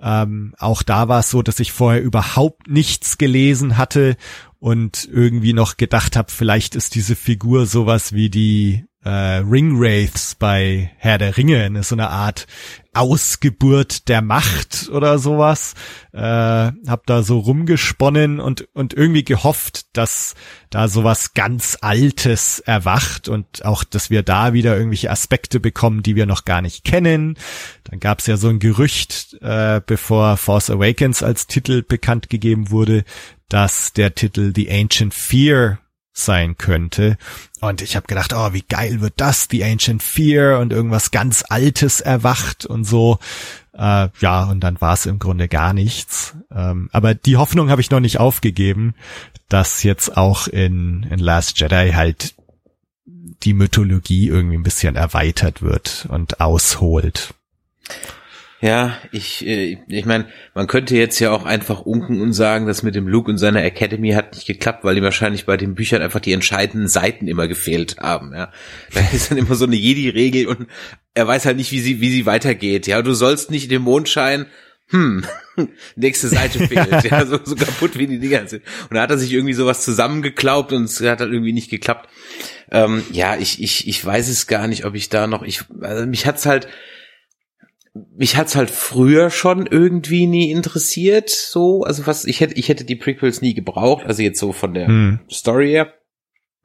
Ähm, 0.00 0.54
auch 0.58 0.84
da 0.84 1.08
war 1.08 1.20
es 1.20 1.30
so, 1.30 1.42
dass 1.42 1.58
ich 1.58 1.72
vorher 1.72 2.02
überhaupt 2.02 2.68
nichts 2.68 3.18
gelesen 3.18 3.76
hatte 3.76 4.16
und 4.60 5.08
irgendwie 5.10 5.54
noch 5.54 5.76
gedacht 5.76 6.16
habe, 6.16 6.30
vielleicht 6.30 6.76
ist 6.76 6.94
diese 6.94 7.16
Figur 7.16 7.66
sowas 7.66 8.12
wie 8.12 8.30
die 8.30 8.84
äh, 9.08 9.38
Ringwraiths 9.38 10.34
bei 10.34 10.90
Herr 10.98 11.16
der 11.16 11.38
Ringe, 11.38 11.70
ne, 11.70 11.82
so 11.82 11.94
eine 11.94 12.10
Art 12.10 12.46
Ausgeburt 12.92 14.08
der 14.08 14.20
Macht 14.20 14.90
oder 14.92 15.18
sowas. 15.18 15.74
Äh, 16.12 16.20
hab 16.20 17.06
da 17.06 17.22
so 17.22 17.38
rumgesponnen 17.38 18.38
und 18.38 18.68
und 18.74 18.92
irgendwie 18.92 19.24
gehofft, 19.24 19.96
dass 19.96 20.34
da 20.68 20.88
sowas 20.88 21.32
ganz 21.32 21.78
Altes 21.80 22.58
erwacht 22.58 23.28
und 23.28 23.64
auch, 23.64 23.82
dass 23.82 24.10
wir 24.10 24.22
da 24.22 24.52
wieder 24.52 24.76
irgendwelche 24.76 25.10
Aspekte 25.10 25.58
bekommen, 25.58 26.02
die 26.02 26.14
wir 26.14 26.26
noch 26.26 26.44
gar 26.44 26.60
nicht 26.60 26.84
kennen. 26.84 27.38
Dann 27.84 28.00
gab's 28.00 28.26
ja 28.26 28.36
so 28.36 28.48
ein 28.48 28.58
Gerücht, 28.58 29.38
äh, 29.40 29.80
bevor 29.86 30.36
Force 30.36 30.68
Awakens 30.68 31.22
als 31.22 31.46
Titel 31.46 31.82
bekannt 31.82 32.28
gegeben 32.28 32.70
wurde, 32.70 33.04
dass 33.48 33.94
der 33.94 34.14
Titel 34.14 34.52
The 34.54 34.70
Ancient 34.70 35.14
Fear 35.14 35.78
sein 36.24 36.56
könnte. 36.56 37.16
Und 37.60 37.82
ich 37.82 37.96
habe 37.96 38.06
gedacht, 38.06 38.32
oh, 38.34 38.52
wie 38.52 38.62
geil 38.62 39.00
wird 39.00 39.14
das, 39.16 39.48
The 39.50 39.64
Ancient 39.64 40.02
Fear 40.02 40.60
und 40.60 40.72
irgendwas 40.72 41.10
ganz 41.10 41.44
Altes 41.48 42.00
erwacht 42.00 42.66
und 42.66 42.84
so. 42.84 43.18
Äh, 43.72 44.08
ja, 44.20 44.44
und 44.44 44.60
dann 44.60 44.80
war 44.80 44.94
es 44.94 45.06
im 45.06 45.18
Grunde 45.18 45.48
gar 45.48 45.72
nichts. 45.72 46.36
Ähm, 46.52 46.88
aber 46.92 47.14
die 47.14 47.36
Hoffnung 47.36 47.70
habe 47.70 47.80
ich 47.80 47.90
noch 47.90 48.00
nicht 48.00 48.18
aufgegeben, 48.18 48.94
dass 49.48 49.82
jetzt 49.82 50.16
auch 50.16 50.46
in, 50.48 51.04
in 51.04 51.18
Last 51.18 51.58
Jedi 51.60 51.92
halt 51.94 52.34
die 53.42 53.54
Mythologie 53.54 54.28
irgendwie 54.28 54.56
ein 54.56 54.62
bisschen 54.62 54.96
erweitert 54.96 55.62
wird 55.62 56.06
und 56.10 56.40
ausholt. 56.40 57.34
Ja, 58.60 58.98
ich, 59.12 59.46
äh, 59.46 59.78
ich 59.86 60.04
meine, 60.04 60.26
man 60.52 60.66
könnte 60.66 60.96
jetzt 60.96 61.20
ja 61.20 61.30
auch 61.30 61.44
einfach 61.44 61.82
unken 61.82 62.20
und 62.20 62.32
sagen, 62.32 62.66
das 62.66 62.82
mit 62.82 62.96
dem 62.96 63.06
Luke 63.06 63.30
und 63.30 63.38
seiner 63.38 63.62
Academy 63.62 64.10
hat 64.10 64.34
nicht 64.34 64.48
geklappt, 64.48 64.82
weil 64.82 64.96
ihm 64.96 65.04
wahrscheinlich 65.04 65.46
bei 65.46 65.56
den 65.56 65.76
Büchern 65.76 66.02
einfach 66.02 66.18
die 66.18 66.32
entscheidenden 66.32 66.88
Seiten 66.88 67.28
immer 67.28 67.46
gefehlt 67.46 67.98
haben. 68.00 68.32
Ja, 68.34 68.52
da 68.94 69.00
ist 69.12 69.30
dann 69.30 69.38
immer 69.38 69.54
so 69.54 69.64
eine 69.64 69.76
Jedi-Regel 69.76 70.48
und 70.48 70.66
er 71.14 71.28
weiß 71.28 71.46
halt 71.46 71.56
nicht, 71.56 71.70
wie 71.70 71.80
sie, 71.80 72.00
wie 72.00 72.10
sie 72.10 72.26
weitergeht. 72.26 72.88
Ja, 72.88 73.00
du 73.02 73.14
sollst 73.14 73.50
nicht 73.50 73.64
in 73.64 73.70
den 73.70 73.82
Mondschein. 73.82 74.46
Hm, 74.90 75.24
nächste 75.96 76.28
Seite 76.28 76.58
fehlt, 76.68 77.04
ja, 77.04 77.26
so, 77.26 77.38
so 77.44 77.54
kaputt 77.54 77.96
wie 77.96 78.06
die 78.08 78.18
Dinger 78.18 78.48
sind. 78.48 78.64
Und 78.90 78.96
da 78.96 79.02
hat 79.02 79.10
er 79.10 79.18
sich 79.18 79.32
irgendwie 79.32 79.54
sowas 79.54 79.84
zusammengeklaubt 79.84 80.72
und 80.72 80.84
es 80.84 81.00
hat 81.00 81.20
halt 81.20 81.30
irgendwie 81.30 81.52
nicht 81.52 81.70
geklappt. 81.70 82.08
Ähm, 82.72 83.04
ja, 83.12 83.36
ich, 83.36 83.62
ich, 83.62 83.86
ich 83.86 84.04
weiß 84.04 84.28
es 84.28 84.48
gar 84.48 84.66
nicht, 84.66 84.84
ob 84.84 84.94
ich 84.94 85.10
da 85.10 85.26
noch, 85.28 85.42
ich, 85.42 85.62
also 85.80 86.06
mich 86.06 86.26
hat's 86.26 86.46
halt, 86.46 86.68
mich 88.16 88.36
hat's 88.36 88.56
halt 88.56 88.70
früher 88.70 89.30
schon 89.30 89.66
irgendwie 89.66 90.26
nie 90.26 90.50
interessiert, 90.50 91.30
so, 91.30 91.82
also 91.82 92.06
was, 92.06 92.24
ich 92.24 92.40
hätte, 92.40 92.54
ich 92.54 92.68
hätte 92.68 92.84
die 92.84 92.96
Prequels 92.96 93.42
nie 93.42 93.54
gebraucht, 93.54 94.06
also 94.06 94.22
jetzt 94.22 94.40
so 94.40 94.52
von 94.52 94.74
der 94.74 94.86
hm. 94.86 95.20
Story 95.30 95.70
her. 95.70 95.94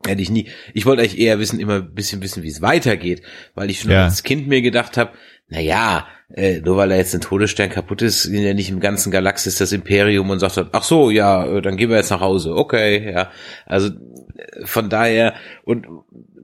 Hätte 0.06 0.22
ich 0.22 0.30
nie. 0.30 0.50
Ich 0.74 0.86
wollte 0.86 1.02
eigentlich 1.02 1.18
eher 1.18 1.40
wissen, 1.40 1.62
immer 1.62 1.76
ein 1.76 1.94
bisschen 1.94 2.22
wissen, 2.22 2.44
wie 2.44 2.50
es 2.50 2.62
weitergeht, 2.62 3.22
weil 3.56 3.70
ich 3.70 3.80
schon 3.80 3.92
ja. 3.92 4.04
als 4.04 4.24
Kind 4.24 4.50
mir 4.50 4.62
gedacht 4.62 4.98
habe, 4.98 5.14
na 5.48 5.62
ja, 5.62 6.08
äh, 6.34 6.60
nur 6.60 6.76
weil 6.76 6.92
er 6.92 6.98
jetzt 6.98 7.14
ein 7.16 7.22
Todesstern 7.22 7.70
kaputt 7.70 8.02
ist, 8.02 8.24
sind 8.24 8.44
ja 8.44 8.54
nicht 8.54 8.70
im 8.70 8.82
ganzen 8.82 9.12
Galaxis 9.12 9.60
das 9.60 9.72
Imperium 9.72 10.30
und 10.30 10.40
sagt, 10.40 10.60
ach 10.74 10.84
so, 10.84 11.10
ja, 11.10 11.46
äh, 11.46 11.62
dann 11.62 11.78
gehen 11.78 11.90
wir 11.90 11.98
jetzt 11.98 12.10
nach 12.10 12.20
Hause. 12.20 12.56
Okay, 12.56 13.14
ja. 13.14 13.32
Also 13.66 13.90
äh, 14.36 14.66
von 14.66 14.90
daher 14.90 15.36
und 15.64 15.88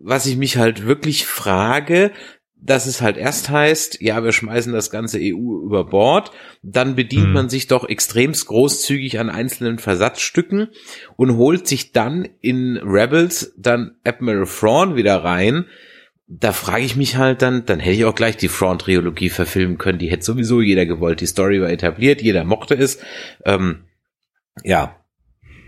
was 0.01 0.25
ich 0.25 0.37
mich 0.37 0.57
halt 0.57 0.85
wirklich 0.85 1.25
frage, 1.25 2.11
dass 2.61 2.85
es 2.85 3.01
halt 3.01 3.17
erst 3.17 3.49
heißt, 3.49 4.01
ja, 4.01 4.23
wir 4.23 4.31
schmeißen 4.31 4.73
das 4.73 4.91
ganze 4.91 5.17
EU 5.19 5.63
über 5.63 5.85
Bord, 5.85 6.31
dann 6.61 6.95
bedient 6.95 7.27
hm. 7.27 7.33
man 7.33 7.49
sich 7.49 7.67
doch 7.67 7.87
extremst 7.87 8.47
großzügig 8.47 9.19
an 9.19 9.29
einzelnen 9.29 9.79
Versatzstücken 9.79 10.69
und 11.15 11.37
holt 11.37 11.67
sich 11.67 11.93
dann 11.93 12.27
in 12.41 12.77
Rebels 12.77 13.53
dann 13.57 13.95
Admiral 14.03 14.45
Thrawn 14.45 14.95
wieder 14.95 15.23
rein. 15.23 15.65
Da 16.27 16.51
frage 16.51 16.83
ich 16.83 16.95
mich 16.95 17.15
halt 17.15 17.41
dann, 17.41 17.65
dann 17.65 17.79
hätte 17.79 17.95
ich 17.95 18.05
auch 18.05 18.13
gleich 18.13 18.37
die 18.37 18.49
Thrawn-Trilogie 18.49 19.29
verfilmen 19.29 19.77
können, 19.77 19.97
die 19.97 20.11
hätte 20.11 20.25
sowieso 20.25 20.61
jeder 20.61 20.85
gewollt, 20.85 21.21
die 21.21 21.27
Story 21.27 21.61
war 21.61 21.69
etabliert, 21.69 22.21
jeder 22.21 22.43
mochte 22.43 22.75
es. 22.75 22.99
Ähm, 23.45 23.85
ja, 24.63 24.99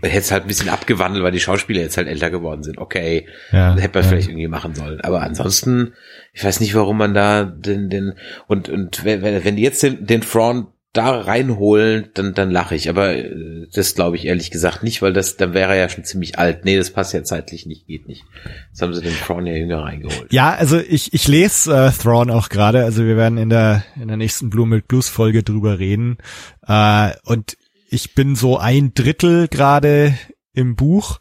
hätte 0.08 0.18
es 0.18 0.32
halt 0.32 0.44
ein 0.44 0.48
bisschen 0.48 0.68
abgewandelt, 0.68 1.24
weil 1.24 1.32
die 1.32 1.40
Schauspieler 1.40 1.80
jetzt 1.80 1.96
halt 1.96 2.08
älter 2.08 2.30
geworden 2.30 2.62
sind. 2.62 2.78
Okay, 2.78 3.28
ja, 3.52 3.76
hätte 3.76 3.94
man 3.94 4.02
ja. 4.02 4.08
vielleicht 4.08 4.28
irgendwie 4.28 4.48
machen 4.48 4.74
sollen. 4.74 5.00
Aber 5.00 5.22
ansonsten, 5.22 5.94
ich 6.32 6.44
weiß 6.44 6.60
nicht, 6.60 6.74
warum 6.74 6.98
man 6.98 7.14
da 7.14 7.44
den, 7.44 7.90
den, 7.90 8.14
und, 8.46 8.68
und 8.68 9.04
wenn, 9.04 9.22
wenn 9.22 9.56
die 9.56 9.62
jetzt 9.62 9.82
den, 9.82 10.06
den 10.06 10.22
Fraun 10.22 10.68
da 10.92 11.20
reinholen, 11.20 12.10
dann, 12.14 12.34
dann 12.34 12.50
lache 12.50 12.74
ich. 12.74 12.88
Aber 12.90 13.14
äh, 13.14 13.66
das 13.72 13.94
glaube 13.94 14.16
ich 14.16 14.26
ehrlich 14.26 14.50
gesagt 14.50 14.82
nicht, 14.82 15.00
weil 15.00 15.12
das, 15.12 15.36
dann 15.36 15.54
wäre 15.54 15.72
er 15.72 15.78
ja 15.78 15.88
schon 15.88 16.04
ziemlich 16.04 16.38
alt. 16.38 16.64
Nee, 16.64 16.76
das 16.76 16.90
passt 16.90 17.14
ja 17.14 17.24
zeitlich 17.24 17.64
nicht, 17.64 17.86
geht 17.86 18.08
nicht. 18.08 18.24
Jetzt 18.68 18.82
haben 18.82 18.92
sie 18.92 19.00
den 19.00 19.14
Thrawn 19.14 19.46
ja 19.46 19.54
jünger 19.54 19.82
reingeholt. 19.82 20.32
Ja, 20.32 20.54
also 20.54 20.78
ich, 20.78 21.14
ich 21.14 21.28
lese 21.28 21.74
äh, 21.74 21.90
Thrawn 21.90 22.30
auch 22.30 22.50
gerade. 22.50 22.84
Also 22.84 23.06
wir 23.06 23.16
werden 23.16 23.38
in 23.38 23.48
der, 23.48 23.84
in 24.00 24.08
der 24.08 24.18
nächsten 24.18 24.50
Blue 24.50 24.66
Milk 24.66 24.86
Blues 24.86 25.08
Folge 25.08 25.42
drüber 25.42 25.78
reden. 25.78 26.18
Äh, 26.66 27.12
und 27.24 27.56
ich 27.88 28.14
bin 28.14 28.36
so 28.36 28.58
ein 28.58 28.92
Drittel 28.92 29.48
gerade 29.48 30.14
im 30.52 30.76
Buch 30.76 31.20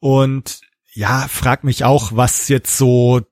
und 0.00 0.60
ja, 0.92 1.26
frag 1.28 1.64
mich 1.64 1.84
auch, 1.84 2.12
was 2.14 2.48
jetzt 2.48 2.76
so 2.76 3.22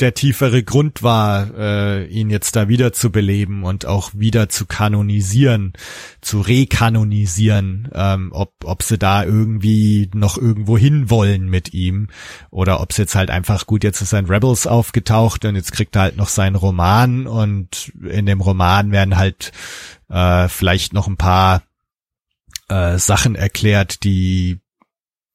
der 0.00 0.12
tiefere 0.12 0.62
Grund 0.62 1.02
war, 1.02 1.54
äh, 1.56 2.06
ihn 2.06 2.28
jetzt 2.28 2.54
da 2.54 2.68
wieder 2.68 2.92
zu 2.92 3.10
beleben 3.10 3.64
und 3.64 3.86
auch 3.86 4.10
wieder 4.12 4.50
zu 4.50 4.66
kanonisieren, 4.66 5.72
zu 6.20 6.42
rekanonisieren, 6.42 7.88
ähm, 7.94 8.30
ob, 8.32 8.52
ob 8.64 8.82
sie 8.82 8.98
da 8.98 9.24
irgendwie 9.24 10.10
noch 10.12 10.36
irgendwo 10.36 10.76
hin 10.76 11.08
wollen 11.08 11.48
mit 11.48 11.72
ihm 11.72 12.08
oder 12.50 12.80
ob 12.80 12.90
es 12.90 12.98
jetzt 12.98 13.14
halt 13.14 13.30
einfach 13.30 13.66
gut, 13.66 13.84
jetzt 13.84 14.02
ist 14.02 14.12
ein 14.12 14.26
Rebels 14.26 14.66
aufgetaucht 14.66 15.46
und 15.46 15.56
jetzt 15.56 15.72
kriegt 15.72 15.96
er 15.96 16.02
halt 16.02 16.16
noch 16.18 16.28
seinen 16.28 16.56
Roman 16.56 17.26
und 17.26 17.92
in 18.02 18.26
dem 18.26 18.42
Roman 18.42 18.92
werden 18.92 19.16
halt 19.16 19.52
äh, 20.10 20.48
vielleicht 20.48 20.92
noch 20.92 21.06
ein 21.06 21.16
paar 21.16 21.62
äh, 22.68 22.98
Sachen 22.98 23.34
erklärt, 23.34 24.04
die 24.04 24.58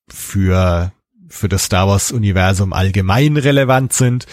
für 0.08 0.92
für 1.32 1.50
das 1.50 1.64
Star 1.66 1.88
Wars 1.88 2.12
Universum 2.12 2.74
allgemein 2.74 3.38
relevant 3.38 3.94
sind. 3.94 4.26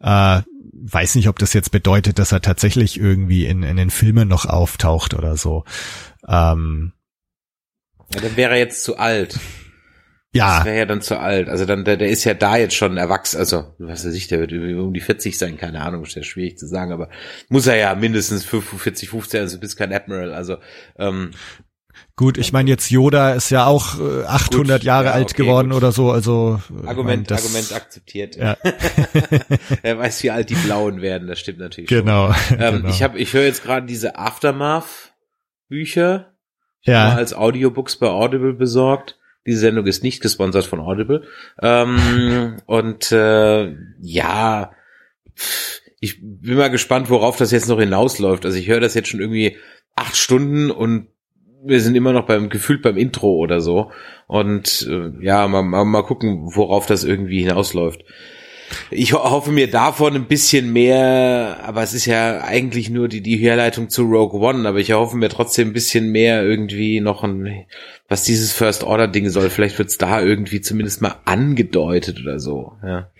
Äh, 0.00 0.42
weiß 0.72 1.14
nicht, 1.16 1.28
ob 1.28 1.38
das 1.38 1.52
jetzt 1.52 1.70
bedeutet, 1.70 2.18
dass 2.18 2.32
er 2.32 2.42
tatsächlich 2.42 3.00
irgendwie 3.00 3.46
in, 3.46 3.62
in 3.62 3.76
den 3.76 3.90
Filmen 3.90 4.28
noch 4.28 4.46
auftaucht 4.46 5.14
oder 5.14 5.36
so. 5.36 5.64
Ähm, 6.28 6.92
ja, 8.14 8.20
dann 8.20 8.36
wäre 8.36 8.52
er 8.52 8.58
jetzt 8.58 8.84
zu 8.84 8.96
alt. 8.96 9.38
Ja. 10.32 10.58
Das 10.58 10.66
wäre 10.66 10.76
ja 10.76 10.84
dann 10.84 11.00
zu 11.00 11.18
alt. 11.18 11.48
Also 11.48 11.64
dann, 11.64 11.84
der, 11.84 11.96
der 11.96 12.08
ist 12.08 12.24
ja 12.24 12.34
da 12.34 12.56
jetzt 12.56 12.74
schon 12.74 12.98
erwachsen. 12.98 13.38
Also, 13.38 13.74
was 13.78 14.04
weiß 14.04 14.14
ich, 14.14 14.28
der 14.28 14.40
wird 14.40 14.52
um 14.52 14.92
die 14.92 15.00
40 15.00 15.38
sein, 15.38 15.56
keine 15.56 15.80
Ahnung, 15.80 16.04
ist 16.04 16.14
ja 16.14 16.22
schwierig 16.22 16.58
zu 16.58 16.66
sagen, 16.66 16.92
aber 16.92 17.08
muss 17.48 17.66
er 17.66 17.76
ja 17.76 17.94
mindestens 17.94 18.44
45, 18.44 19.08
15, 19.08 19.40
also 19.40 19.58
bist 19.58 19.78
kein 19.78 19.94
Admiral. 19.94 20.34
Also, 20.34 20.58
ähm, 20.98 21.30
Gut, 22.16 22.38
ich 22.38 22.52
meine 22.52 22.70
jetzt 22.70 22.90
Yoda 22.90 23.34
ist 23.34 23.50
ja 23.50 23.66
auch 23.66 23.98
äh, 23.98 24.24
800 24.24 24.80
gut, 24.80 24.86
Jahre 24.86 25.06
ja, 25.06 25.12
alt 25.12 25.32
okay, 25.32 25.42
geworden 25.42 25.68
gut. 25.68 25.76
oder 25.76 25.92
so, 25.92 26.10
also 26.10 26.60
äh, 26.70 26.86
Argument, 26.86 27.28
mein, 27.28 27.38
Argument 27.38 27.72
akzeptiert. 27.74 28.36
Ja. 28.36 28.56
er 29.82 29.98
weiß, 29.98 30.22
wie 30.22 30.30
alt 30.30 30.48
die 30.48 30.54
Blauen 30.54 31.02
werden, 31.02 31.28
das 31.28 31.40
stimmt 31.40 31.58
natürlich. 31.58 31.90
Genau. 31.90 32.34
Ähm, 32.50 32.56
genau. 32.78 32.88
Ich 32.88 33.02
habe, 33.02 33.18
ich 33.18 33.32
höre 33.32 33.44
jetzt 33.44 33.62
gerade 33.62 33.86
diese 33.86 34.16
Aftermath 34.16 35.14
Bücher, 35.68 36.32
ja. 36.82 37.14
als 37.14 37.34
Audiobooks 37.34 37.96
bei 37.96 38.08
Audible 38.08 38.54
besorgt. 38.54 39.18
Diese 39.46 39.60
Sendung 39.60 39.86
ist 39.86 40.02
nicht 40.02 40.22
gesponsert 40.22 40.64
von 40.64 40.80
Audible. 40.80 41.22
Ähm, 41.60 42.60
und 42.66 43.12
äh, 43.12 43.74
ja, 44.00 44.72
ich 46.00 46.18
bin 46.20 46.56
mal 46.56 46.70
gespannt, 46.70 47.10
worauf 47.10 47.36
das 47.36 47.52
jetzt 47.52 47.68
noch 47.68 47.78
hinausläuft. 47.78 48.44
Also 48.44 48.58
ich 48.58 48.68
höre 48.68 48.80
das 48.80 48.94
jetzt 48.94 49.08
schon 49.08 49.20
irgendwie 49.20 49.56
acht 49.94 50.16
Stunden 50.16 50.70
und 50.70 51.08
wir 51.64 51.80
sind 51.80 51.96
immer 51.96 52.12
noch 52.12 52.26
beim 52.26 52.48
gefühlt 52.48 52.82
beim 52.82 52.96
Intro 52.96 53.36
oder 53.36 53.60
so. 53.60 53.90
Und 54.26 54.86
äh, 54.90 55.12
ja, 55.24 55.46
mal, 55.48 55.62
mal, 55.62 55.84
mal 55.84 56.02
gucken, 56.02 56.54
worauf 56.54 56.86
das 56.86 57.04
irgendwie 57.04 57.40
hinausläuft. 57.40 58.04
Ich 58.90 59.12
hoffe 59.12 59.52
mir 59.52 59.70
davon 59.70 60.14
ein 60.14 60.26
bisschen 60.26 60.72
mehr, 60.72 61.60
aber 61.62 61.82
es 61.82 61.94
ist 61.94 62.06
ja 62.06 62.40
eigentlich 62.40 62.90
nur 62.90 63.08
die, 63.08 63.20
die 63.20 63.36
Herleitung 63.36 63.90
zu 63.90 64.02
Rogue 64.02 64.40
One, 64.40 64.68
aber 64.68 64.78
ich 64.78 64.92
hoffe 64.92 65.16
mir 65.16 65.28
trotzdem 65.28 65.68
ein 65.68 65.72
bisschen 65.72 66.10
mehr 66.10 66.42
irgendwie 66.42 67.00
noch 67.00 67.22
ein, 67.22 67.66
was 68.08 68.24
dieses 68.24 68.52
First 68.52 68.82
Order 68.82 69.08
Ding 69.08 69.28
soll. 69.28 69.50
Vielleicht 69.50 69.78
wird's 69.78 69.98
da 69.98 70.20
irgendwie 70.20 70.60
zumindest 70.60 71.00
mal 71.00 71.14
angedeutet 71.24 72.20
oder 72.20 72.40
so, 72.40 72.72
ja. 72.82 73.10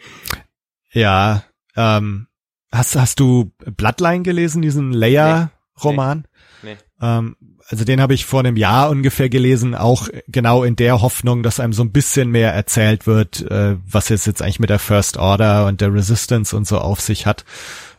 Ja, 0.93 1.45
ähm, 1.77 2.27
hast, 2.73 2.97
hast 2.97 3.21
du 3.21 3.53
Bloodline 3.77 4.23
gelesen, 4.23 4.63
diesen 4.63 4.93
Leia-Roman? 4.93 6.27
Nee. 6.63 6.71
nee. 6.73 6.77
Ähm, 7.01 7.37
also 7.69 7.85
den 7.85 8.01
habe 8.01 8.15
ich 8.15 8.27
vor 8.27 8.41
einem 8.41 8.57
Jahr 8.57 8.91
ungefähr 8.91 9.29
gelesen, 9.29 9.75
auch 9.75 10.09
genau 10.29 10.63
in 10.63 10.77
der 10.77 11.01
Hoffnung, 11.03 11.43
dass 11.43 11.61
einem 11.61 11.73
so 11.73 11.83
ein 11.83 11.93
bisschen 11.93 12.31
mehr 12.31 12.53
erzählt 12.53 13.07
wird, 13.07 13.43
äh, 13.51 13.77
was 13.85 14.09
jetzt 14.09 14.27
jetzt 14.27 14.41
eigentlich 14.41 14.61
mit 14.61 14.71
der 14.71 14.79
First 14.79 15.17
Order 15.17 15.67
und 15.67 15.81
der 15.81 15.93
Resistance 15.93 16.57
und 16.57 16.67
so 16.67 16.79
auf 16.79 17.01
sich 17.01 17.27
hat. 17.27 17.45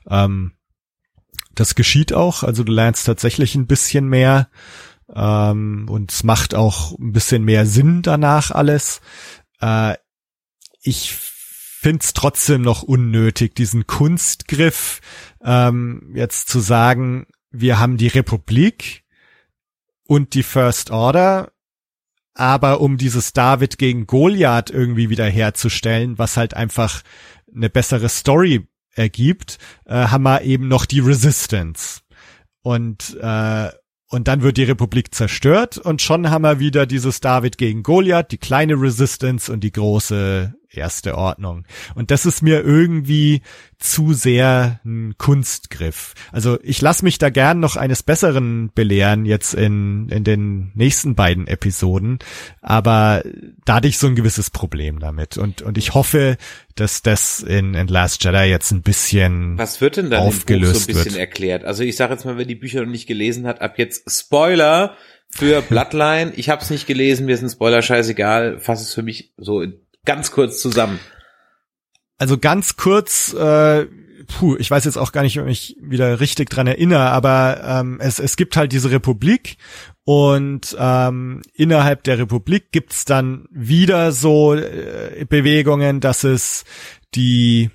Ähm, 0.09 0.53
das 1.53 1.75
geschieht 1.75 2.13
auch, 2.13 2.43
also 2.43 2.63
du 2.63 2.71
lernst 2.71 3.05
tatsächlich 3.05 3.55
ein 3.55 3.67
bisschen 3.67 4.07
mehr 4.07 4.49
ähm, 5.13 5.87
und 5.89 6.11
es 6.11 6.23
macht 6.23 6.55
auch 6.55 6.97
ein 6.97 7.11
bisschen 7.11 7.43
mehr 7.43 7.65
Sinn 7.65 8.03
danach 8.03 8.51
alles. 8.51 9.01
Äh, 9.59 9.95
ich 10.81 11.13
find's 11.13 12.13
trotzdem 12.13 12.61
noch 12.61 12.83
unnötig, 12.83 13.55
diesen 13.55 13.85
Kunstgriff 13.85 15.01
ähm, 15.43 16.11
jetzt 16.15 16.47
zu 16.47 16.59
sagen, 16.59 17.27
wir 17.51 17.79
haben 17.79 17.97
die 17.97 18.07
Republik, 18.07 19.03
und 20.07 20.33
die 20.33 20.43
First 20.43 20.91
Order, 20.91 21.51
aber 22.33 22.81
um 22.81 22.97
dieses 22.97 23.33
David 23.33 23.77
gegen 23.77 24.07
Goliath 24.07 24.69
irgendwie 24.69 25.09
wieder 25.09 25.25
herzustellen, 25.25 26.17
was 26.17 26.37
halt 26.37 26.53
einfach 26.53 27.01
eine 27.53 27.69
bessere 27.69 28.09
Story 28.09 28.67
ergibt, 28.93 29.57
äh, 29.85 30.07
haben 30.07 30.23
wir 30.23 30.41
eben 30.41 30.67
noch 30.67 30.85
die 30.85 30.99
Resistance. 30.99 32.01
Und 32.61 33.17
äh, 33.21 33.69
und 34.09 34.29
dann 34.29 34.41
wird 34.41 34.55
die 34.55 34.63
Republik 34.63 35.13
zerstört 35.13 35.77
und 35.77 36.01
schon 36.01 36.29
haben 36.29 36.43
wir 36.43 36.59
wieder 36.59 36.85
dieses 36.85 37.19
David 37.19 37.57
gegen 37.57 37.83
Goliath, 37.83 38.31
die 38.31 38.37
kleine 38.37 38.75
Resistance 38.75 39.51
und 39.51 39.65
die 39.65 39.73
große 39.73 40.53
erste 40.77 41.17
Ordnung. 41.17 41.65
Und 41.95 42.11
das 42.11 42.25
ist 42.25 42.41
mir 42.41 42.63
irgendwie 42.63 43.41
zu 43.79 44.13
sehr 44.13 44.79
ein 44.85 45.15
Kunstgriff. 45.17 46.15
Also 46.31 46.57
ich 46.63 46.81
lasse 46.81 47.03
mich 47.03 47.19
da 47.19 47.29
gern 47.29 47.59
noch 47.59 47.75
eines 47.75 48.01
Besseren 48.01 48.71
belehren 48.73 49.25
jetzt 49.25 49.53
in, 49.53 50.09
in 50.09 50.23
den 50.23 50.71
nächsten 50.73 51.13
beiden 51.15 51.47
Episoden, 51.47 52.19
aber 52.61 53.23
da 53.65 53.75
hatte 53.75 53.87
ich 53.87 53.99
so 53.99 54.07
ein 54.07 54.15
gewisses 54.15 54.49
Problem 54.49 54.99
damit. 54.99 55.37
Und, 55.37 55.61
und 55.61 55.77
ich 55.77 55.93
hoffe, 55.93 56.37
dass 56.75 57.01
das 57.01 57.41
in, 57.41 57.75
in 57.75 57.87
Last 57.87 58.23
Jedi 58.23 58.45
jetzt 58.45 58.71
ein 58.71 58.81
bisschen 58.81 59.57
Was 59.57 59.79
wird 59.79 59.97
denn 59.97 60.09
dann 60.09 60.21
aufgelöst 60.21 60.71
im 60.71 60.73
Buch 60.73 60.79
so 60.79 60.83
ein 60.85 60.87
bisschen 60.87 61.11
wird. 61.11 61.19
erklärt? 61.19 61.63
Also 61.63 61.83
ich 61.83 61.95
sage 61.95 62.13
jetzt 62.13 62.25
mal, 62.25 62.37
wer 62.37 62.45
die 62.45 62.55
Bücher 62.55 62.81
noch 62.81 62.91
nicht 62.91 63.07
gelesen 63.07 63.45
hat, 63.45 63.61
ab 63.61 63.77
jetzt 63.77 64.09
Spoiler 64.09 64.95
für 65.29 65.61
Bloodline. 65.69 66.33
Ich 66.35 66.49
habe 66.49 66.61
es 66.61 66.69
nicht 66.69 66.87
gelesen, 66.87 67.25
mir 67.25 67.37
sind 67.37 67.49
Spoiler 67.49 67.81
scheißegal. 67.81 68.59
Fass 68.59 68.81
es 68.81 68.93
für 68.93 69.03
mich 69.03 69.33
so 69.37 69.61
in 69.61 69.79
ganz 70.07 70.31
kurz 70.31 70.59
zusammen. 70.59 70.99
Also 72.17 72.39
ganz 72.39 72.77
kurz, 72.77 73.33
äh, 73.33 73.85
puh, 74.25 74.55
ich 74.57 74.71
weiß 74.71 74.85
jetzt 74.85 74.97
auch 74.97 75.11
gar 75.11 75.21
nicht, 75.21 75.39
ob 75.39 75.45
ich 75.45 75.77
wieder 75.79 76.19
richtig 76.19 76.49
dran 76.49 76.65
erinnere, 76.65 77.11
aber 77.11 77.61
ähm, 77.63 77.99
es, 77.99 78.17
es 78.17 78.35
gibt 78.37 78.57
halt 78.57 78.71
diese 78.71 78.89
Republik 78.89 79.57
und 80.03 80.75
ähm, 80.79 81.43
innerhalb 81.53 82.03
der 82.03 82.17
Republik 82.17 82.71
gibt's 82.71 83.05
dann 83.05 83.45
wieder 83.51 84.11
so 84.11 84.55
äh, 84.55 85.25
Bewegungen, 85.29 85.99
dass 85.99 86.23
es 86.23 86.63
die 87.13 87.69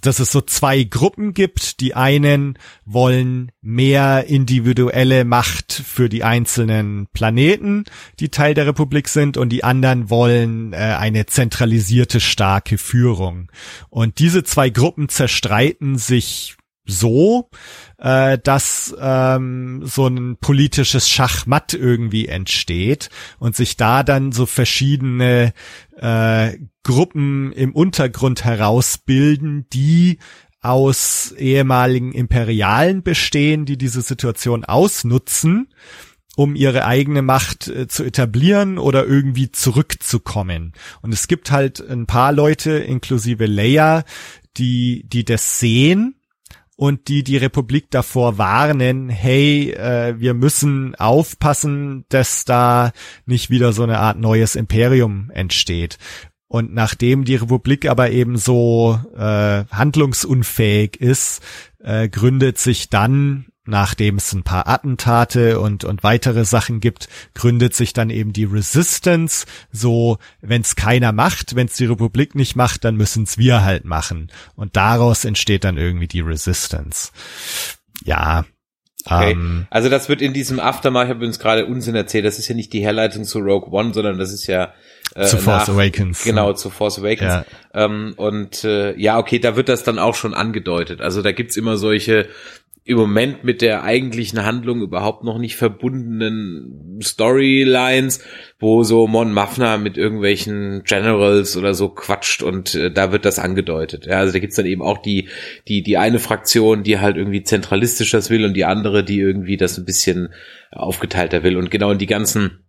dass 0.00 0.18
es 0.18 0.32
so 0.32 0.40
zwei 0.40 0.84
Gruppen 0.84 1.34
gibt. 1.34 1.80
Die 1.80 1.94
einen 1.94 2.58
wollen 2.84 3.52
mehr 3.62 4.26
individuelle 4.26 5.24
Macht 5.24 5.72
für 5.72 6.08
die 6.08 6.24
einzelnen 6.24 7.08
Planeten, 7.12 7.84
die 8.20 8.30
Teil 8.30 8.54
der 8.54 8.66
Republik 8.66 9.08
sind, 9.08 9.36
und 9.36 9.50
die 9.50 9.64
anderen 9.64 10.10
wollen 10.10 10.72
äh, 10.72 10.76
eine 10.76 11.26
zentralisierte, 11.26 12.20
starke 12.20 12.78
Führung. 12.78 13.50
Und 13.90 14.18
diese 14.18 14.44
zwei 14.44 14.70
Gruppen 14.70 15.08
zerstreiten 15.08 15.98
sich 15.98 16.56
so, 16.86 17.50
äh, 17.98 18.38
dass 18.38 18.94
ähm, 18.98 19.82
so 19.84 20.06
ein 20.06 20.36
politisches 20.36 21.08
Schachmatt 21.08 21.74
irgendwie 21.74 22.28
entsteht 22.28 23.10
und 23.38 23.56
sich 23.56 23.76
da 23.76 24.02
dann 24.02 24.32
so 24.32 24.46
verschiedene 24.46 25.52
äh, 25.96 26.58
Gruppen 26.82 27.52
im 27.52 27.72
Untergrund 27.74 28.44
herausbilden, 28.44 29.66
die 29.72 30.18
aus 30.60 31.32
ehemaligen 31.38 32.12
Imperialen 32.12 33.02
bestehen, 33.02 33.66
die 33.66 33.78
diese 33.78 34.02
Situation 34.02 34.64
ausnutzen, 34.64 35.68
um 36.36 36.54
ihre 36.54 36.84
eigene 36.84 37.22
Macht 37.22 37.68
äh, 37.68 37.86
zu 37.88 38.04
etablieren 38.04 38.78
oder 38.78 39.06
irgendwie 39.06 39.52
zurückzukommen. 39.52 40.72
Und 41.02 41.14
es 41.14 41.28
gibt 41.28 41.50
halt 41.50 41.80
ein 41.80 42.06
paar 42.06 42.32
Leute, 42.32 42.72
inklusive 42.72 43.46
Leia, 43.46 44.04
die, 44.56 45.04
die 45.08 45.24
das 45.24 45.60
sehen 45.60 46.16
und 46.76 47.08
die 47.08 47.24
die 47.24 47.38
Republik 47.38 47.90
davor 47.90 48.38
warnen, 48.38 49.08
hey, 49.08 49.72
äh, 49.72 50.14
wir 50.18 50.34
müssen 50.34 50.94
aufpassen, 50.94 52.04
dass 52.10 52.44
da 52.44 52.92
nicht 53.24 53.50
wieder 53.50 53.72
so 53.72 53.82
eine 53.82 53.98
Art 53.98 54.18
neues 54.18 54.54
Imperium 54.56 55.30
entsteht. 55.32 55.98
Und 56.48 56.72
nachdem 56.72 57.24
die 57.24 57.34
Republik 57.34 57.88
aber 57.88 58.10
eben 58.10 58.36
so 58.36 59.00
äh, 59.16 59.64
handlungsunfähig 59.70 61.00
ist, 61.00 61.42
äh, 61.82 62.08
gründet 62.08 62.58
sich 62.58 62.88
dann 62.88 63.46
nachdem 63.66 64.16
es 64.16 64.32
ein 64.32 64.42
paar 64.42 64.68
Attentate 64.68 65.60
und, 65.60 65.84
und 65.84 66.02
weitere 66.02 66.44
Sachen 66.44 66.80
gibt, 66.80 67.08
gründet 67.34 67.74
sich 67.74 67.92
dann 67.92 68.10
eben 68.10 68.32
die 68.32 68.44
Resistance. 68.44 69.46
So, 69.72 70.18
wenn 70.40 70.62
es 70.62 70.76
keiner 70.76 71.12
macht, 71.12 71.56
wenn 71.56 71.66
es 71.66 71.74
die 71.74 71.86
Republik 71.86 72.34
nicht 72.34 72.56
macht, 72.56 72.84
dann 72.84 72.96
müssen 72.96 73.24
es 73.24 73.38
wir 73.38 73.64
halt 73.64 73.84
machen. 73.84 74.30
Und 74.54 74.76
daraus 74.76 75.24
entsteht 75.24 75.64
dann 75.64 75.76
irgendwie 75.76 76.08
die 76.08 76.20
Resistance. 76.20 77.10
Ja. 78.04 78.44
Okay. 79.04 79.32
Ähm, 79.32 79.66
also 79.70 79.88
das 79.88 80.08
wird 80.08 80.20
in 80.20 80.32
diesem 80.32 80.58
Aftermath, 80.58 81.04
ich 81.04 81.10
habe 81.10 81.24
uns 81.24 81.38
gerade 81.38 81.66
Unsinn 81.66 81.94
erzählt, 81.94 82.24
das 82.24 82.38
ist 82.38 82.48
ja 82.48 82.56
nicht 82.56 82.72
die 82.72 82.80
Herleitung 82.80 83.24
zu 83.24 83.38
Rogue 83.38 83.70
One, 83.70 83.94
sondern 83.94 84.18
das 84.18 84.32
ist 84.32 84.48
ja 84.48 84.74
äh, 85.14 85.26
zu 85.26 85.38
Force 85.38 85.68
nach, 85.68 85.74
Awakens. 85.74 86.24
Genau, 86.24 86.52
zu 86.54 86.70
Force 86.70 86.98
Awakens. 86.98 87.32
Ja. 87.32 87.44
Ähm, 87.72 88.14
und 88.16 88.64
äh, 88.64 88.96
ja, 88.98 89.18
okay, 89.18 89.38
da 89.38 89.54
wird 89.54 89.68
das 89.68 89.84
dann 89.84 90.00
auch 90.00 90.16
schon 90.16 90.34
angedeutet. 90.34 91.00
Also 91.00 91.22
da 91.22 91.30
gibt's 91.30 91.56
immer 91.56 91.76
solche 91.76 92.28
im 92.86 92.98
Moment 92.98 93.42
mit 93.42 93.62
der 93.62 93.82
eigentlichen 93.82 94.44
Handlung 94.44 94.80
überhaupt 94.80 95.24
noch 95.24 95.38
nicht 95.38 95.56
verbundenen 95.56 97.00
Storylines, 97.02 98.24
wo 98.60 98.84
so 98.84 99.08
Mon 99.08 99.32
Mafna 99.32 99.76
mit 99.76 99.98
irgendwelchen 99.98 100.84
Generals 100.84 101.56
oder 101.56 101.74
so 101.74 101.88
quatscht 101.88 102.44
und 102.44 102.76
äh, 102.76 102.92
da 102.92 103.10
wird 103.10 103.24
das 103.24 103.40
angedeutet. 103.40 104.06
Ja, 104.06 104.18
also 104.18 104.32
da 104.32 104.38
gibt's 104.38 104.54
dann 104.54 104.66
eben 104.66 104.82
auch 104.82 104.98
die, 104.98 105.28
die, 105.66 105.82
die 105.82 105.98
eine 105.98 106.20
Fraktion, 106.20 106.84
die 106.84 107.00
halt 107.00 107.16
irgendwie 107.16 107.42
zentralistisch 107.42 108.12
das 108.12 108.30
will 108.30 108.44
und 108.44 108.54
die 108.54 108.64
andere, 108.64 109.02
die 109.02 109.18
irgendwie 109.18 109.56
das 109.56 109.76
ein 109.78 109.84
bisschen 109.84 110.32
aufgeteilter 110.70 111.42
will. 111.42 111.56
Und 111.56 111.72
genau 111.72 111.90
in 111.90 111.98
die 111.98 112.06
ganzen 112.06 112.68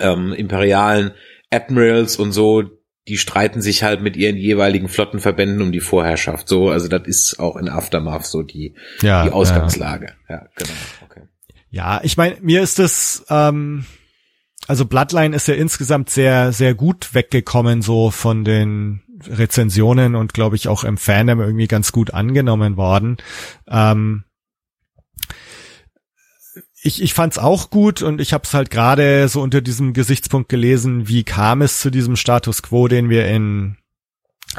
ähm, 0.00 0.32
imperialen 0.32 1.10
Admirals 1.50 2.18
und 2.18 2.30
so, 2.30 2.62
die 3.08 3.18
streiten 3.18 3.62
sich 3.62 3.82
halt 3.82 4.02
mit 4.02 4.16
ihren 4.16 4.36
jeweiligen 4.36 4.88
Flottenverbänden 4.88 5.62
um 5.62 5.72
die 5.72 5.80
Vorherrschaft. 5.80 6.48
So, 6.48 6.70
also 6.70 6.88
das 6.88 7.06
ist 7.06 7.38
auch 7.38 7.56
in 7.56 7.68
Aftermath 7.68 8.26
so 8.26 8.42
die, 8.42 8.74
ja, 9.00 9.24
die 9.24 9.30
Ausgangslage. 9.30 10.14
Ja, 10.28 10.34
ja 10.34 10.48
genau. 10.56 10.72
Okay. 11.04 11.22
Ja, 11.70 12.00
ich 12.02 12.16
meine, 12.16 12.36
mir 12.40 12.62
ist 12.62 12.78
das, 12.78 13.24
ähm, 13.28 13.86
also 14.66 14.84
Bloodline 14.86 15.36
ist 15.36 15.46
ja 15.46 15.54
insgesamt 15.54 16.10
sehr, 16.10 16.52
sehr 16.52 16.74
gut 16.74 17.14
weggekommen, 17.14 17.82
so 17.82 18.10
von 18.10 18.44
den 18.44 19.02
Rezensionen 19.28 20.14
und 20.14 20.34
glaube 20.34 20.56
ich 20.56 20.68
auch 20.68 20.84
im 20.84 20.98
Fandom 20.98 21.40
irgendwie 21.40 21.68
ganz 21.68 21.92
gut 21.92 22.12
angenommen 22.12 22.76
worden. 22.76 23.18
Ähm, 23.68 24.24
ich, 26.86 27.02
ich 27.02 27.14
fand's 27.14 27.38
auch 27.38 27.70
gut 27.70 28.02
und 28.02 28.20
ich 28.20 28.32
habe 28.32 28.44
es 28.44 28.54
halt 28.54 28.70
gerade 28.70 29.28
so 29.28 29.42
unter 29.42 29.60
diesem 29.60 29.92
Gesichtspunkt 29.92 30.48
gelesen, 30.48 31.08
wie 31.08 31.24
kam 31.24 31.62
es 31.62 31.80
zu 31.80 31.90
diesem 31.90 32.16
Status 32.16 32.62
quo, 32.62 32.86
den 32.86 33.10
wir 33.10 33.26
in 33.28 33.76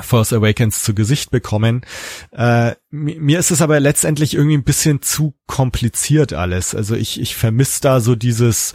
Force 0.01 0.33
Awakens 0.33 0.83
zu 0.83 0.93
Gesicht 0.93 1.31
bekommen. 1.31 1.81
Äh, 2.31 2.75
mir 2.91 3.39
ist 3.39 3.51
es 3.51 3.61
aber 3.61 3.79
letztendlich 3.79 4.33
irgendwie 4.33 4.57
ein 4.57 4.65
bisschen 4.65 5.01
zu 5.01 5.35
kompliziert 5.47 6.33
alles. 6.33 6.75
Also 6.75 6.95
ich, 6.95 7.19
ich 7.19 7.35
vermisse 7.35 7.81
da 7.81 8.01
so 8.01 8.15
dieses 8.15 8.73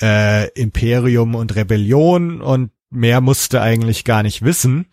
äh, 0.00 0.48
Imperium 0.52 1.34
und 1.34 1.54
Rebellion 1.54 2.40
und 2.40 2.70
mehr 2.90 3.20
musste 3.20 3.60
eigentlich 3.60 4.04
gar 4.04 4.22
nicht 4.22 4.42
wissen. 4.42 4.86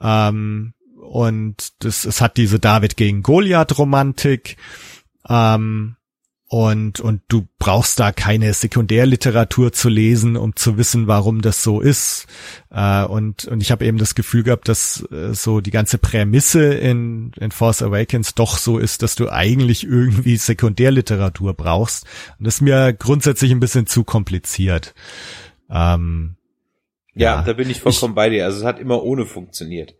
Ähm, 0.00 0.74
und 1.00 1.72
das, 1.78 2.04
es 2.04 2.20
hat 2.20 2.36
diese 2.36 2.58
David 2.58 2.96
gegen 2.96 3.22
Goliath 3.22 3.78
Romantik. 3.78 4.56
Ähm, 5.28 5.97
und, 6.50 6.98
und 7.00 7.20
du 7.28 7.46
brauchst 7.58 8.00
da 8.00 8.10
keine 8.10 8.54
Sekundärliteratur 8.54 9.70
zu 9.70 9.90
lesen, 9.90 10.38
um 10.38 10.56
zu 10.56 10.78
wissen, 10.78 11.06
warum 11.06 11.42
das 11.42 11.62
so 11.62 11.82
ist. 11.82 12.26
Äh, 12.70 13.04
und, 13.04 13.44
und 13.44 13.60
ich 13.60 13.70
habe 13.70 13.84
eben 13.84 13.98
das 13.98 14.14
Gefühl 14.14 14.44
gehabt, 14.44 14.66
dass 14.66 15.06
äh, 15.12 15.34
so 15.34 15.60
die 15.60 15.70
ganze 15.70 15.98
Prämisse 15.98 16.72
in, 16.72 17.32
in 17.38 17.50
Force 17.50 17.82
Awakens 17.82 18.34
doch 18.34 18.56
so 18.56 18.78
ist, 18.78 19.02
dass 19.02 19.14
du 19.14 19.28
eigentlich 19.28 19.84
irgendwie 19.84 20.38
Sekundärliteratur 20.38 21.52
brauchst. 21.52 22.06
Und 22.38 22.46
das 22.46 22.56
ist 22.56 22.60
mir 22.62 22.94
grundsätzlich 22.94 23.50
ein 23.50 23.60
bisschen 23.60 23.86
zu 23.86 24.02
kompliziert. 24.02 24.94
Ähm, 25.70 26.36
ja, 27.14 27.36
ja, 27.36 27.42
da 27.42 27.52
bin 27.52 27.68
ich 27.68 27.82
vollkommen 27.82 28.12
ich, 28.12 28.16
bei 28.16 28.30
dir. 28.30 28.46
Also 28.46 28.60
es 28.60 28.64
hat 28.64 28.78
immer 28.78 29.02
ohne 29.02 29.26
funktioniert. 29.26 29.96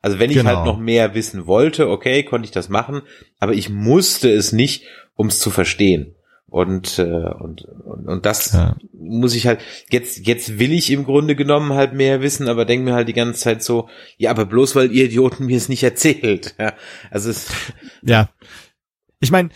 Also 0.00 0.18
wenn 0.18 0.30
ich 0.30 0.36
halt 0.36 0.46
genau. 0.46 0.58
halt 0.58 0.66
noch 0.66 0.78
mehr 0.78 1.14
wissen 1.14 1.46
wollte, 1.46 1.88
okay, 1.88 2.22
konnte 2.22 2.46
ich 2.46 2.52
das 2.52 2.68
machen, 2.68 3.02
aber 3.40 3.54
ich 3.54 3.68
musste 3.68 4.30
es 4.30 4.52
nicht, 4.52 4.84
um 5.14 5.26
es 5.26 5.38
zu 5.40 5.50
verstehen. 5.50 6.14
Und, 6.50 6.98
äh, 6.98 7.02
und, 7.02 7.62
und, 7.62 8.08
und 8.08 8.24
das 8.24 8.52
ja. 8.52 8.76
muss 8.94 9.34
ich 9.34 9.46
halt, 9.46 9.60
jetzt, 9.90 10.26
jetzt 10.26 10.58
will 10.58 10.72
ich 10.72 10.90
im 10.90 11.04
Grunde 11.04 11.36
genommen 11.36 11.74
halt 11.74 11.92
mehr 11.92 12.22
wissen, 12.22 12.48
aber 12.48 12.64
denke 12.64 12.86
mir 12.86 12.94
halt 12.94 13.06
die 13.06 13.12
ganze 13.12 13.40
Zeit 13.40 13.62
so, 13.62 13.88
ja, 14.16 14.30
aber 14.30 14.46
bloß 14.46 14.74
weil 14.74 14.90
ihr 14.90 15.06
Idioten 15.06 15.44
mir 15.44 15.58
es 15.58 15.68
nicht 15.68 15.82
erzählt. 15.82 16.54
Ja, 16.58 16.72
also 17.10 17.30
es, 17.30 17.48
ja. 18.02 18.30
Ich 19.20 19.30
meine, 19.30 19.50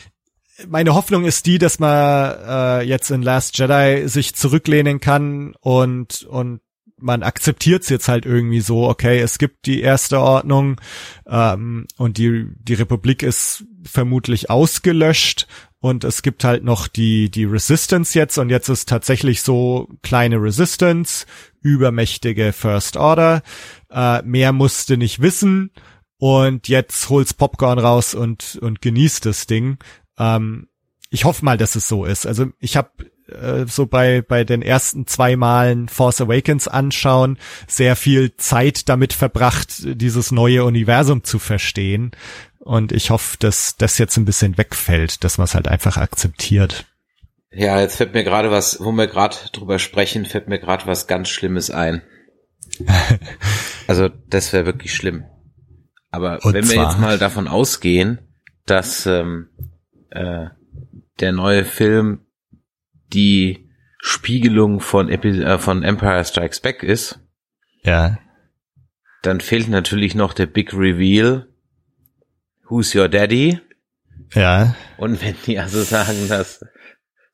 meine 0.68 0.94
Hoffnung 0.94 1.24
ist 1.24 1.46
die, 1.46 1.58
dass 1.58 1.78
man 1.78 2.36
äh, 2.46 2.82
jetzt 2.82 3.10
in 3.10 3.22
Last 3.22 3.58
Jedi 3.58 4.06
sich 4.06 4.34
zurücklehnen 4.34 5.00
kann 5.00 5.54
und 5.60 6.24
und 6.24 6.60
man 7.02 7.22
akzeptiert 7.22 7.82
es 7.82 7.88
jetzt 7.88 8.08
halt 8.08 8.24
irgendwie 8.24 8.60
so, 8.60 8.88
okay, 8.88 9.20
es 9.20 9.38
gibt 9.38 9.66
die 9.66 9.80
erste 9.80 10.20
Ordnung 10.20 10.80
ähm, 11.26 11.86
und 11.96 12.18
die, 12.18 12.46
die 12.60 12.74
Republik 12.74 13.22
ist 13.22 13.64
vermutlich 13.84 14.50
ausgelöscht 14.50 15.46
und 15.80 16.04
es 16.04 16.22
gibt 16.22 16.44
halt 16.44 16.64
noch 16.64 16.88
die, 16.88 17.30
die 17.30 17.44
Resistance 17.44 18.16
jetzt 18.18 18.38
und 18.38 18.50
jetzt 18.50 18.68
ist 18.68 18.88
tatsächlich 18.88 19.42
so 19.42 19.88
kleine 20.02 20.36
Resistance, 20.36 21.26
übermächtige 21.60 22.52
First 22.52 22.96
Order, 22.96 23.42
äh, 23.90 24.22
mehr 24.22 24.52
musste 24.52 24.96
nicht 24.96 25.20
wissen 25.20 25.70
und 26.18 26.68
jetzt 26.68 27.08
holt's 27.10 27.34
Popcorn 27.34 27.80
raus 27.80 28.14
und, 28.14 28.56
und 28.62 28.80
genießt 28.80 29.26
das 29.26 29.46
Ding. 29.46 29.78
Ähm, 30.18 30.68
ich 31.10 31.24
hoffe 31.24 31.44
mal, 31.44 31.58
dass 31.58 31.74
es 31.74 31.88
so 31.88 32.04
ist. 32.04 32.26
Also 32.26 32.46
ich 32.58 32.76
habe 32.76 32.90
äh, 33.34 33.66
so 33.66 33.86
bei, 33.86 34.22
bei 34.22 34.44
den 34.44 34.62
ersten 34.62 35.06
zwei 35.06 35.36
Malen 35.36 35.88
Force 35.88 36.20
Awakens 36.20 36.68
anschauen, 36.68 37.38
sehr 37.66 37.96
viel 37.96 38.36
Zeit 38.36 38.88
damit 38.88 39.12
verbracht, 39.12 39.82
dieses 39.82 40.32
neue 40.32 40.64
Universum 40.64 41.24
zu 41.24 41.38
verstehen. 41.38 42.12
Und 42.58 42.92
ich 42.92 43.10
hoffe, 43.10 43.36
dass 43.38 43.76
das 43.76 43.98
jetzt 43.98 44.16
ein 44.16 44.24
bisschen 44.24 44.56
wegfällt, 44.56 45.24
dass 45.24 45.38
man 45.38 45.46
es 45.46 45.54
halt 45.54 45.66
einfach 45.66 45.96
akzeptiert. 45.96 46.86
Ja, 47.50 47.80
jetzt 47.80 47.96
fällt 47.96 48.14
mir 48.14 48.24
gerade 48.24 48.50
was, 48.50 48.78
wo 48.80 48.92
wir 48.92 49.06
gerade 49.08 49.36
drüber 49.52 49.78
sprechen, 49.78 50.24
fällt 50.24 50.48
mir 50.48 50.58
gerade 50.58 50.86
was 50.86 51.06
ganz 51.06 51.28
Schlimmes 51.28 51.70
ein. 51.70 52.02
also 53.86 54.08
das 54.28 54.52
wäre 54.52 54.64
wirklich 54.64 54.94
schlimm. 54.94 55.24
Aber 56.10 56.44
Und 56.44 56.54
wenn 56.54 56.68
wir 56.68 56.82
jetzt 56.82 56.98
mal 56.98 57.18
davon 57.18 57.48
ausgehen, 57.48 58.18
dass 58.64 59.06
ähm, 59.06 59.48
äh, 60.10 60.46
der 61.20 61.32
neue 61.32 61.64
Film 61.64 62.20
die 63.12 63.68
Spiegelung 64.00 64.80
von, 64.80 65.08
Epi 65.08 65.42
äh, 65.42 65.58
von 65.58 65.82
Empire 65.82 66.24
Strikes 66.24 66.60
Back 66.60 66.82
ist, 66.82 67.20
ja, 67.84 68.18
dann 69.22 69.40
fehlt 69.40 69.68
natürlich 69.68 70.14
noch 70.14 70.34
der 70.34 70.46
Big 70.46 70.74
Reveal. 70.74 71.48
Who's 72.68 72.94
your 72.94 73.08
daddy? 73.08 73.60
Ja. 74.34 74.74
Und 74.96 75.22
wenn 75.22 75.36
die 75.46 75.58
also 75.58 75.82
sagen, 75.82 76.28
dass 76.28 76.64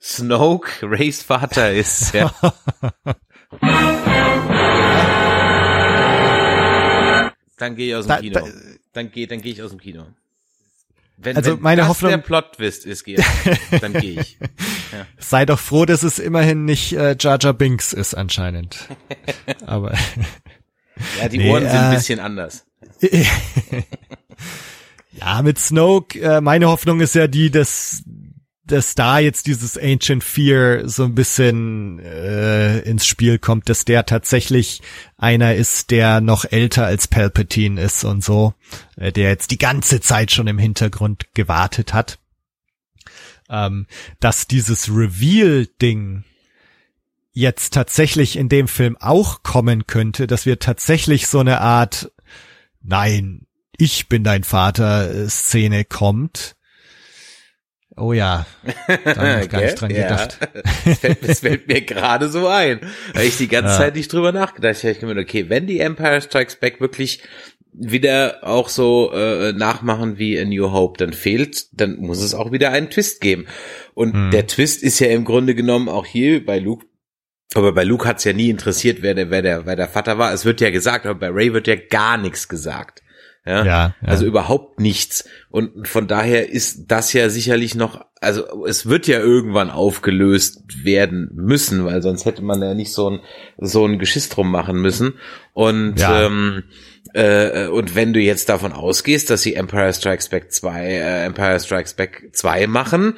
Snoke 0.01 0.71
Rays 0.83 1.23
Vater 1.23 1.73
ist, 1.73 2.13
ja. 2.13 2.33
dann 7.57 7.75
gehe 7.77 7.89
ich 7.89 7.95
aus 7.95 8.05
dem 8.07 8.09
da, 8.09 8.21
Kino. 8.21 8.41
Da, 8.41 8.47
dann 8.93 9.11
gehe 9.11 9.27
dann 9.27 9.41
geh 9.41 9.51
ich 9.51 9.63
aus 9.63 9.71
dem 9.71 9.81
Kino. 9.81 10.07
Wenn, 11.21 11.37
also 11.37 11.53
wenn 11.53 11.63
meine 11.63 11.81
das 11.81 11.89
Hoffnung, 11.89 12.11
der 12.13 12.19
Plot-Twist 12.19 12.87
ist, 12.87 13.05
dann 13.81 13.93
gehe 13.93 14.21
ich. 14.21 14.39
Ja. 14.93 15.07
Sei 15.19 15.45
doch 15.47 15.59
froh, 15.59 15.85
dass 15.85 16.05
es 16.05 16.21
immerhin 16.21 16.65
nicht 16.65 16.93
äh, 16.93 17.17
Jar 17.19 17.39
Jar 17.41 17.53
Binks 17.53 17.93
ist 17.93 18.15
anscheinend. 18.15 18.89
Aber 19.67 19.95
ja, 21.21 21.29
die 21.29 21.39
nee, 21.39 21.51
Ohren 21.51 21.65
sind 21.65 21.75
äh, 21.75 21.79
ein 21.79 21.95
bisschen 21.95 22.21
anders. 22.21 22.67
ja, 25.13 25.43
mit 25.43 25.59
Snoke, 25.59 26.21
äh, 26.21 26.41
meine 26.41 26.69
Hoffnung 26.69 27.01
ist 27.01 27.17
ja 27.17 27.27
die, 27.27 27.51
dass 27.51 28.05
dass 28.69 28.95
da 28.95 29.19
jetzt 29.19 29.47
dieses 29.47 29.77
Ancient 29.77 30.23
Fear 30.23 30.89
so 30.89 31.05
ein 31.05 31.15
bisschen 31.15 31.99
äh, 32.01 32.81
ins 32.81 33.07
Spiel 33.07 33.39
kommt, 33.39 33.69
dass 33.69 33.85
der 33.85 34.07
tatsächlich 34.07 34.83
einer 35.17 35.55
ist, 35.55 35.91
der 35.91 36.21
noch 36.21 36.45
älter 36.45 36.87
als 36.87 37.09
Palpatine 37.09 37.81
ist 37.81 38.05
und 38.05 38.23
so, 38.23 38.55
äh, 38.97 39.11
der 39.11 39.31
jetzt 39.31 39.51
die 39.51 39.59
ganze 39.59 40.01
Zeit 40.01 40.31
schon 40.31 40.47
im 40.47 40.59
Hintergrund 40.59 41.35
gewartet 41.35 41.95
hat. 41.95 42.19
Ähm, 43.49 43.87
dass 44.21 44.47
dieses 44.47 44.89
Reveal-Ding 44.89 46.25
jetzt 47.33 47.73
tatsächlich 47.73 48.37
in 48.37 48.51
dem 48.51 48.69
Film 48.69 48.97
auch 48.99 49.43
kommen 49.43 49.87
könnte, 49.87 50.27
dass 50.27 50.45
wir 50.45 50.59
tatsächlich 50.59 51.27
so 51.27 51.41
eine 51.41 51.61
Art 51.61 52.13
Nein, 52.83 53.47
ich 53.77 54.09
bin 54.09 54.25
dein 54.25 54.45
Vater 54.45 55.11
äh, 55.11 55.29
Szene 55.29 55.85
kommt 55.85 56.58
Oh 57.99 58.13
ja, 58.13 58.47
da 59.05 59.17
habe 59.17 59.43
ich 59.43 59.49
gar 59.49 59.61
nicht 59.61 59.75
dran 59.81 59.89
gedacht. 59.91 60.39
Es 60.85 60.99
fällt, 60.99 61.19
fällt 61.39 61.69
mir 61.69 61.83
gerade 61.83 62.29
so 62.29 62.47
ein, 62.47 62.81
weil 63.15 63.27
ich 63.27 63.37
die 63.37 63.49
ganze 63.49 63.71
ja. 63.71 63.79
Zeit 63.79 63.97
nicht 63.97 64.13
drüber 64.13 64.33
nachgedacht 64.33 64.83
habe. 64.83 64.93
Ich 64.93 65.03
habe 65.03 65.21
okay, 65.21 65.49
wenn 65.49 65.67
die 65.67 65.81
Empire 65.81 66.21
Strikes 66.21 66.57
Back 66.57 66.81
wirklich 66.81 67.23
wieder 67.73 68.39
auch 68.43 68.69
so 68.69 69.13
äh, 69.13 69.53
nachmachen 69.53 70.19
wie 70.19 70.37
in 70.37 70.49
New 70.49 70.73
Hope, 70.73 70.99
dann 70.99 71.13
fehlt, 71.13 71.67
dann 71.73 71.97
muss 71.97 72.23
es 72.23 72.35
auch 72.35 72.51
wieder 72.53 72.73
einen 72.73 72.91
Twist 72.91 73.21
geben. 73.21 73.47
Und 73.95 74.15
hm. 74.15 74.31
der 74.31 74.47
Twist 74.47 74.83
ist 74.83 74.99
ja 74.99 75.09
im 75.09 75.25
Grunde 75.25 75.55
genommen 75.55 75.89
auch 75.89 76.07
hier 76.07 76.45
bei 76.45 76.59
Luke 76.59 76.87
aber 77.55 77.73
bei 77.73 77.85
Luke 77.85 78.07
hat's 78.07 78.25
ja 78.25 78.35
nie 78.35 78.51
interessiert, 78.51 79.01
wer 79.01 79.15
der, 79.15 79.31
wer 79.31 79.41
der, 79.41 79.65
wer 79.65 79.77
der 79.77 79.89
Vater 79.89 80.19
war. 80.19 80.33
Es 80.35 80.45
wird 80.45 80.61
ja 80.61 80.71
gesagt, 80.71 81.07
aber 81.07 81.19
bei 81.19 81.31
Ray 81.31 81.55
wird 81.55 81.67
ja 81.67 81.77
gar 81.77 82.19
nichts 82.19 82.49
gesagt. 82.49 83.03
Ja? 83.49 83.65
ja, 83.65 83.65
ja. 83.65 83.95
Also 84.03 84.27
überhaupt 84.27 84.79
nichts. 84.79 85.25
Und 85.49 85.89
von 85.89 86.07
daher 86.07 86.51
ist 86.51 86.85
das 86.89 87.15
ja 87.15 87.31
sicherlich 87.31 87.75
noch, 87.75 88.05
also 88.21 88.67
es 88.67 88.87
wird 88.87 89.07
ja 89.07 89.21
irgendwann 89.21 89.71
aufgelöst 89.71 90.85
werden 90.85 91.31
müssen, 91.33 91.87
weil 91.87 92.03
sonst 92.03 92.27
hätte 92.27 92.43
man 92.43 92.61
ja 92.61 92.75
nicht 92.75 92.93
so 92.93 93.09
ein, 93.09 93.21
so 93.57 93.87
ein 93.87 93.99
Geschiss 93.99 94.29
drum 94.29 94.51
machen 94.51 94.83
müssen. 94.83 95.15
Und, 95.55 95.99
ja. 95.99 96.27
ähm, 96.27 96.65
äh, 97.15 97.69
und 97.69 97.95
wenn 97.95 98.13
du 98.13 98.21
jetzt 98.21 98.51
davon 98.51 98.73
ausgehst, 98.73 99.31
dass 99.31 99.41
sie 99.41 99.55
Empire 99.55 99.95
Strikes 99.95 100.29
Back 100.29 100.53
2, 100.53 100.85
äh, 100.85 101.25
Empire 101.25 101.59
Strikes 101.59 101.95
Back 101.95 102.29
2 102.33 102.67
machen, 102.67 103.15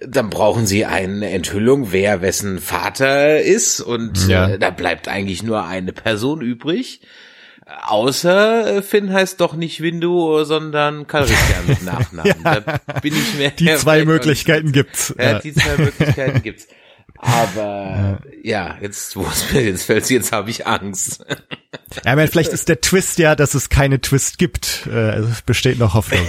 dann 0.00 0.30
brauchen 0.30 0.66
sie 0.66 0.86
eine 0.86 1.30
Enthüllung, 1.30 1.92
wer 1.92 2.22
wessen 2.22 2.58
Vater 2.58 3.42
ist. 3.42 3.80
Und 3.80 4.28
ja. 4.28 4.48
äh, 4.48 4.58
da 4.58 4.70
bleibt 4.70 5.08
eigentlich 5.08 5.42
nur 5.42 5.66
eine 5.66 5.92
Person 5.92 6.40
übrig. 6.40 7.02
Außer 7.66 8.76
äh, 8.76 8.82
Finn 8.82 9.12
heißt 9.12 9.40
doch 9.40 9.54
nicht 9.54 9.80
Windu, 9.80 10.44
sondern 10.44 11.06
Calrissian 11.06 11.66
mit 11.66 11.82
Nachnamen. 11.84 12.34
ja, 12.44 12.60
da 12.60 13.00
bin 13.00 13.14
ich 13.14 13.34
mir. 13.34 13.50
Die 13.50 13.74
zwei 13.76 14.04
Möglichkeiten 14.04 14.72
gibt's. 14.72 15.14
Ja, 15.18 15.38
die 15.38 15.54
zwei 15.54 15.76
Möglichkeiten 15.78 16.42
gibt's. 16.42 16.68
Aber 17.16 18.20
ja, 18.42 18.76
jetzt, 18.82 19.16
wo 19.16 19.22
es 19.22 19.50
mir 19.50 19.62
jetzt 19.62 19.84
fällt, 19.84 20.10
jetzt 20.10 20.32
habe 20.32 20.50
ich 20.50 20.66
Angst. 20.66 21.24
Ja, 22.04 22.12
aber 22.12 22.26
vielleicht 22.26 22.52
ist 22.52 22.68
der 22.68 22.80
Twist 22.82 23.18
ja, 23.18 23.34
dass 23.34 23.54
es 23.54 23.70
keine 23.70 24.00
Twist 24.00 24.36
gibt. 24.36 24.86
Äh, 24.90 25.10
also 25.10 25.28
es 25.30 25.40
besteht 25.40 25.78
noch 25.78 25.94
Hoffnung. 25.94 26.26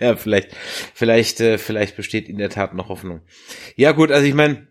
ja, 0.00 0.16
vielleicht, 0.16 0.56
vielleicht, 0.94 1.40
äh, 1.40 1.58
vielleicht 1.58 1.96
besteht 1.96 2.28
in 2.28 2.38
der 2.38 2.50
Tat 2.50 2.74
noch 2.74 2.88
Hoffnung. 2.88 3.20
Ja, 3.76 3.92
gut, 3.92 4.10
also 4.10 4.26
ich 4.26 4.34
meine, 4.34 4.66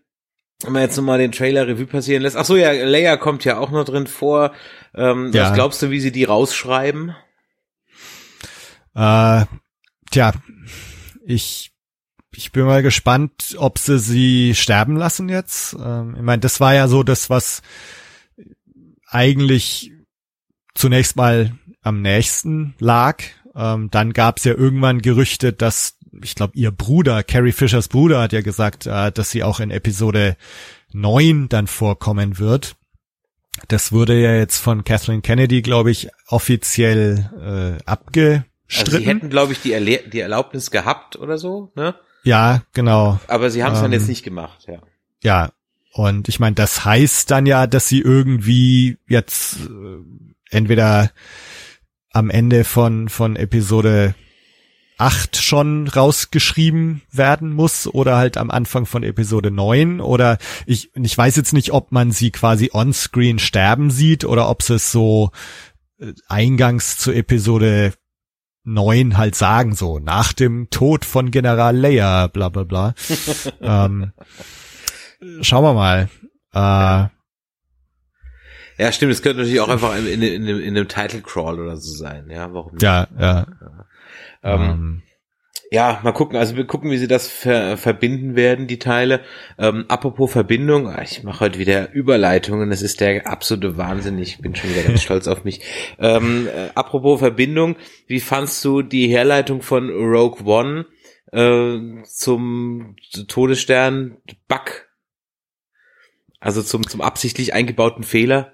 wenn 0.64 0.72
man 0.72 0.82
jetzt 0.82 0.96
nochmal 0.96 1.18
den 1.18 1.32
Trailer 1.32 1.66
Revue 1.66 1.86
passieren 1.86 2.22
lässt. 2.22 2.36
Ach 2.36 2.44
so, 2.44 2.56
ja, 2.56 2.72
Leia 2.72 3.16
kommt 3.16 3.44
ja 3.44 3.58
auch 3.58 3.70
noch 3.70 3.84
drin 3.84 4.06
vor. 4.06 4.52
Ähm, 4.94 5.32
ja. 5.32 5.44
Was 5.44 5.54
glaubst 5.54 5.82
du, 5.82 5.90
wie 5.90 6.00
sie 6.00 6.12
die 6.12 6.24
rausschreiben? 6.24 7.14
Äh, 8.94 9.44
tja, 10.10 10.32
ich 11.24 11.72
ich 12.34 12.52
bin 12.52 12.64
mal 12.64 12.82
gespannt, 12.82 13.56
ob 13.58 13.78
sie 13.78 13.98
sie 13.98 14.54
sterben 14.54 14.96
lassen 14.96 15.28
jetzt. 15.28 15.74
Ähm, 15.74 16.14
ich 16.16 16.22
meine, 16.22 16.40
das 16.40 16.60
war 16.60 16.74
ja 16.74 16.88
so 16.88 17.02
das, 17.02 17.30
was 17.30 17.62
eigentlich 19.06 19.92
zunächst 20.74 21.16
mal 21.16 21.52
am 21.82 22.00
nächsten 22.00 22.74
lag. 22.78 23.22
Ähm, 23.54 23.90
dann 23.90 24.14
gab 24.14 24.38
es 24.38 24.44
ja 24.44 24.54
irgendwann 24.54 25.02
Gerüchte, 25.02 25.52
dass, 25.52 25.98
ich 26.22 26.34
glaube, 26.34 26.52
ihr 26.56 26.70
Bruder, 26.70 27.22
Carrie 27.22 27.52
Fishers 27.52 27.88
Bruder, 27.88 28.20
hat 28.20 28.32
ja 28.32 28.42
gesagt, 28.42 28.86
äh, 28.86 29.12
dass 29.12 29.30
sie 29.30 29.42
auch 29.42 29.60
in 29.60 29.70
Episode 29.70 30.36
9 30.92 31.48
dann 31.48 31.66
vorkommen 31.66 32.38
wird. 32.38 32.76
Das 33.68 33.92
wurde 33.92 34.20
ja 34.20 34.34
jetzt 34.34 34.58
von 34.58 34.84
Kathleen 34.84 35.22
Kennedy, 35.22 35.62
glaube 35.62 35.90
ich, 35.90 36.08
offiziell 36.26 37.78
äh, 37.80 37.84
abgestritten. 37.84 38.44
Also 38.68 38.98
sie 38.98 39.06
hätten, 39.06 39.30
glaube 39.30 39.52
ich, 39.52 39.60
die, 39.60 39.72
Erle 39.72 40.00
die 40.10 40.20
Erlaubnis 40.20 40.70
gehabt 40.70 41.16
oder 41.16 41.38
so, 41.38 41.70
ne? 41.74 41.94
Ja, 42.24 42.62
genau. 42.72 43.20
Aber 43.26 43.50
sie 43.50 43.62
haben 43.62 43.72
es 43.72 43.78
ähm, 43.78 43.84
dann 43.84 43.92
jetzt 43.92 44.08
nicht 44.08 44.22
gemacht, 44.22 44.66
ja. 44.68 44.80
Ja, 45.22 45.52
und 45.92 46.28
ich 46.28 46.40
meine, 46.40 46.54
das 46.54 46.84
heißt 46.84 47.30
dann 47.30 47.46
ja, 47.46 47.66
dass 47.66 47.88
sie 47.88 48.00
irgendwie 48.00 48.98
jetzt 49.06 49.56
äh, 49.56 49.98
entweder 50.50 51.10
am 52.12 52.30
Ende 52.30 52.64
von, 52.64 53.08
von 53.08 53.36
Episode 53.36 54.14
8 55.02 55.36
schon 55.36 55.88
rausgeschrieben 55.88 57.02
werden 57.10 57.52
muss 57.52 57.88
oder 57.88 58.16
halt 58.16 58.36
am 58.36 58.52
Anfang 58.52 58.86
von 58.86 59.02
Episode 59.02 59.50
9 59.50 60.00
oder 60.00 60.38
ich, 60.64 60.90
ich 60.94 61.18
weiß 61.18 61.34
jetzt 61.34 61.52
nicht, 61.52 61.72
ob 61.72 61.90
man 61.90 62.12
sie 62.12 62.30
quasi 62.30 62.70
on-screen 62.72 63.40
sterben 63.40 63.90
sieht 63.90 64.24
oder 64.24 64.48
ob 64.48 64.62
es 64.62 64.92
so 64.92 65.32
äh, 65.98 66.12
eingangs 66.28 66.98
zu 66.98 67.10
Episode 67.10 67.94
9 68.62 69.18
halt 69.18 69.34
sagen, 69.34 69.74
so 69.74 69.98
nach 69.98 70.32
dem 70.32 70.70
Tod 70.70 71.04
von 71.04 71.32
General 71.32 71.76
Leia, 71.76 72.28
bla 72.28 72.48
bla 72.48 72.62
bla. 72.62 72.94
ähm, 73.60 74.12
schauen 75.40 75.64
wir 75.64 75.74
mal. 75.74 76.08
Äh, 76.54 77.08
ja, 78.78 78.92
stimmt, 78.92 79.10
es 79.10 79.22
könnte 79.22 79.40
natürlich 79.40 79.60
auch 79.60 79.68
einfach 79.68 79.96
in, 79.96 80.06
in, 80.06 80.22
in, 80.22 80.46
in 80.46 80.76
einem 80.76 80.86
Title 80.86 81.22
Crawl 81.22 81.58
oder 81.58 81.76
so 81.76 81.92
sein, 81.92 82.30
ja, 82.30 82.54
warum 82.54 82.74
nicht? 82.74 82.82
Ja, 82.82 83.08
ja. 83.18 83.46
ja. 83.60 83.81
Ähm, 84.42 84.60
ähm, 84.60 85.02
ja, 85.72 86.00
mal 86.02 86.12
gucken, 86.12 86.36
also 86.36 86.54
wir 86.56 86.66
gucken, 86.66 86.90
wie 86.90 86.98
sie 86.98 87.08
das 87.08 87.28
ver 87.28 87.78
verbinden 87.78 88.36
werden, 88.36 88.66
die 88.66 88.78
Teile. 88.78 89.22
Ähm, 89.58 89.86
apropos 89.88 90.30
Verbindung, 90.30 90.86
ah, 90.86 91.00
ich 91.00 91.22
mache 91.22 91.40
heute 91.40 91.58
wieder 91.58 91.94
Überleitungen, 91.94 92.68
das 92.68 92.82
ist 92.82 93.00
der 93.00 93.26
absolute 93.26 93.78
Wahnsinn, 93.78 94.18
ich 94.18 94.36
bin 94.36 94.54
schon 94.54 94.68
wieder 94.68 94.82
ganz 94.82 95.02
stolz 95.02 95.26
auf 95.28 95.44
mich. 95.44 95.62
Ähm, 95.98 96.46
äh, 96.46 96.68
apropos 96.74 97.20
Verbindung, 97.20 97.76
wie 98.06 98.20
fandst 98.20 98.62
du 98.66 98.82
die 98.82 99.08
Herleitung 99.08 99.62
von 99.62 99.88
Rogue 99.88 100.44
One 100.44 100.84
äh, 101.32 102.04
zum 102.04 102.96
Todesstern 103.28 104.18
Bug? 104.48 104.90
Also 106.38 106.62
zum, 106.62 106.86
zum 106.86 107.00
absichtlich 107.00 107.54
eingebauten 107.54 108.04
Fehler? 108.04 108.52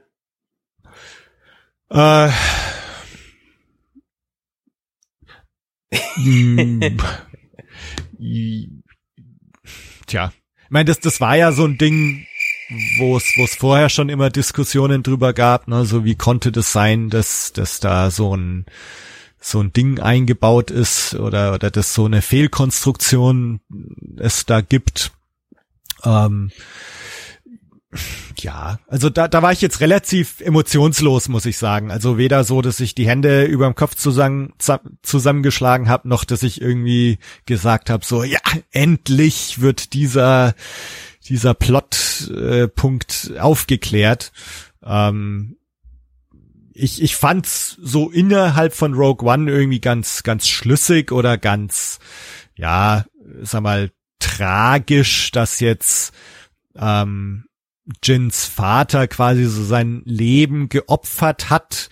Äh. 1.91 2.29
Tja, 10.07 10.33
ich 10.65 10.71
meine, 10.71 10.85
das, 10.87 11.01
das 11.01 11.21
war 11.21 11.37
ja 11.37 11.53
so 11.53 11.65
ein 11.65 11.79
Ding, 11.79 12.27
wo 12.99 13.17
es 13.17 13.25
wo 13.37 13.45
es 13.45 13.55
vorher 13.55 13.89
schon 13.89 14.09
immer 14.09 14.31
Diskussionen 14.31 15.03
drüber 15.03 15.33
gab, 15.33 15.69
ne, 15.69 15.85
so 15.85 16.05
wie 16.05 16.17
konnte 16.17 16.53
das 16.53 16.73
sein, 16.73 17.09
dass 17.09 17.53
dass 17.53 17.81
da 17.81 18.11
so 18.11 18.37
ein 18.37 18.67
so 19.41 19.61
ein 19.61 19.73
Ding 19.73 20.01
eingebaut 20.01 20.71
ist 20.71 21.15
oder 21.15 21.55
oder 21.55 21.71
dass 21.71 21.95
so 21.95 22.05
eine 22.05 22.21
Fehlkonstruktion 22.21 23.61
es 24.19 24.45
da 24.45 24.61
gibt. 24.61 25.13
Ähm, 26.05 26.51
ja, 28.39 28.79
also 28.87 29.09
da, 29.09 29.29
da 29.29 29.43
war 29.43 29.53
ich 29.53 29.63
jetzt 29.63 29.81
relativ 29.81 30.41
emotionslos, 30.41 31.29
muss 31.29 31.47
ich 31.47 31.57
sagen. 31.57 31.91
Also 31.91 32.19
weder 32.19 32.45
so, 32.45 32.61
dass 32.61 32.81
ich 32.81 32.95
die 32.95 33.09
Hände 33.09 33.45
über 33.45 33.67
dem 33.67 33.75
Kopf 33.75 33.95
zusammen, 33.95 34.53
zusammengeschlagen 35.03 35.89
habe, 35.89 36.09
noch 36.09 36.25
dass 36.25 36.43
ich 36.43 36.61
irgendwie 36.61 37.19
gesagt 37.47 37.89
habe, 37.89 38.05
so 38.05 38.23
ja, 38.25 38.41
endlich 38.71 39.61
wird 39.61 39.95
dieser 39.95 40.55
dieser 41.29 41.55
Plotpunkt 41.55 43.33
äh, 43.35 43.39
aufgeklärt. 43.39 44.33
Ähm, 44.83 45.57
ich, 46.73 47.03
ich 47.03 47.17
fand's 47.17 47.77
so 47.83 48.11
innerhalb 48.11 48.73
von 48.73 48.95
Rogue 48.95 49.29
One 49.29 49.51
irgendwie 49.51 49.81
ganz, 49.81 50.23
ganz 50.23 50.47
schlüssig 50.47 51.11
oder 51.11 51.37
ganz, 51.37 51.99
ja, 52.55 53.05
sag 53.43 53.63
mal, 53.63 53.91
tragisch, 54.21 55.31
dass 55.33 55.61
jetzt 55.61 56.13
ähm, 56.77 57.48
Jins 58.03 58.45
Vater 58.45 59.09
quasi 59.09 59.45
so 59.45 59.65
sein 59.65 60.03
Leben 60.05 60.69
geopfert 60.69 61.51
hat, 61.51 61.89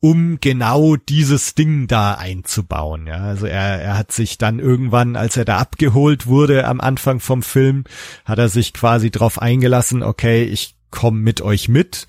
um 0.00 0.38
genau 0.40 0.96
dieses 0.96 1.54
Ding 1.54 1.86
da 1.86 2.14
einzubauen. 2.14 3.06
Ja, 3.06 3.18
also 3.18 3.46
er, 3.46 3.80
er 3.80 3.96
hat 3.96 4.10
sich 4.10 4.38
dann 4.38 4.58
irgendwann, 4.58 5.14
als 5.14 5.36
er 5.36 5.44
da 5.44 5.58
abgeholt 5.58 6.26
wurde 6.26 6.66
am 6.66 6.80
Anfang 6.80 7.20
vom 7.20 7.42
Film, 7.42 7.84
hat 8.24 8.38
er 8.38 8.48
sich 8.48 8.72
quasi 8.72 9.10
drauf 9.10 9.40
eingelassen, 9.40 10.02
okay, 10.02 10.44
ich 10.44 10.76
komme 10.90 11.20
mit 11.20 11.40
euch 11.40 11.68
mit. 11.68 12.08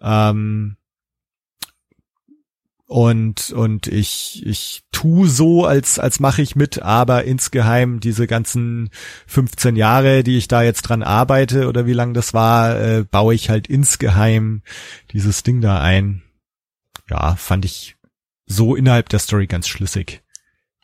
Ähm, 0.00 0.77
und 2.88 3.50
und 3.50 3.86
ich 3.86 4.42
ich 4.46 4.82
tu 4.92 5.26
so 5.26 5.66
als 5.66 5.98
als 5.98 6.20
mache 6.20 6.40
ich 6.40 6.56
mit 6.56 6.80
aber 6.80 7.24
insgeheim 7.24 8.00
diese 8.00 8.26
ganzen 8.26 8.88
15 9.26 9.76
Jahre 9.76 10.24
die 10.24 10.38
ich 10.38 10.48
da 10.48 10.62
jetzt 10.62 10.82
dran 10.82 11.02
arbeite 11.02 11.68
oder 11.68 11.84
wie 11.84 11.92
lang 11.92 12.14
das 12.14 12.32
war 12.32 12.80
äh, 12.80 13.04
baue 13.04 13.34
ich 13.34 13.50
halt 13.50 13.66
insgeheim 13.66 14.62
dieses 15.12 15.42
Ding 15.42 15.60
da 15.60 15.82
ein 15.82 16.22
ja 17.10 17.36
fand 17.36 17.66
ich 17.66 17.96
so 18.46 18.74
innerhalb 18.74 19.10
der 19.10 19.18
Story 19.18 19.46
ganz 19.46 19.68
schlüssig 19.68 20.22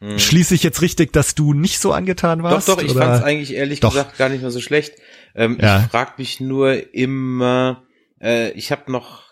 hm. 0.01 0.19
schließe 0.19 0.55
ich 0.55 0.63
jetzt 0.63 0.83
richtig 0.83 1.11
dass 1.15 1.35
du 1.35 1.55
nicht 1.55 1.79
so 1.79 1.95
angetan 1.95 2.43
warst 2.43 2.69
doch 2.69 2.77
doch 2.77 2.83
ich 2.83 2.91
oder? 2.91 3.01
fand 3.01 3.17
es 3.17 3.23
eigentlich 3.23 3.55
ehrlich 3.55 3.81
doch. 3.81 3.95
gesagt 3.95 4.19
gar 4.19 4.29
nicht 4.29 4.43
mehr 4.43 4.51
so 4.51 4.61
schlecht 4.61 4.93
ähm, 5.35 5.57
ja. 5.59 5.81
ich 5.81 5.87
frag 5.87 6.19
mich 6.19 6.39
nur 6.39 6.95
immer 6.95 7.83
äh, 8.21 8.51
ich 8.51 8.73
habe 8.73 8.93
noch 8.93 9.25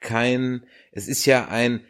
kein 0.00 0.62
es 0.92 1.08
ist 1.08 1.24
ja 1.26 1.48
ein 1.48 1.84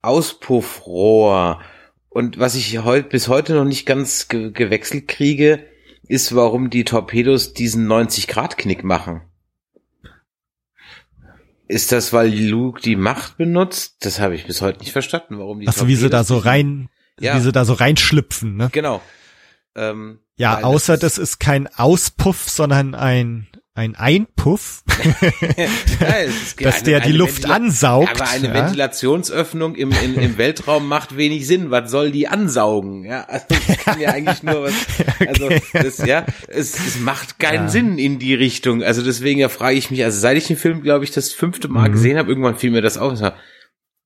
Auspuffrohr. 0.00 1.60
Und 2.08 2.38
was 2.38 2.54
ich 2.54 2.78
heute 2.78 3.08
bis 3.08 3.28
heute 3.28 3.54
noch 3.54 3.64
nicht 3.64 3.86
ganz 3.86 4.28
ge 4.28 4.50
gewechselt 4.50 5.08
kriege, 5.08 5.66
ist, 6.08 6.34
warum 6.34 6.68
die 6.68 6.84
Torpedos 6.84 7.54
diesen 7.54 7.86
90-Grad-Knick 7.86 8.84
machen. 8.84 9.22
Ist 11.68 11.92
das, 11.92 12.12
weil 12.12 12.34
Luke 12.34 12.82
die 12.82 12.96
Macht 12.96 13.38
benutzt? 13.38 13.96
Das 14.00 14.20
habe 14.20 14.34
ich 14.34 14.46
bis 14.46 14.60
heute 14.60 14.80
nicht 14.80 14.92
verstanden, 14.92 15.38
warum 15.38 15.60
die 15.60 15.68
Achso, 15.68 15.86
wie 15.86 15.96
sie 15.96 16.10
da 16.10 16.22
so 16.22 16.36
rein, 16.36 16.90
ja. 17.18 17.36
wie 17.36 17.40
sie 17.40 17.52
da 17.52 17.64
so 17.64 17.72
reinschlüpfen, 17.72 18.56
ne? 18.56 18.68
Genau. 18.72 19.00
Ähm, 19.74 20.18
ja, 20.36 20.62
außer 20.62 20.98
das 20.98 21.16
ist 21.16 21.38
kein 21.38 21.66
Auspuff, 21.68 22.50
sondern 22.50 22.94
ein 22.94 23.46
ein 23.74 23.94
Einpuff, 23.94 24.82
ja, 25.56 25.66
dass 26.60 26.76
eine, 26.80 26.84
der 26.84 27.00
die 27.00 27.12
Luft 27.12 27.44
Ventila 27.44 27.54
ansaugt. 27.54 28.20
Aber 28.20 28.30
eine 28.30 28.48
ja? 28.48 28.54
Ventilationsöffnung 28.54 29.76
im, 29.76 29.92
im, 29.92 30.18
im 30.18 30.36
Weltraum 30.36 30.86
macht 30.86 31.16
wenig 31.16 31.46
Sinn. 31.46 31.70
Was 31.70 31.90
soll 31.90 32.10
die 32.10 32.28
ansaugen? 32.28 33.04
Ja, 33.04 33.22
also 33.22 33.46
das 33.48 33.78
kann 33.78 33.98
ja 33.98 34.10
eigentlich 34.10 34.42
nur 34.42 34.64
was. 34.64 34.74
Also 35.26 35.48
das, 35.72 35.98
ja, 35.98 36.26
es, 36.48 36.78
es 36.78 37.00
macht 37.00 37.38
keinen 37.38 37.64
ja. 37.64 37.68
Sinn 37.68 37.98
in 37.98 38.18
die 38.18 38.34
Richtung. 38.34 38.82
Also 38.82 39.02
deswegen 39.02 39.40
ja, 39.40 39.48
frage 39.48 39.76
ich 39.76 39.90
mich. 39.90 40.04
Also 40.04 40.20
seit 40.20 40.36
ich 40.36 40.46
den 40.46 40.56
Film, 40.56 40.82
glaube 40.82 41.04
ich, 41.04 41.10
das 41.10 41.32
fünfte 41.32 41.68
Mal 41.68 41.88
mhm. 41.88 41.92
gesehen 41.92 42.18
habe, 42.18 42.28
irgendwann 42.28 42.58
fiel 42.58 42.70
mir 42.70 42.82
das 42.82 42.98
auf. 42.98 43.18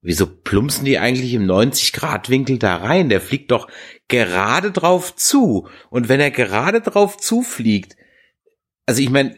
Wieso 0.00 0.26
plumpsen 0.26 0.84
die 0.84 0.98
eigentlich 0.98 1.34
im 1.34 1.46
90 1.46 1.92
Grad 1.92 2.30
Winkel 2.30 2.58
da 2.58 2.76
rein? 2.76 3.08
Der 3.08 3.20
fliegt 3.20 3.50
doch 3.50 3.66
gerade 4.06 4.70
drauf 4.70 5.16
zu. 5.16 5.68
Und 5.90 6.08
wenn 6.08 6.20
er 6.20 6.30
gerade 6.30 6.80
drauf 6.80 7.16
zufliegt, 7.16 7.96
also 8.87 9.03
ich 9.03 9.11
meine, 9.11 9.34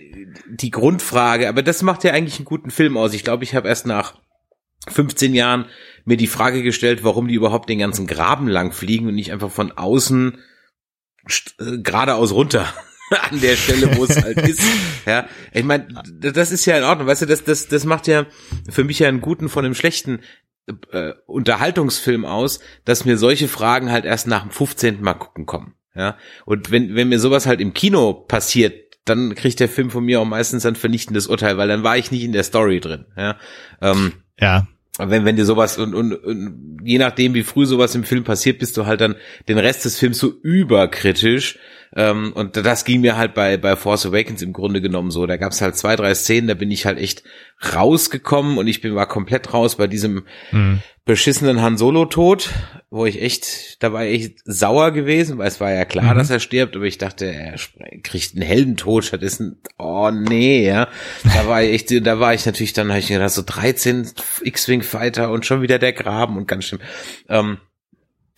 die 0.48 0.70
Grundfrage, 0.70 1.48
aber 1.48 1.62
das 1.62 1.82
macht 1.82 2.04
ja 2.04 2.12
eigentlich 2.12 2.36
einen 2.36 2.44
guten 2.44 2.70
Film 2.70 2.96
aus. 2.96 3.14
Ich 3.14 3.24
glaube, 3.24 3.44
ich 3.44 3.54
habe 3.54 3.68
erst 3.68 3.86
nach 3.86 4.20
15 4.88 5.34
Jahren 5.34 5.66
mir 6.04 6.16
die 6.16 6.26
Frage 6.26 6.62
gestellt, 6.62 7.02
warum 7.02 7.28
die 7.28 7.34
überhaupt 7.34 7.68
den 7.68 7.78
ganzen 7.78 8.06
Graben 8.06 8.46
lang 8.48 8.72
fliegen 8.72 9.08
und 9.08 9.14
nicht 9.14 9.32
einfach 9.32 9.50
von 9.50 9.72
außen 9.72 10.38
äh, 11.58 11.78
geradeaus 11.78 12.32
runter. 12.32 12.72
an 13.30 13.40
der 13.40 13.56
Stelle, 13.56 13.96
wo 13.96 14.04
es 14.04 14.22
halt 14.22 14.38
ist. 14.46 14.60
Ja, 15.06 15.26
ich 15.52 15.64
meine, 15.64 15.86
das 16.20 16.50
ist 16.50 16.66
ja 16.66 16.76
in 16.76 16.84
Ordnung, 16.84 17.06
weißt 17.06 17.22
du, 17.22 17.26
das, 17.26 17.44
das, 17.44 17.68
das 17.68 17.84
macht 17.84 18.06
ja 18.06 18.26
für 18.68 18.84
mich 18.84 18.98
ja 18.98 19.08
einen 19.08 19.22
guten 19.22 19.48
von 19.48 19.64
einem 19.64 19.74
schlechten 19.74 20.20
äh, 20.92 21.12
Unterhaltungsfilm 21.26 22.24
aus, 22.24 22.60
dass 22.84 23.04
mir 23.04 23.16
solche 23.16 23.48
Fragen 23.48 23.90
halt 23.90 24.04
erst 24.04 24.26
nach 24.26 24.42
dem 24.42 24.50
15. 24.50 25.00
Mal 25.00 25.14
gucken 25.14 25.46
kommen. 25.46 25.74
Ja, 25.94 26.16
und 26.44 26.70
wenn, 26.70 26.94
wenn 26.94 27.08
mir 27.08 27.18
sowas 27.18 27.46
halt 27.46 27.60
im 27.60 27.74
Kino 27.74 28.12
passiert, 28.12 28.87
dann 29.08 29.34
kriegt 29.34 29.60
der 29.60 29.68
Film 29.68 29.90
von 29.90 30.04
mir 30.04 30.20
auch 30.20 30.26
meistens 30.26 30.66
ein 30.66 30.76
vernichtendes 30.76 31.26
Urteil, 31.26 31.56
weil 31.56 31.68
dann 31.68 31.82
war 31.82 31.96
ich 31.96 32.10
nicht 32.10 32.24
in 32.24 32.32
der 32.32 32.44
Story 32.44 32.80
drin. 32.80 33.06
Ja, 33.16 33.36
ähm, 33.80 34.12
ja 34.40 34.66
wenn, 34.98 35.24
wenn 35.24 35.36
dir 35.36 35.44
sowas 35.44 35.78
und, 35.78 35.94
und, 35.94 36.12
und 36.12 36.78
je 36.82 36.98
nachdem, 36.98 37.34
wie 37.34 37.44
früh 37.44 37.66
sowas 37.66 37.94
im 37.94 38.04
Film 38.04 38.24
passiert, 38.24 38.58
bist 38.58 38.76
du 38.76 38.86
halt 38.86 39.00
dann 39.00 39.14
den 39.48 39.58
Rest 39.58 39.84
des 39.84 39.98
Films 39.98 40.18
so 40.18 40.32
überkritisch. 40.42 41.58
Ähm, 41.96 42.32
und 42.34 42.56
das 42.56 42.84
ging 42.84 43.00
mir 43.00 43.16
halt 43.16 43.34
bei, 43.34 43.56
bei 43.56 43.76
Force 43.76 44.06
Awakens 44.06 44.42
im 44.42 44.52
Grunde 44.52 44.80
genommen 44.80 45.10
so. 45.10 45.26
Da 45.26 45.36
gab 45.36 45.52
es 45.52 45.60
halt 45.60 45.76
zwei, 45.76 45.96
drei 45.96 46.14
Szenen, 46.14 46.48
da 46.48 46.54
bin 46.54 46.70
ich 46.70 46.86
halt 46.86 46.98
echt 46.98 47.22
rausgekommen 47.74 48.58
und 48.58 48.66
ich 48.66 48.80
bin 48.80 48.94
war 48.94 49.06
komplett 49.06 49.52
raus 49.52 49.76
bei 49.76 49.86
diesem 49.86 50.24
mhm 50.52 50.80
beschissenen 51.08 51.62
Han 51.62 51.78
Solo 51.78 52.04
Tod, 52.04 52.50
wo 52.90 53.06
ich 53.06 53.22
echt, 53.22 53.82
da 53.82 53.94
war 53.94 54.04
ich 54.04 54.24
echt 54.24 54.40
sauer 54.44 54.90
gewesen, 54.90 55.38
weil 55.38 55.48
es 55.48 55.58
war 55.58 55.72
ja 55.72 55.86
klar, 55.86 56.12
mhm. 56.12 56.18
dass 56.18 56.28
er 56.28 56.38
stirbt, 56.38 56.76
aber 56.76 56.84
ich 56.84 56.98
dachte, 56.98 57.24
er 57.24 57.56
kriegt 58.02 58.34
einen 58.34 58.42
Heldentod 58.42 59.06
stattdessen, 59.06 59.58
oh 59.78 60.10
nee, 60.10 60.66
ja. 60.66 60.88
Da 61.24 61.48
war 61.48 61.62
ich 61.62 61.72
echt, 61.72 62.06
da 62.06 62.20
war 62.20 62.34
ich 62.34 62.44
natürlich 62.44 62.74
dann, 62.74 62.90
habe 62.90 62.98
ich 62.98 63.08
gedacht, 63.08 63.30
so 63.30 63.42
13 63.44 64.06
X-Wing 64.42 64.82
Fighter 64.82 65.30
und 65.30 65.46
schon 65.46 65.62
wieder 65.62 65.78
der 65.78 65.94
Graben 65.94 66.36
und 66.36 66.46
ganz 66.46 66.66
schlimm. 66.66 66.82
Ähm, 67.30 67.56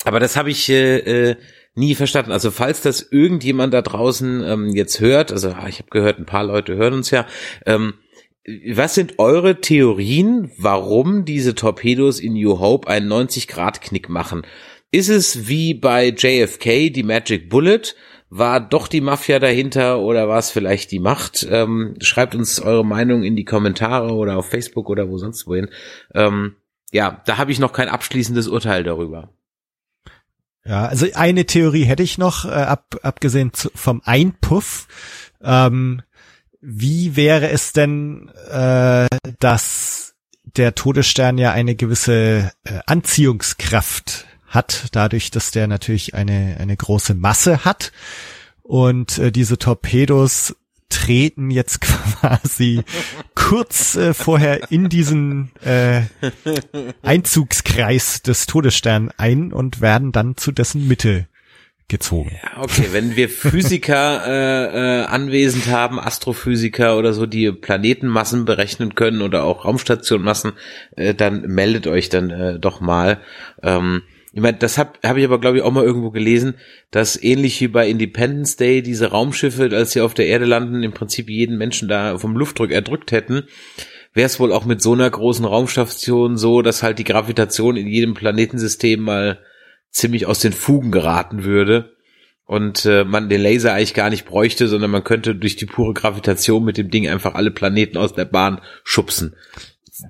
aber 0.04 0.20
das 0.20 0.36
habe 0.36 0.50
ich 0.50 0.68
äh, 0.68 1.30
äh, 1.30 1.36
nie 1.74 1.94
verstanden. 1.94 2.32
Also 2.32 2.50
falls 2.50 2.82
das 2.82 3.00
irgendjemand 3.10 3.74
da 3.74 3.82
draußen 3.82 4.42
ähm, 4.44 4.68
jetzt 4.74 5.00
hört, 5.00 5.32
also 5.32 5.50
ich 5.68 5.78
habe 5.78 5.90
gehört, 5.90 6.18
ein 6.18 6.26
paar 6.26 6.44
Leute 6.44 6.76
hören 6.76 6.94
uns 6.94 7.10
ja, 7.10 7.26
ähm, 7.66 7.94
was 8.72 8.94
sind 8.94 9.18
eure 9.18 9.60
Theorien, 9.60 10.50
warum 10.56 11.24
diese 11.24 11.54
Torpedos 11.54 12.18
in 12.18 12.32
New 12.32 12.58
Hope 12.58 12.88
einen 12.88 13.10
90-Grad-Knick 13.10 14.08
machen? 14.08 14.42
Ist 14.90 15.08
es 15.08 15.46
wie 15.46 15.74
bei 15.74 16.08
JFK 16.08 16.90
die 16.90 17.02
Magic 17.02 17.48
Bullet? 17.48 17.94
War 18.28 18.60
doch 18.60 18.88
die 18.88 19.00
Mafia 19.00 19.38
dahinter 19.38 20.00
oder 20.00 20.28
war 20.28 20.38
es 20.38 20.50
vielleicht 20.50 20.90
die 20.90 21.00
Macht? 21.00 21.46
Ähm, 21.50 21.96
schreibt 22.00 22.34
uns 22.34 22.60
eure 22.60 22.84
Meinung 22.84 23.22
in 23.22 23.36
die 23.36 23.44
Kommentare 23.44 24.14
oder 24.14 24.38
auf 24.38 24.48
Facebook 24.48 24.88
oder 24.88 25.08
wo 25.08 25.18
sonst 25.18 25.46
wohin. 25.46 25.68
Ähm, 26.14 26.56
ja, 26.92 27.22
da 27.26 27.38
habe 27.38 27.52
ich 27.52 27.58
noch 27.58 27.72
kein 27.72 27.88
abschließendes 27.88 28.48
Urteil 28.48 28.84
darüber. 28.84 29.32
Ja, 30.64 30.86
also 30.86 31.06
eine 31.14 31.46
Theorie 31.46 31.84
hätte 31.84 32.02
ich 32.02 32.18
noch, 32.18 32.44
äh, 32.44 32.50
ab, 32.50 32.96
abgesehen 33.02 33.52
zu, 33.52 33.70
vom 33.74 34.02
Einpuff. 34.04 34.86
Ähm, 35.42 36.02
wie 36.60 37.16
wäre 37.16 37.50
es 37.50 37.72
denn, 37.72 38.30
äh, 38.50 39.06
dass 39.38 40.14
der 40.56 40.74
Todesstern 40.74 41.38
ja 41.38 41.52
eine 41.52 41.74
gewisse 41.76 42.52
äh, 42.64 42.80
Anziehungskraft 42.86 44.26
hat, 44.46 44.88
dadurch, 44.92 45.30
dass 45.30 45.50
der 45.52 45.66
natürlich 45.66 46.14
eine, 46.14 46.56
eine 46.58 46.76
große 46.76 47.14
Masse 47.14 47.64
hat. 47.64 47.92
Und 48.62 49.18
äh, 49.18 49.32
diese 49.32 49.58
Torpedos 49.58 50.56
treten 51.00 51.50
jetzt 51.50 51.80
quasi 52.20 52.82
kurz 53.34 53.96
äh, 53.96 54.14
vorher 54.14 54.70
in 54.70 54.88
diesen 54.88 55.50
äh, 55.64 56.02
Einzugskreis 57.02 58.22
des 58.22 58.46
Todessterns 58.46 59.12
ein 59.16 59.52
und 59.52 59.80
werden 59.80 60.12
dann 60.12 60.36
zu 60.36 60.52
dessen 60.52 60.86
Mitte 60.86 61.26
gezogen. 61.88 62.30
Ja, 62.42 62.62
okay, 62.62 62.88
wenn 62.92 63.16
wir 63.16 63.28
Physiker 63.28 64.22
äh, 64.26 65.00
äh, 65.00 65.04
anwesend 65.06 65.66
haben, 65.66 65.98
Astrophysiker 65.98 66.96
oder 66.96 67.12
so, 67.12 67.26
die 67.26 67.50
Planetenmassen 67.50 68.44
berechnen 68.44 68.94
können 68.94 69.22
oder 69.22 69.42
auch 69.44 69.64
Raumstationmassen, 69.64 70.52
äh, 70.96 71.14
dann 71.14 71.42
meldet 71.42 71.86
euch 71.86 72.08
dann 72.08 72.30
äh, 72.30 72.58
doch 72.58 72.80
mal. 72.80 73.20
Ähm, 73.62 74.02
ich 74.32 74.40
meine, 74.40 74.58
das 74.58 74.78
habe 74.78 74.92
hab 75.02 75.16
ich 75.16 75.24
aber, 75.24 75.40
glaube 75.40 75.58
ich, 75.58 75.62
auch 75.62 75.72
mal 75.72 75.84
irgendwo 75.84 76.10
gelesen, 76.10 76.54
dass 76.90 77.20
ähnlich 77.20 77.60
wie 77.60 77.68
bei 77.68 77.88
Independence 77.88 78.56
Day 78.56 78.82
diese 78.82 79.10
Raumschiffe, 79.10 79.70
als 79.72 79.92
sie 79.92 80.00
auf 80.00 80.14
der 80.14 80.26
Erde 80.26 80.44
landen, 80.44 80.82
im 80.82 80.92
Prinzip 80.92 81.28
jeden 81.28 81.58
Menschen 81.58 81.88
da 81.88 82.16
vom 82.18 82.36
Luftdruck 82.36 82.70
erdrückt 82.70 83.12
hätten 83.12 83.44
wäre 84.12 84.26
es 84.26 84.40
wohl 84.40 84.52
auch 84.52 84.64
mit 84.64 84.82
so 84.82 84.92
einer 84.92 85.08
großen 85.08 85.44
Raumstation 85.44 86.36
so, 86.36 86.62
dass 86.62 86.82
halt 86.82 86.98
die 86.98 87.04
Gravitation 87.04 87.76
in 87.76 87.86
jedem 87.86 88.14
Planetensystem 88.14 89.00
mal 89.00 89.38
ziemlich 89.90 90.26
aus 90.26 90.40
den 90.40 90.52
Fugen 90.52 90.90
geraten 90.90 91.44
würde 91.44 91.96
und 92.44 92.84
äh, 92.86 93.04
man 93.04 93.28
den 93.28 93.40
Laser 93.40 93.72
eigentlich 93.72 93.94
gar 93.94 94.10
nicht 94.10 94.26
bräuchte, 94.26 94.66
sondern 94.66 94.90
man 94.90 95.04
könnte 95.04 95.34
durch 95.34 95.56
die 95.56 95.66
pure 95.66 95.94
Gravitation 95.94 96.64
mit 96.64 96.76
dem 96.76 96.90
Ding 96.90 97.08
einfach 97.08 97.34
alle 97.34 97.50
Planeten 97.50 97.96
aus 97.96 98.14
der 98.14 98.24
Bahn 98.24 98.60
schubsen. 98.82 99.36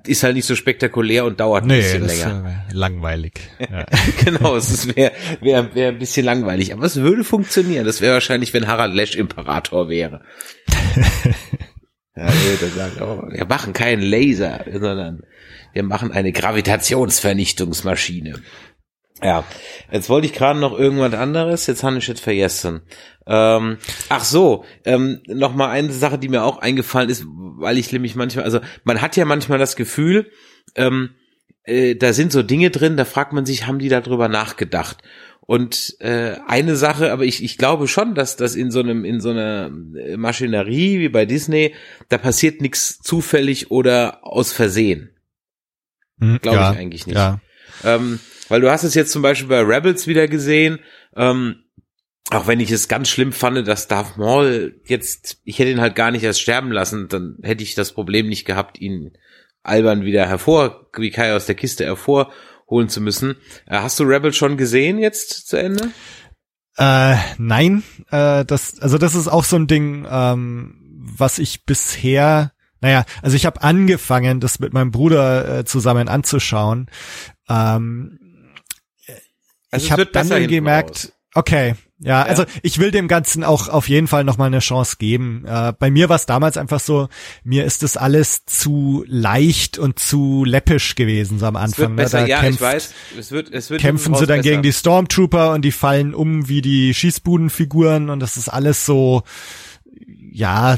Ist 0.05 0.23
halt 0.23 0.35
nicht 0.35 0.45
so 0.45 0.55
spektakulär 0.55 1.25
und 1.25 1.39
dauert 1.39 1.65
nee, 1.65 1.75
ein 1.75 1.79
bisschen 1.79 2.03
das 2.03 2.17
länger. 2.17 2.65
Ist, 2.67 2.73
äh, 2.73 2.77
langweilig. 2.77 3.33
Ja. 3.59 3.85
genau, 4.25 4.55
es 4.55 4.95
wäre 4.95 5.11
wär, 5.41 5.75
wär 5.75 5.89
ein 5.89 5.99
bisschen 5.99 6.25
langweilig, 6.25 6.73
aber 6.73 6.85
es 6.85 6.97
würde 6.97 7.23
funktionieren. 7.23 7.85
Das 7.85 8.01
wäre 8.01 8.13
wahrscheinlich, 8.13 8.53
wenn 8.53 8.67
Harald 8.67 8.93
Lesch 8.93 9.15
Imperator 9.15 9.89
wäre. 9.89 10.21
ja, 12.15 12.31
der 12.61 12.69
sagt, 12.69 13.01
oh, 13.01 13.23
wir 13.29 13.45
machen 13.45 13.73
keinen 13.73 14.01
Laser, 14.01 14.65
sondern 14.71 15.23
wir 15.73 15.83
machen 15.83 16.11
eine 16.11 16.31
Gravitationsvernichtungsmaschine. 16.31 18.41
Ja, 19.23 19.43
jetzt 19.91 20.09
wollte 20.09 20.25
ich 20.27 20.33
gerade 20.33 20.59
noch 20.59 20.77
irgendwas 20.77 21.13
anderes, 21.13 21.67
jetzt 21.67 21.83
habe 21.83 21.97
ich 21.97 22.09
es 22.09 22.19
vergessen. 22.19 22.81
Ähm, 23.27 23.77
ach 24.09 24.23
so, 24.23 24.65
ähm, 24.83 25.21
noch 25.27 25.53
mal 25.53 25.69
eine 25.69 25.91
Sache, 25.91 26.17
die 26.17 26.29
mir 26.29 26.43
auch 26.43 26.57
eingefallen 26.57 27.09
ist, 27.09 27.25
weil 27.27 27.77
ich 27.77 27.91
nämlich 27.91 28.15
manchmal, 28.15 28.45
also 28.45 28.59
man 28.83 29.01
hat 29.01 29.15
ja 29.15 29.25
manchmal 29.25 29.59
das 29.59 29.75
Gefühl, 29.75 30.31
ähm, 30.75 31.11
äh, 31.63 31.95
da 31.95 32.13
sind 32.13 32.31
so 32.31 32.41
Dinge 32.41 32.71
drin, 32.71 32.97
da 32.97 33.05
fragt 33.05 33.33
man 33.33 33.45
sich, 33.45 33.67
haben 33.67 33.79
die 33.79 33.89
darüber 33.89 34.27
nachgedacht? 34.27 34.97
Und 35.41 35.95
äh, 35.99 36.37
eine 36.47 36.75
Sache, 36.75 37.11
aber 37.11 37.25
ich, 37.25 37.43
ich 37.43 37.57
glaube 37.57 37.87
schon, 37.87 38.15
dass 38.15 38.37
das 38.37 38.55
in 38.55 38.71
so 38.71 38.79
einem 38.79 39.03
in 39.03 39.19
so 39.19 39.31
einer 39.31 39.69
Maschinerie 40.15 40.99
wie 40.99 41.09
bei 41.09 41.25
Disney, 41.25 41.75
da 42.09 42.17
passiert 42.17 42.61
nichts 42.61 42.99
zufällig 42.99 43.69
oder 43.69 44.19
aus 44.25 44.53
Versehen. 44.53 45.09
Hm, 46.19 46.39
glaube 46.41 46.57
ja, 46.57 46.71
ich 46.71 46.77
eigentlich 46.77 47.07
nicht. 47.07 47.17
Ja. 47.17 47.41
Ähm, 47.83 48.19
weil 48.51 48.61
du 48.61 48.69
hast 48.69 48.83
es 48.83 48.95
jetzt 48.95 49.13
zum 49.13 49.21
Beispiel 49.21 49.47
bei 49.47 49.61
Rebels 49.61 50.07
wieder 50.07 50.27
gesehen, 50.27 50.79
ähm, 51.15 51.63
auch 52.29 52.47
wenn 52.47 52.59
ich 52.59 52.69
es 52.69 52.89
ganz 52.89 53.09
schlimm 53.09 53.31
fand, 53.31 53.65
dass 53.65 53.87
Darth 53.87 54.17
Maul 54.17 54.79
jetzt, 54.85 55.37
ich 55.45 55.57
hätte 55.57 55.71
ihn 55.71 55.81
halt 55.81 55.95
gar 55.95 56.11
nicht 56.11 56.23
erst 56.23 56.41
sterben 56.41 56.71
lassen, 56.71 57.07
dann 57.07 57.37
hätte 57.43 57.63
ich 57.63 57.75
das 57.75 57.93
Problem 57.93 58.27
nicht 58.27 58.45
gehabt, 58.45 58.79
ihn 58.79 59.13
albern 59.63 60.03
wieder 60.03 60.27
hervor, 60.27 60.89
wie 60.97 61.11
Kai 61.11 61.33
aus 61.33 61.45
der 61.45 61.55
Kiste 61.55 61.85
hervorholen 61.85 62.89
zu 62.89 62.99
müssen. 62.99 63.37
Äh, 63.67 63.79
hast 63.79 63.99
du 63.99 64.03
Rebels 64.03 64.35
schon 64.35 64.57
gesehen 64.57 64.99
jetzt 64.99 65.47
zu 65.47 65.57
Ende? 65.57 65.89
Äh, 66.77 67.15
nein, 67.37 67.83
äh, 68.11 68.43
das, 68.43 68.79
also 68.79 68.97
das 68.97 69.15
ist 69.15 69.29
auch 69.29 69.45
so 69.45 69.55
ein 69.55 69.67
Ding, 69.67 70.05
ähm, 70.09 70.77
was 71.17 71.39
ich 71.39 71.65
bisher, 71.65 72.51
naja, 72.81 73.05
also 73.21 73.35
ich 73.37 73.45
habe 73.45 73.63
angefangen, 73.63 74.41
das 74.41 74.59
mit 74.59 74.73
meinem 74.73 74.91
Bruder 74.91 75.59
äh, 75.59 75.65
zusammen 75.65 76.09
anzuschauen. 76.09 76.87
Ähm, 77.49 78.17
also 79.71 79.85
ich 79.85 79.91
habe 79.91 80.05
dann 80.05 80.47
gemerkt, 80.47 81.13
okay, 81.33 81.75
ja, 82.03 82.21
ja, 82.21 82.23
also 82.23 82.45
ich 82.63 82.79
will 82.79 82.89
dem 82.89 83.07
Ganzen 83.07 83.43
auch 83.43 83.69
auf 83.69 83.87
jeden 83.87 84.07
Fall 84.07 84.23
nochmal 84.23 84.47
eine 84.47 84.59
Chance 84.59 84.95
geben. 84.97 85.45
Äh, 85.45 85.71
bei 85.77 85.91
mir 85.91 86.09
war 86.09 86.15
es 86.15 86.25
damals 86.25 86.57
einfach 86.57 86.79
so, 86.79 87.09
mir 87.43 87.63
ist 87.63 87.83
das 87.83 87.95
alles 87.95 88.43
zu 88.45 89.05
leicht 89.07 89.77
und 89.77 89.99
zu 89.99 90.43
läppisch 90.43 90.95
gewesen 90.95 91.37
so 91.37 91.45
am 91.45 91.55
Anfang. 91.55 91.85
Es 91.85 91.89
ne? 91.89 91.95
besser, 91.95 92.27
ja, 92.27 92.39
kämpft, 92.39 92.59
ich 92.59 92.61
weiß. 92.61 92.93
Es 93.19 93.31
wird, 93.31 93.51
es 93.51 93.69
wird 93.69 93.81
kämpfen 93.81 94.15
sie 94.15 94.25
dann 94.25 94.39
besser. 94.39 94.49
gegen 94.49 94.63
die 94.63 94.73
Stormtrooper 94.73 95.53
und 95.53 95.63
die 95.63 95.71
fallen 95.71 96.15
um 96.15 96.49
wie 96.49 96.63
die 96.63 96.95
Schießbudenfiguren 96.95 98.09
und 98.09 98.19
das 98.19 98.35
ist 98.35 98.49
alles 98.49 98.83
so, 98.83 99.21
ja, 100.31 100.77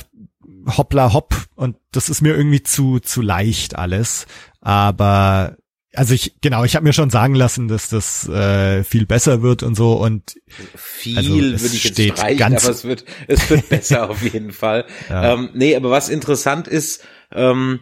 hoppla 0.77 1.13
hopp 1.13 1.35
und 1.55 1.77
das 1.93 2.09
ist 2.09 2.21
mir 2.21 2.35
irgendwie 2.35 2.63
zu, 2.63 2.99
zu 2.99 3.21
leicht 3.21 3.77
alles. 3.77 4.25
Aber 4.59 5.55
also 5.95 6.13
ich 6.13 6.35
genau, 6.41 6.63
ich 6.63 6.75
habe 6.75 6.85
mir 6.85 6.93
schon 6.93 7.09
sagen 7.09 7.35
lassen, 7.35 7.67
dass 7.67 7.89
das 7.89 8.27
äh, 8.27 8.83
viel 8.83 9.05
besser 9.05 9.41
wird 9.41 9.63
und 9.63 9.75
so 9.75 9.93
und 9.93 10.35
viel 10.75 11.17
also 11.17 11.35
würde 11.35 11.55
ich 11.55 11.83
jetzt 11.83 12.01
streichen, 12.01 12.37
ganz 12.37 12.63
aber 12.63 12.73
es 12.73 12.83
wird 12.83 13.05
es 13.27 13.49
wird 13.49 13.69
besser 13.69 14.09
auf 14.09 14.21
jeden 14.21 14.51
Fall. 14.51 14.85
Ja. 15.09 15.33
Ähm, 15.33 15.49
nee, 15.53 15.75
aber 15.75 15.89
was 15.89 16.09
interessant 16.09 16.67
ist, 16.67 17.03
ähm, 17.31 17.81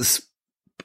es, 0.00 0.32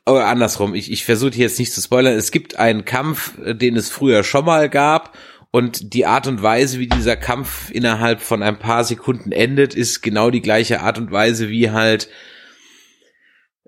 aber 0.06 0.26
andersrum, 0.26 0.74
ich, 0.74 0.92
ich 0.92 1.06
versuche 1.06 1.32
hier 1.32 1.46
jetzt 1.46 1.60
nicht 1.60 1.74
zu 1.74 1.82
spoilern, 1.82 2.14
es 2.14 2.32
gibt 2.32 2.58
einen 2.58 2.86
Kampf, 2.86 3.34
den 3.38 3.76
es 3.76 3.90
früher 3.90 4.24
schon 4.24 4.46
mal 4.46 4.70
gab 4.70 5.16
und 5.52 5.94
die 5.94 6.06
Art 6.06 6.28
und 6.28 6.42
Weise, 6.42 6.80
wie 6.80 6.88
dieser 6.88 7.16
Kampf 7.16 7.72
innerhalb 7.72 8.22
von 8.22 8.44
ein 8.44 8.60
paar 8.60 8.84
Sekunden 8.84 9.32
endet, 9.32 9.74
ist 9.76 10.02
genau 10.02 10.30
die 10.30 10.42
gleiche 10.42 10.82
Art 10.82 10.98
und 10.98 11.12
Weise, 11.12 11.50
wie 11.50 11.72
halt 11.72 12.10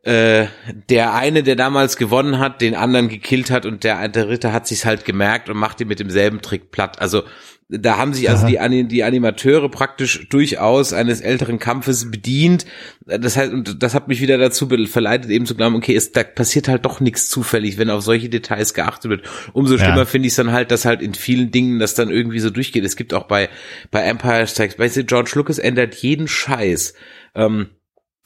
äh, 0.04 0.48
der 0.90 1.14
eine, 1.14 1.44
der 1.44 1.56
damals 1.56 1.96
gewonnen 1.96 2.40
hat, 2.40 2.62
den 2.62 2.76
anderen 2.76 3.08
gekillt 3.08 3.52
hat 3.52 3.66
und 3.66 3.84
der, 3.84 4.08
der 4.08 4.30
Ritter 4.30 4.52
hat 4.52 4.68
sich's 4.68 4.86
halt 4.86 5.06
gemerkt 5.06 5.50
und 5.50 5.58
macht 5.58 5.80
ihn 5.80 5.88
mit 5.88 6.00
demselben 6.00 6.42
Trick 6.42 6.72
platt. 6.72 7.00
Also 7.00 7.24
da 7.72 7.98
haben 7.98 8.14
sich 8.14 8.30
also 8.30 8.48
die, 8.48 8.88
die 8.88 9.04
Animateure 9.04 9.70
praktisch 9.70 10.28
durchaus 10.30 10.92
eines 10.92 11.22
älteren 11.22 11.58
Kampfes 11.58 12.12
bedient. 12.12 12.66
Das 13.06 13.38
heißt, 13.38 13.54
und 13.54 13.82
das 13.82 13.94
hat 13.94 14.10
mich 14.10 14.20
wieder 14.20 14.38
dazu 14.38 14.68
verleitet, 14.88 15.32
eben 15.32 15.46
zu 15.46 15.56
glauben, 15.56 15.76
okay, 15.76 15.96
es, 15.96 16.12
da 16.12 16.24
passiert 16.24 16.68
halt 16.68 16.84
doch 16.84 17.00
nichts 17.00 17.30
zufällig, 17.30 17.78
wenn 17.78 17.90
auf 17.90 18.04
solche 18.04 18.28
Details 18.28 18.74
geachtet 18.74 19.10
wird. 19.10 19.30
Umso 19.54 19.78
schlimmer 19.78 19.98
ja. 19.98 20.06
finde 20.06 20.28
ich 20.28 20.34
es 20.34 20.38
dann 20.38 20.52
halt, 20.52 20.72
dass 20.72 20.84
halt 20.84 21.02
in 21.02 21.14
vielen 21.14 21.52
Dingen 21.52 21.80
das 21.80 21.94
dann 21.94 22.10
irgendwie 22.10 22.40
so 22.40 22.50
durchgeht. 22.50 22.84
Es 22.84 22.98
gibt 22.98 23.14
auch 23.14 23.24
bei, 23.24 23.48
bei 23.90 24.02
Empire 24.02 24.48
Strikes, 24.48 24.78
weißt 24.78 24.98
du, 24.98 25.04
George 25.06 25.32
Lucas 25.36 25.58
ändert 25.58 25.96
jeden 25.96 26.28
Scheiß. 26.28 26.94
Ähm, 27.36 27.68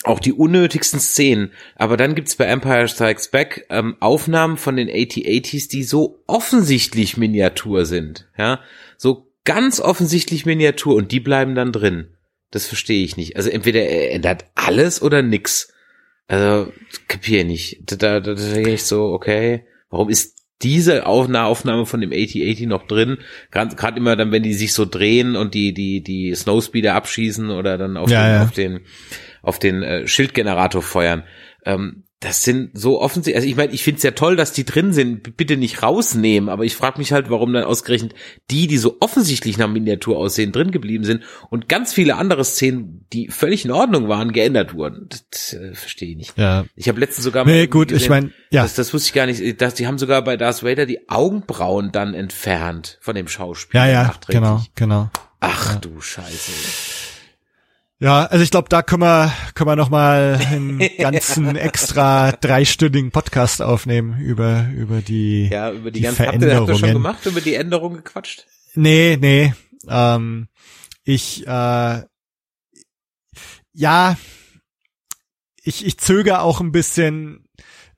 auch 0.03 0.19
die 0.19 0.33
unnötigsten 0.33 0.99
Szenen. 0.99 1.51
Aber 1.75 1.97
dann 1.97 2.15
gibt's 2.15 2.35
bei 2.35 2.45
Empire 2.45 2.87
Strikes 2.87 3.29
Back 3.29 3.65
ähm, 3.69 3.95
Aufnahmen 3.99 4.57
von 4.57 4.75
den 4.75 4.89
AT-80s, 4.89 5.69
die 5.69 5.83
so 5.83 6.23
offensichtlich 6.27 7.17
Miniatur 7.17 7.85
sind. 7.85 8.27
Ja, 8.37 8.59
so 8.97 9.31
ganz 9.45 9.79
offensichtlich 9.79 10.45
Miniatur 10.45 10.95
und 10.95 11.11
die 11.11 11.19
bleiben 11.19 11.55
dann 11.55 11.71
drin. 11.71 12.09
Das 12.51 12.67
verstehe 12.67 13.03
ich 13.03 13.17
nicht. 13.17 13.35
Also 13.35 13.49
entweder 13.49 13.81
er 13.81 14.11
ändert 14.11 14.45
alles 14.55 15.01
oder 15.01 15.21
nix. 15.21 15.73
Also 16.27 16.71
kapiere 17.07 17.45
nicht. 17.45 17.79
Da, 17.85 17.95
da, 17.95 18.19
da 18.19 18.33
denke 18.33 18.71
ich 18.71 18.83
so, 18.83 19.05
okay, 19.05 19.65
warum 19.89 20.09
ist 20.09 20.35
diese 20.61 21.05
Aufnahme 21.05 21.85
von 21.85 22.01
dem 22.01 22.11
AT-80 22.11 22.67
noch 22.67 22.87
drin? 22.87 23.17
Gerade 23.51 23.97
immer 23.97 24.15
dann, 24.15 24.31
wenn 24.31 24.43
die 24.43 24.53
sich 24.53 24.73
so 24.73 24.85
drehen 24.85 25.35
und 25.35 25.53
die 25.53 25.73
die 25.73 26.01
die 26.01 26.33
Snowspeeder 26.33 26.95
abschießen 26.95 27.49
oder 27.49 27.77
dann 27.77 27.97
auf 27.97 28.09
ja, 28.09 28.23
den, 28.23 28.33
ja. 28.33 28.43
auf 28.43 28.51
den 28.51 28.79
auf 29.45 29.59
den 29.59 29.83
äh, 29.83 30.07
Schildgenerator 30.07 30.81
feuern. 30.81 31.23
Ähm, 31.65 32.05
das 32.21 32.43
sind 32.43 32.71
so 32.73 33.01
offensichtlich, 33.01 33.35
also 33.35 33.47
ich 33.47 33.55
meine, 33.55 33.73
ich 33.73 33.83
finde 33.83 33.97
es 33.97 34.03
ja 34.03 34.11
toll, 34.11 34.35
dass 34.35 34.51
die 34.51 34.65
drin 34.65 34.93
sind, 34.93 35.37
bitte 35.37 35.57
nicht 35.57 35.83
rausnehmen, 35.83 36.49
aber 36.49 36.63
ich 36.63 36.75
frage 36.75 36.97
mich 36.97 37.11
halt, 37.11 37.29
warum 37.29 37.53
dann 37.53 37.65
ausgerechnet 37.65 38.15
die, 38.49 38.67
die 38.67 38.77
so 38.77 38.97
offensichtlich 38.99 39.57
nach 39.57 39.67
Miniatur 39.67 40.17
aussehen, 40.17 40.51
drin 40.51 40.71
geblieben 40.71 41.03
sind 41.03 41.23
und 41.49 41.69
ganz 41.69 41.93
viele 41.93 42.15
andere 42.15 42.43
Szenen, 42.43 43.05
die 43.13 43.27
völlig 43.27 43.65
in 43.65 43.71
Ordnung 43.71 44.07
waren, 44.07 44.31
geändert 44.31 44.73
wurden. 44.73 45.09
Das, 45.29 45.53
äh, 45.53 45.75
verstehe 45.75 46.11
ich 46.11 46.17
nicht. 46.17 46.37
Ja. 46.37 46.65
Ich 46.75 46.87
habe 46.87 46.99
letztens 46.99 47.25
sogar 47.25 47.45
nee, 47.45 47.67
gut, 47.67 47.89
gesehen, 47.89 48.03
ich 48.03 48.09
meine, 48.09 48.31
ja. 48.49 48.63
Das, 48.63 48.73
das 48.73 48.93
wusste 48.93 49.09
ich 49.09 49.13
gar 49.13 49.27
nicht, 49.27 49.61
dass 49.61 49.75
die 49.75 49.85
haben 49.85 49.99
sogar 49.99 50.23
bei 50.23 50.35
Darth 50.37 50.63
Vader 50.63 50.85
die 50.85 51.09
Augenbrauen 51.09 51.91
dann 51.91 52.13
entfernt 52.13 52.97
von 53.01 53.15
dem 53.15 53.27
Schauspieler. 53.27 53.85
Ja, 53.85 53.91
ja, 53.91 54.15
genau, 54.27 54.63
genau. 54.73 55.11
Ach 55.41 55.73
ja. 55.73 55.79
du 55.79 56.01
Scheiße. 56.01 57.04
Ja, 57.99 58.25
also 58.25 58.43
ich 58.43 58.51
glaube, 58.51 58.67
da 58.67 58.81
können 58.81 59.03
wir, 59.03 59.31
können 59.53 59.69
wir 59.69 59.77
noch 59.77 59.89
mal 59.89 60.37
einen 60.51 60.79
ganzen 60.97 61.55
extra 61.55 62.33
dreistündigen 62.33 63.11
Podcast 63.11 63.61
aufnehmen 63.61 64.19
über 64.19 64.67
über 64.75 65.01
die 65.01 65.47
ja 65.47 65.71
über 65.71 65.91
die, 65.91 65.99
die 65.99 66.01
ganzen 66.01 66.17
Veränderungen. 66.17 66.57
Habt 66.57 66.67
ihr, 66.67 66.73
habt 66.73 66.81
ihr 66.81 66.87
schon 66.87 66.93
gemacht 66.93 67.25
über 67.25 67.41
die 67.41 67.55
Änderungen 67.55 67.97
gequatscht? 67.97 68.47
Nee, 68.73 69.17
nee. 69.19 69.53
Ähm, 69.87 70.49
ich 71.05 71.47
äh, 71.47 72.01
ja, 73.71 74.17
ich 75.63 75.85
ich 75.85 75.97
zögere 75.97 76.41
auch 76.41 76.59
ein 76.59 76.73
bisschen 76.73 77.45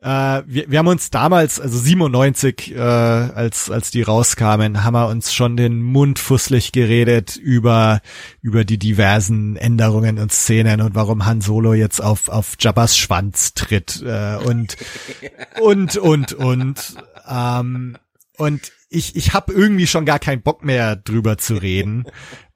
äh, 0.07 0.43
wir, 0.47 0.71
wir 0.71 0.79
haben 0.79 0.87
uns 0.87 1.09
damals, 1.09 1.59
also 1.59 1.77
97, 1.77 2.73
äh, 2.73 2.79
als, 2.79 3.69
als 3.69 3.91
die 3.91 4.03
rauskamen, 4.03 4.85
haben 4.85 4.93
wir 4.93 5.09
uns 5.09 5.33
schon 5.33 5.57
den 5.57 5.81
Mund 5.81 6.17
fusselig 6.17 6.71
geredet 6.71 7.35
über, 7.35 7.99
über 8.41 8.63
die 8.63 8.77
diversen 8.77 9.57
Änderungen 9.57 10.17
und 10.17 10.31
Szenen 10.31 10.79
und 10.79 10.95
warum 10.95 11.25
Han 11.25 11.41
Solo 11.41 11.73
jetzt 11.73 12.01
auf, 12.01 12.29
auf 12.29 12.55
Jabba's 12.57 12.97
Schwanz 12.97 13.53
tritt 13.53 14.01
äh, 14.01 14.37
und, 14.37 14.77
und, 15.61 15.97
und, 15.97 16.31
und. 16.31 16.95
Ähm, 17.29 17.97
und 18.37 18.71
ich, 18.89 19.17
ich 19.17 19.33
habe 19.33 19.51
irgendwie 19.51 19.87
schon 19.87 20.05
gar 20.05 20.19
keinen 20.19 20.41
Bock 20.41 20.63
mehr 20.63 20.95
drüber 20.95 21.37
zu 21.37 21.55
reden. 21.55 22.05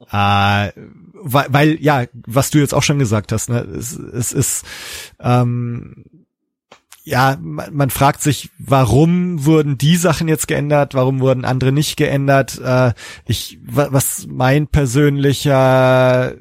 äh, 0.09 0.71
weil, 1.23 1.47
weil, 1.49 1.77
ja, 1.81 2.05
was 2.13 2.49
du 2.49 2.59
jetzt 2.59 2.73
auch 2.73 2.83
schon 2.83 2.97
gesagt 2.97 3.33
hast, 3.33 3.49
ne, 3.49 3.59
es, 3.59 3.91
es 3.91 4.31
ist 4.31 4.65
ähm, 5.19 6.05
ja, 7.03 7.37
man, 7.41 7.73
man 7.73 7.89
fragt 7.89 8.21
sich, 8.21 8.49
warum 8.59 9.45
wurden 9.45 9.77
die 9.77 9.95
Sachen 9.95 10.27
jetzt 10.27 10.47
geändert, 10.47 10.93
warum 10.93 11.19
wurden 11.19 11.45
andere 11.45 11.71
nicht 11.71 11.97
geändert. 11.97 12.59
Äh, 12.59 12.93
ich, 13.25 13.59
was 13.63 14.27
mein 14.29 14.67
persönlicher 14.67 16.35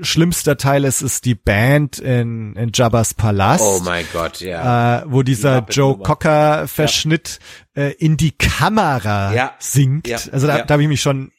schlimmster 0.00 0.56
Teil 0.56 0.84
ist, 0.84 1.02
ist 1.02 1.24
die 1.24 1.34
Band 1.34 1.98
in, 1.98 2.54
in 2.54 2.70
Jabba's 2.72 3.14
Palast. 3.14 3.64
Oh 3.64 3.80
mein 3.84 4.04
Gott, 4.12 4.40
ja. 4.40 5.00
Äh, 5.00 5.04
wo 5.08 5.22
dieser 5.22 5.62
die 5.62 5.72
Joe 5.72 5.98
Cocker 5.98 6.68
Verschnitt 6.68 7.40
ja. 7.74 7.84
äh, 7.84 7.92
in 7.92 8.16
die 8.16 8.32
Kamera 8.32 9.32
ja. 9.32 9.54
singt. 9.58 10.06
Ja. 10.06 10.18
Also 10.30 10.46
da, 10.46 10.62
da 10.62 10.74
habe 10.74 10.82
ich 10.82 10.88
mich 10.88 11.00
schon 11.00 11.32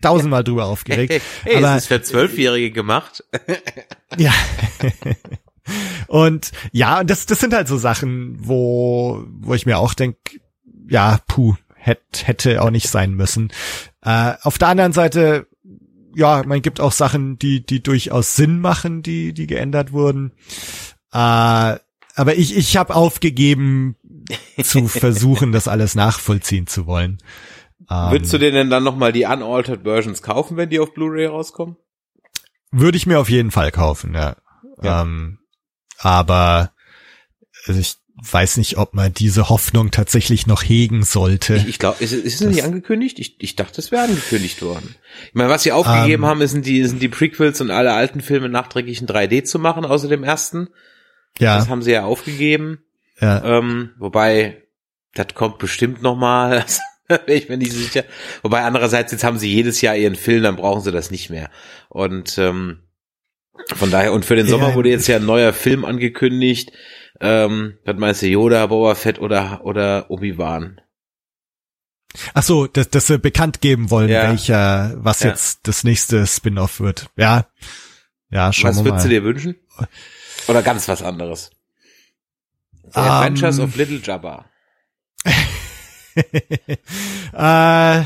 tausendmal 0.00 0.44
drüber 0.44 0.66
aufgeregt. 0.66 1.12
hey, 1.42 1.56
Aber, 1.56 1.68
ist 1.68 1.74
das 1.74 1.86
für 1.86 2.02
Zwölfjährige 2.02 2.70
gemacht? 2.70 3.24
ja. 4.16 4.32
Und 6.06 6.52
ja, 6.72 7.04
das, 7.04 7.26
das 7.26 7.40
sind 7.40 7.54
halt 7.54 7.68
so 7.68 7.78
Sachen, 7.78 8.36
wo, 8.38 9.24
wo 9.28 9.54
ich 9.54 9.66
mir 9.66 9.78
auch 9.78 9.94
denk, 9.94 10.16
ja, 10.88 11.18
puh, 11.26 11.54
hätte, 11.74 12.26
hätte 12.26 12.62
auch 12.62 12.70
nicht 12.70 12.88
sein 12.88 13.14
müssen. 13.14 13.52
Äh, 14.02 14.34
auf 14.42 14.58
der 14.58 14.68
anderen 14.68 14.92
Seite, 14.92 15.46
ja, 16.14 16.42
man 16.44 16.62
gibt 16.62 16.80
auch 16.80 16.92
Sachen, 16.92 17.38
die, 17.38 17.64
die 17.64 17.82
durchaus 17.82 18.36
Sinn 18.36 18.60
machen, 18.60 19.02
die, 19.02 19.32
die 19.32 19.46
geändert 19.46 19.92
wurden. 19.92 20.32
Äh, 21.12 21.78
aber 22.16 22.36
ich, 22.36 22.56
ich 22.56 22.76
habe 22.76 22.94
aufgegeben, 22.94 23.96
zu 24.62 24.88
versuchen, 24.88 25.52
das 25.52 25.68
alles 25.68 25.94
nachvollziehen 25.94 26.66
zu 26.66 26.86
wollen. 26.86 27.18
Ähm, 27.90 28.12
Würdest 28.12 28.32
du 28.32 28.38
dir 28.38 28.52
denn 28.52 28.70
dann 28.70 28.84
nochmal 28.84 29.12
die 29.12 29.24
unaltered 29.24 29.82
Versions 29.82 30.22
kaufen, 30.22 30.56
wenn 30.56 30.70
die 30.70 30.80
auf 30.80 30.94
Blu-ray 30.94 31.26
rauskommen? 31.26 31.76
Würde 32.70 32.96
ich 32.96 33.06
mir 33.06 33.18
auf 33.18 33.28
jeden 33.28 33.50
Fall 33.50 33.70
kaufen, 33.70 34.14
ja. 34.14 34.36
ja. 34.82 35.02
Ähm, 35.02 35.38
aber 35.98 36.72
ich 37.66 37.96
weiß 38.16 38.58
nicht, 38.58 38.78
ob 38.78 38.94
man 38.94 39.12
diese 39.12 39.48
Hoffnung 39.48 39.90
tatsächlich 39.90 40.46
noch 40.46 40.62
hegen 40.62 41.02
sollte. 41.02 41.56
Ich, 41.56 41.66
ich 41.66 41.78
glaube, 41.78 42.02
ist, 42.02 42.12
ist 42.12 42.40
es 42.40 42.48
nicht 42.48 42.64
angekündigt? 42.64 43.18
Ich, 43.18 43.36
ich 43.40 43.56
dachte, 43.56 43.80
es 43.80 43.90
wäre 43.90 44.04
angekündigt 44.04 44.62
worden. 44.62 44.94
Ich 45.28 45.34
meine, 45.34 45.50
was 45.50 45.64
sie 45.64 45.72
aufgegeben 45.72 46.22
ähm. 46.22 46.28
haben, 46.28 46.46
sind 46.46 46.64
die, 46.64 46.84
sind 46.84 47.02
die 47.02 47.08
Prequels 47.08 47.60
und 47.60 47.70
alle 47.70 47.92
alten 47.92 48.20
Filme 48.20 48.48
nachträglich 48.48 49.00
in 49.00 49.08
3D 49.08 49.44
zu 49.44 49.58
machen, 49.58 49.84
außer 49.84 50.08
dem 50.08 50.22
ersten. 50.22 50.68
Ja. 51.38 51.56
Das 51.58 51.68
haben 51.68 51.82
sie 51.82 51.92
ja 51.92 52.04
aufgegeben. 52.04 52.84
Ja. 53.20 53.42
Ähm, 53.44 53.90
wobei, 53.98 54.62
das 55.14 55.28
kommt 55.34 55.58
bestimmt 55.58 56.02
noch 56.02 56.16
mal. 56.16 56.64
ich 57.26 57.48
bin 57.48 57.58
nicht 57.58 57.72
sicher. 57.72 58.04
Wobei 58.42 58.62
andererseits, 58.62 59.10
jetzt 59.10 59.24
haben 59.24 59.38
sie 59.38 59.52
jedes 59.52 59.80
Jahr 59.80 59.96
ihren 59.96 60.16
Film, 60.16 60.44
dann 60.44 60.56
brauchen 60.56 60.82
sie 60.82 60.92
das 60.92 61.10
nicht 61.10 61.30
mehr. 61.30 61.50
Und 61.88 62.38
ähm, 62.38 62.83
von 63.74 63.90
daher, 63.90 64.12
und 64.12 64.24
für 64.24 64.36
den 64.36 64.46
Sommer 64.46 64.70
ja, 64.70 64.74
wurde 64.74 64.90
jetzt 64.90 65.06
ja 65.06 65.16
ein 65.16 65.26
neuer 65.26 65.52
Film 65.52 65.84
angekündigt. 65.84 66.72
Ähm, 67.20 67.78
was 67.84 67.96
meinst 67.96 68.22
du, 68.22 68.26
Yoda, 68.26 68.66
Boba 68.66 68.94
Fett 68.94 69.18
oder, 69.20 69.64
oder 69.64 70.10
Obi-Wan? 70.10 70.80
Ach 72.32 72.42
so, 72.42 72.66
dass, 72.66 72.90
dass 72.90 73.06
sie 73.08 73.18
bekannt 73.18 73.60
geben 73.60 73.90
wollen, 73.90 74.08
Ja. 74.08 74.28
welcher, 74.28 74.94
was 74.98 75.20
Ja. 75.20 75.30
jetzt 75.30 75.66
das 75.66 75.84
nächste 75.84 76.26
Spin-off 76.26 76.80
wird. 76.80 77.08
Ja. 77.16 77.46
Ja, 78.30 78.52
schauen 78.52 78.70
Was 78.70 78.78
wir 78.78 78.84
würdest 78.86 79.04
du 79.04 79.08
mal. 79.08 79.14
dir 79.14 79.24
wünschen? 79.24 79.56
Oder 80.48 80.62
ganz 80.62 80.88
was 80.88 81.02
anderes? 81.02 81.50
The 82.92 83.00
Ähm, 83.00 83.04
Adventures 83.06 83.58
of 83.60 83.76
Little 83.76 84.00
Jabba. 84.02 84.44
äh, 87.32 88.02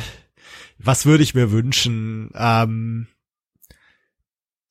was 0.79 1.07
würde 1.07 1.23
ich 1.23 1.35
mir 1.35 1.51
wünschen? 1.51 2.31
Ähm, 2.35 3.09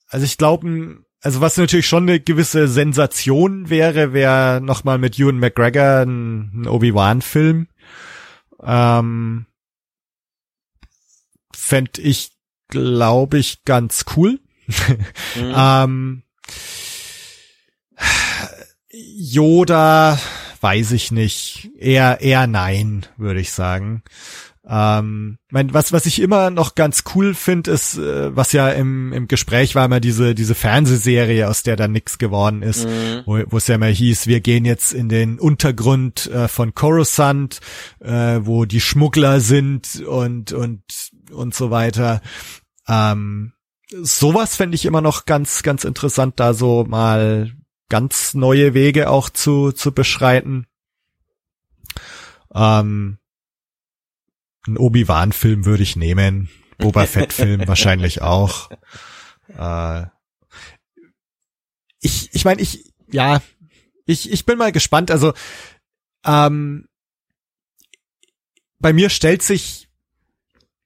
also 0.09 0.25
ich 0.25 0.37
glaube, 0.37 1.03
also 1.21 1.41
was 1.41 1.57
natürlich 1.57 1.87
schon 1.87 2.03
eine 2.03 2.19
gewisse 2.19 2.67
Sensation 2.67 3.69
wäre, 3.69 4.13
wäre 4.13 4.61
nochmal 4.61 4.97
mit 4.97 5.19
Ewan 5.19 5.39
McGregor 5.39 6.01
ein, 6.05 6.61
ein 6.61 6.67
Obi-Wan-Film. 6.67 7.67
Ähm, 8.63 9.45
Fänd 11.53 11.97
ich, 11.97 12.31
glaube 12.69 13.39
ich, 13.39 13.63
ganz 13.65 14.05
cool. 14.15 14.39
Mhm. 14.67 14.97
Ähm, 15.55 16.23
Yoda, 18.91 20.19
weiß 20.61 20.91
ich 20.91 21.11
nicht. 21.11 21.69
Eher, 21.77 22.21
eher 22.21 22.47
nein, 22.47 23.05
würde 23.17 23.39
ich 23.39 23.51
sagen. 23.51 24.03
Ähm, 24.69 25.37
mein, 25.49 25.73
was, 25.73 25.93
was 25.93 26.05
ich 26.05 26.21
immer 26.21 26.49
noch 26.49 26.75
ganz 26.75 27.05
cool 27.15 27.33
finde, 27.33 27.71
ist, 27.71 27.97
äh, 27.97 28.35
was 28.35 28.51
ja 28.51 28.67
im, 28.69 29.13
im 29.13 29.29
Gespräch 29.29 29.75
war, 29.75 29.85
immer 29.85 30.01
diese, 30.01 30.35
diese 30.35 30.55
Fernsehserie, 30.55 31.47
aus 31.47 31.63
der 31.63 31.77
dann 31.77 31.93
nix 31.93 32.17
geworden 32.17 32.61
ist, 32.61 32.85
Mhm. 32.85 33.21
wo, 33.25 33.39
wo 33.47 33.57
es 33.57 33.67
ja 33.67 33.75
immer 33.75 33.85
hieß, 33.87 34.27
wir 34.27 34.41
gehen 34.41 34.65
jetzt 34.65 34.93
in 34.93 35.07
den 35.07 35.39
Untergrund 35.39 36.27
äh, 36.27 36.49
von 36.49 36.73
Coruscant, 36.73 37.61
äh, 38.01 38.39
wo 38.41 38.65
die 38.65 38.81
Schmuggler 38.81 39.39
sind 39.39 40.01
und, 40.05 40.51
und, 40.51 40.83
und 41.31 41.55
so 41.55 41.71
weiter. 41.71 42.21
Ähm, 42.89 43.53
sowas 44.01 44.57
fände 44.57 44.75
ich 44.75 44.85
immer 44.85 44.99
noch 45.01 45.23
ganz, 45.25 45.63
ganz 45.63 45.85
interessant, 45.85 46.41
da 46.41 46.53
so 46.53 46.83
mal 46.83 47.53
ganz 47.87 48.33
neue 48.33 48.73
Wege 48.73 49.09
auch 49.09 49.29
zu, 49.29 49.71
zu 49.71 49.93
beschreiten. 49.93 50.65
Ähm, 52.53 53.17
ein 54.67 54.77
Obi-Wan-Film 54.77 55.65
würde 55.65 55.83
ich 55.83 55.95
nehmen. 55.95 56.49
Boba 56.77 57.05
Fett-Film 57.05 57.67
wahrscheinlich 57.67 58.21
auch. 58.21 58.69
Äh, 59.57 60.05
ich, 62.01 62.29
ich 62.33 62.45
meine, 62.45 62.61
ich, 62.61 62.93
ja, 63.11 63.41
ich, 64.05 64.31
ich 64.31 64.45
bin 64.45 64.57
mal 64.57 64.71
gespannt. 64.71 65.11
Also, 65.11 65.33
ähm, 66.25 66.87
bei 68.79 68.93
mir 68.93 69.09
stellt 69.09 69.41
sich 69.41 69.87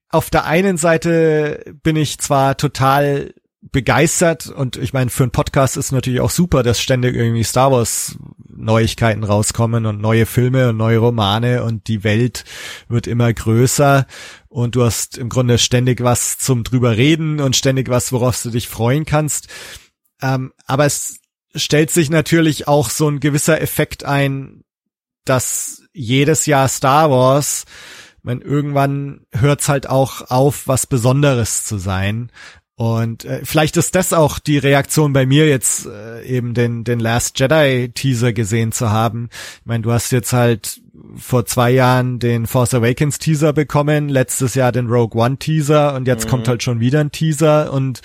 auf 0.08 0.30
der 0.30 0.44
einen 0.44 0.76
Seite 0.76 1.74
bin 1.82 1.96
ich 1.96 2.18
zwar 2.18 2.56
total 2.56 3.34
begeistert 3.70 4.48
und 4.48 4.76
ich 4.76 4.92
meine, 4.92 5.10
für 5.10 5.22
einen 5.22 5.30
Podcast 5.30 5.76
ist 5.76 5.92
natürlich 5.92 6.20
auch 6.20 6.30
super, 6.30 6.62
dass 6.62 6.80
ständig 6.80 7.14
irgendwie 7.14 7.44
Star 7.44 7.70
Wars 7.70 8.18
Neuigkeiten 8.48 9.24
rauskommen 9.24 9.86
und 9.86 10.00
neue 10.00 10.26
Filme 10.26 10.68
und 10.70 10.76
neue 10.76 10.98
Romane 10.98 11.62
und 11.62 11.86
die 11.86 12.04
Welt 12.04 12.44
wird 12.88 13.06
immer 13.06 13.32
größer 13.32 14.06
und 14.48 14.74
du 14.74 14.84
hast 14.84 15.16
im 15.16 15.28
Grunde 15.28 15.58
ständig 15.58 16.02
was 16.02 16.38
zum 16.38 16.64
drüber 16.64 16.96
reden 16.96 17.40
und 17.40 17.56
ständig 17.56 17.88
was, 17.88 18.12
worauf 18.12 18.42
du 18.42 18.50
dich 18.50 18.68
freuen 18.68 19.04
kannst. 19.04 19.48
Ähm, 20.20 20.52
aber 20.66 20.86
es 20.86 21.20
stellt 21.54 21.90
sich 21.90 22.10
natürlich 22.10 22.68
auch 22.68 22.90
so 22.90 23.08
ein 23.08 23.20
gewisser 23.20 23.60
Effekt 23.60 24.04
ein, 24.04 24.64
dass 25.24 25.82
jedes 25.92 26.46
Jahr 26.46 26.68
Star 26.68 27.10
Wars 27.10 27.64
man 28.22 28.40
irgendwann 28.40 29.26
hört's 29.32 29.68
halt 29.68 29.88
auch 29.88 30.30
auf, 30.30 30.68
was 30.68 30.86
Besonderes 30.86 31.64
zu 31.64 31.78
sein. 31.78 32.30
Und 32.82 33.24
äh, 33.24 33.42
vielleicht 33.44 33.76
ist 33.76 33.94
das 33.94 34.12
auch 34.12 34.40
die 34.40 34.58
Reaktion 34.58 35.12
bei 35.12 35.24
mir 35.24 35.46
jetzt 35.46 35.86
äh, 35.86 36.24
eben 36.24 36.52
den 36.52 36.82
den 36.82 36.98
Last 36.98 37.38
Jedi 37.38 37.92
Teaser 37.94 38.32
gesehen 38.32 38.72
zu 38.72 38.90
haben. 38.90 39.28
Ich 39.60 39.66
meine, 39.66 39.84
du 39.84 39.92
hast 39.92 40.10
jetzt 40.10 40.32
halt 40.32 40.80
vor 41.14 41.46
zwei 41.46 41.70
Jahren 41.70 42.18
den 42.18 42.48
Force 42.48 42.74
Awakens 42.74 43.20
Teaser 43.20 43.52
bekommen, 43.52 44.08
letztes 44.08 44.56
Jahr 44.56 44.72
den 44.72 44.88
Rogue 44.88 45.22
One 45.22 45.36
Teaser 45.36 45.94
und 45.94 46.08
jetzt 46.08 46.24
mhm. 46.24 46.30
kommt 46.30 46.48
halt 46.48 46.64
schon 46.64 46.80
wieder 46.80 46.98
ein 46.98 47.12
Teaser 47.12 47.72
und 47.72 48.02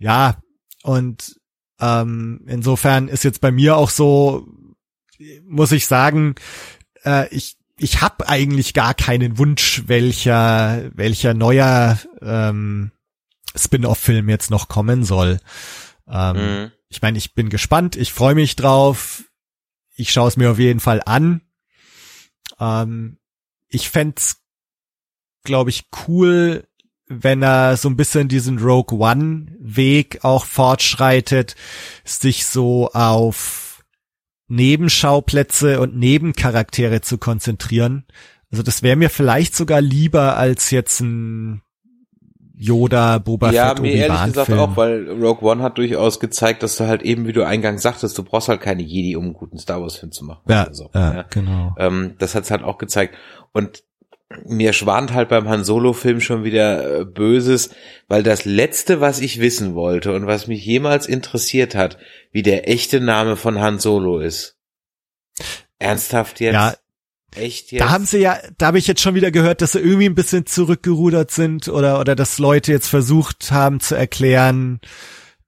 ja 0.00 0.34
und 0.82 1.36
ähm, 1.80 2.40
insofern 2.48 3.06
ist 3.06 3.22
jetzt 3.22 3.40
bei 3.40 3.52
mir 3.52 3.76
auch 3.76 3.90
so, 3.90 4.48
muss 5.46 5.70
ich 5.70 5.86
sagen, 5.86 6.34
äh, 7.04 7.32
ich 7.32 7.56
ich 7.78 8.02
habe 8.02 8.28
eigentlich 8.28 8.74
gar 8.74 8.94
keinen 8.94 9.38
Wunsch, 9.38 9.84
welcher 9.86 10.90
welcher 10.92 11.34
neuer 11.34 12.00
ähm, 12.20 12.90
Spin-off-Film 13.54 14.28
jetzt 14.28 14.50
noch 14.50 14.68
kommen 14.68 15.04
soll. 15.04 15.40
Ähm, 16.08 16.36
mhm. 16.36 16.72
Ich 16.88 17.02
meine, 17.02 17.18
ich 17.18 17.34
bin 17.34 17.48
gespannt, 17.48 17.96
ich 17.96 18.12
freue 18.12 18.34
mich 18.34 18.56
drauf. 18.56 19.24
Ich 19.94 20.12
schaue 20.12 20.28
es 20.28 20.36
mir 20.36 20.50
auf 20.50 20.58
jeden 20.58 20.80
Fall 20.80 21.02
an. 21.04 21.42
Ähm, 22.60 23.18
ich 23.68 23.90
fände 23.90 24.20
glaube 25.48 25.70
ich, 25.70 25.86
cool, 26.06 26.68
wenn 27.06 27.42
er 27.42 27.76
so 27.76 27.88
ein 27.88 27.96
bisschen 27.96 28.28
diesen 28.28 28.58
Rogue 28.58 28.98
One 28.98 29.46
Weg 29.58 30.24
auch 30.24 30.44
fortschreitet, 30.44 31.56
sich 32.04 32.44
so 32.44 32.90
auf 32.92 33.82
Nebenschauplätze 34.46 35.80
und 35.80 35.96
Nebencharaktere 35.96 37.00
zu 37.00 37.18
konzentrieren. 37.18 38.06
Also 38.50 38.62
das 38.62 38.82
wäre 38.82 38.96
mir 38.96 39.10
vielleicht 39.10 39.56
sogar 39.56 39.80
lieber 39.80 40.36
als 40.36 40.70
jetzt 40.70 41.00
ein 41.00 41.62
Yoda, 42.60 43.18
Boba 43.18 43.52
ja, 43.52 43.68
Fett, 43.68 43.82
mir 43.82 43.92
ehrlich 43.92 44.24
gesagt 44.24 44.46
Film. 44.46 44.58
auch, 44.58 44.76
weil 44.76 45.08
Rogue 45.10 45.48
One 45.48 45.62
hat 45.62 45.78
durchaus 45.78 46.18
gezeigt, 46.18 46.62
dass 46.64 46.76
du 46.76 46.86
halt 46.88 47.02
eben, 47.02 47.26
wie 47.26 47.32
du 47.32 47.46
eingangs 47.46 47.82
sagtest, 47.82 48.18
du 48.18 48.24
brauchst 48.24 48.48
halt 48.48 48.60
keine 48.60 48.82
Jedi, 48.82 49.14
um 49.14 49.24
einen 49.24 49.32
guten 49.32 49.58
Star 49.58 49.80
Wars 49.80 49.96
Film 49.96 50.10
zu 50.10 50.24
machen. 50.24 50.42
Ja, 50.48 50.68
so, 50.72 50.90
ja, 50.92 51.14
ja. 51.14 51.24
genau. 51.30 51.74
Ähm, 51.78 52.16
das 52.18 52.34
hat's 52.34 52.50
halt 52.50 52.64
auch 52.64 52.78
gezeigt. 52.78 53.14
Und 53.52 53.84
mir 54.44 54.72
schwant 54.72 55.14
halt 55.14 55.28
beim 55.28 55.48
Han 55.48 55.64
Solo 55.64 55.92
Film 55.92 56.20
schon 56.20 56.44
wieder 56.44 57.00
äh, 57.00 57.04
Böses, 57.04 57.70
weil 58.08 58.22
das 58.22 58.44
letzte, 58.44 59.00
was 59.00 59.20
ich 59.20 59.40
wissen 59.40 59.74
wollte 59.74 60.12
und 60.12 60.26
was 60.26 60.48
mich 60.48 60.64
jemals 60.66 61.06
interessiert 61.06 61.74
hat, 61.74 61.96
wie 62.32 62.42
der 62.42 62.68
echte 62.68 63.00
Name 63.00 63.36
von 63.36 63.60
Han 63.60 63.78
Solo 63.78 64.18
ist. 64.18 64.56
Ernsthaft 65.78 66.40
jetzt? 66.40 66.54
Ja, 66.54 66.74
Echt 67.34 67.72
jetzt? 67.72 67.80
Da 67.80 67.90
haben 67.90 68.06
sie 68.06 68.18
ja, 68.18 68.38
da 68.56 68.68
habe 68.68 68.78
ich 68.78 68.86
jetzt 68.86 69.00
schon 69.00 69.14
wieder 69.14 69.30
gehört, 69.30 69.60
dass 69.60 69.72
sie 69.72 69.80
irgendwie 69.80 70.06
ein 70.06 70.14
bisschen 70.14 70.46
zurückgerudert 70.46 71.30
sind 71.30 71.68
oder 71.68 72.00
oder 72.00 72.16
dass 72.16 72.38
Leute 72.38 72.72
jetzt 72.72 72.88
versucht 72.88 73.50
haben 73.52 73.80
zu 73.80 73.94
erklären, 73.94 74.80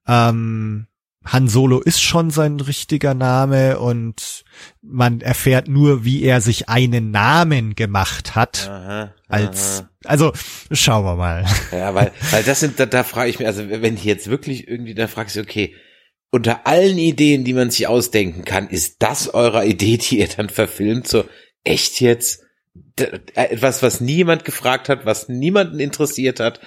ähm, 0.07 0.87
Han 1.23 1.47
Solo 1.47 1.79
ist 1.79 2.01
schon 2.01 2.31
sein 2.31 2.59
richtiger 2.59 3.13
Name 3.13 3.79
und 3.79 4.43
man 4.81 5.21
erfährt 5.21 5.67
nur, 5.67 6.03
wie 6.03 6.23
er 6.23 6.41
sich 6.41 6.67
einen 6.67 7.11
Namen 7.11 7.75
gemacht 7.75 8.33
hat. 8.33 8.67
Aha, 8.67 9.13
als, 9.27 9.81
aha. 9.81 9.89
also 10.05 10.33
schauen 10.71 11.05
wir 11.05 11.15
mal. 11.15 11.45
Ja, 11.71 11.93
weil, 11.93 12.11
weil 12.31 12.43
das 12.43 12.59
sind, 12.59 12.79
da, 12.79 12.87
da 12.87 13.03
frage 13.03 13.29
ich 13.29 13.37
mich, 13.37 13.47
also 13.47 13.69
wenn 13.69 13.95
ich 13.95 14.03
jetzt 14.03 14.29
wirklich 14.29 14.67
irgendwie, 14.67 14.95
da 14.95 15.07
frage 15.07 15.29
ich, 15.31 15.39
okay, 15.39 15.75
unter 16.31 16.65
allen 16.65 16.97
Ideen, 16.97 17.43
die 17.43 17.53
man 17.53 17.69
sich 17.69 17.87
ausdenken 17.87 18.43
kann, 18.43 18.69
ist 18.69 18.95
das 18.99 19.31
eurer 19.31 19.65
Idee, 19.65 19.97
die 19.97 20.19
ihr 20.19 20.27
dann 20.27 20.49
verfilmt, 20.49 21.07
so 21.07 21.25
echt 21.63 22.01
jetzt? 22.01 22.43
Äh, 22.97 23.19
etwas, 23.35 23.83
was 23.83 24.01
niemand 24.01 24.45
gefragt 24.45 24.89
hat, 24.89 25.05
was 25.05 25.29
niemanden 25.29 25.79
interessiert 25.79 26.39
hat. 26.39 26.59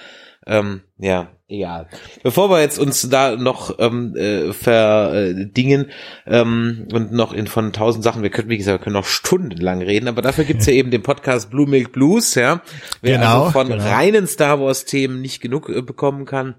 Ähm, 0.47 0.81
ja, 0.99 1.31
egal. 1.47 1.87
Bevor 2.21 2.51
wir 2.51 2.61
jetzt 2.61 2.77
uns 2.77 3.09
da 3.09 3.35
noch 3.35 3.79
ähm, 3.79 4.15
äh, 4.15 4.53
verdingen 4.53 5.89
ähm, 6.27 6.87
und 6.93 7.11
noch 7.11 7.33
in 7.33 7.47
von 7.47 7.73
tausend 7.73 8.03
Sachen, 8.03 8.21
wir 8.21 8.29
können, 8.29 8.49
wie 8.49 8.57
gesagt, 8.57 8.79
wir 8.79 8.83
können 8.83 8.93
noch 8.93 9.07
stundenlang 9.07 9.81
reden, 9.81 10.07
aber 10.07 10.21
dafür 10.21 10.43
gibt's 10.43 10.67
ja 10.67 10.73
eben 10.73 10.91
den 10.91 11.01
Podcast 11.01 11.49
Blue 11.49 11.67
Milk 11.67 11.93
Blues, 11.93 12.35
ja. 12.35 12.61
Wer 13.01 13.17
genau, 13.17 13.45
also 13.45 13.51
von 13.53 13.69
genau. 13.69 13.83
reinen 13.83 14.27
Star 14.27 14.59
Wars 14.59 14.85
Themen 14.85 15.21
nicht 15.21 15.41
genug 15.41 15.69
äh, 15.69 15.81
bekommen 15.81 16.25
kann, 16.25 16.53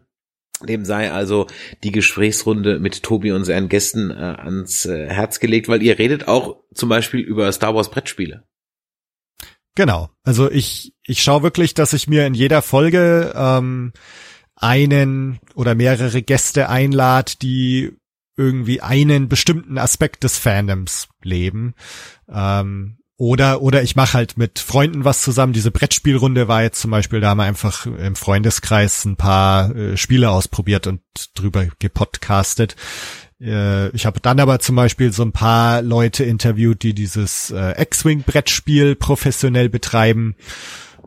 dem 0.63 0.85
sei 0.85 1.13
also 1.13 1.47
die 1.85 1.93
Gesprächsrunde 1.93 2.79
mit 2.79 3.03
Tobi 3.03 3.33
und 3.33 3.45
seinen 3.45 3.69
Gästen 3.69 4.11
äh, 4.11 4.15
ans 4.15 4.87
äh, 4.87 5.07
Herz 5.09 5.41
gelegt, 5.41 5.69
weil 5.69 5.83
ihr 5.83 5.99
redet 5.99 6.29
auch 6.29 6.61
zum 6.75 6.89
Beispiel 6.89 7.21
über 7.21 7.51
Star 7.53 7.75
Wars 7.75 7.91
Brettspiele. 7.91 8.45
Genau. 9.75 10.09
Also 10.25 10.51
ich, 10.51 10.95
ich 11.05 11.23
schaue 11.23 11.43
wirklich, 11.43 11.75
dass 11.75 11.93
ich 11.93 12.09
mir 12.09 12.27
in 12.27 12.35
jeder 12.35 12.63
Folge 12.63 13.35
ähm, 13.37 13.93
einen 14.55 15.39
oder 15.55 15.75
mehrere 15.75 16.23
Gäste 16.23 16.71
einlad, 16.71 17.43
die 17.43 17.93
irgendwie 18.39 18.81
einen 18.81 19.29
bestimmten 19.29 19.79
Aspekt 19.79 20.25
des 20.25 20.39
Fandoms 20.39 21.09
leben. 21.23 21.75
Ähm, 22.29 22.99
oder, 23.19 23.62
oder 23.62 23.83
ich 23.83 23.97
mache 23.97 24.14
halt 24.14 24.37
mit 24.37 24.59
Freunden 24.59 25.05
was 25.05 25.23
zusammen. 25.23 25.55
Diese 25.55 25.71
Brettspielrunde 25.71 26.49
war 26.49 26.62
jetzt 26.62 26.81
zum 26.81 26.91
Beispiel, 26.91 27.21
da 27.21 27.31
haben 27.31 27.39
wir 27.39 27.45
einfach 27.45 27.87
im 27.87 28.14
Freundeskreis 28.14 29.05
ein 29.05 29.17
paar 29.17 29.75
äh, 29.75 29.97
Spiele 29.97 30.31
ausprobiert 30.31 30.87
und 30.87 31.01
drüber 31.35 31.67
gepodcastet. 31.79 32.77
Äh, 33.41 33.89
ich 33.91 34.05
habe 34.05 34.21
dann 34.21 34.39
aber 34.39 34.59
zum 34.59 34.77
Beispiel 34.77 35.12
so 35.12 35.23
ein 35.23 35.33
paar 35.33 35.81
Leute 35.81 36.25
interviewt, 36.25 36.83
die 36.83 36.93
dieses 36.93 37.51
äh, 37.51 37.81
X-Wing-Brettspiel 37.83 38.97
professionell 38.97 39.71
betreiben. 39.71 40.37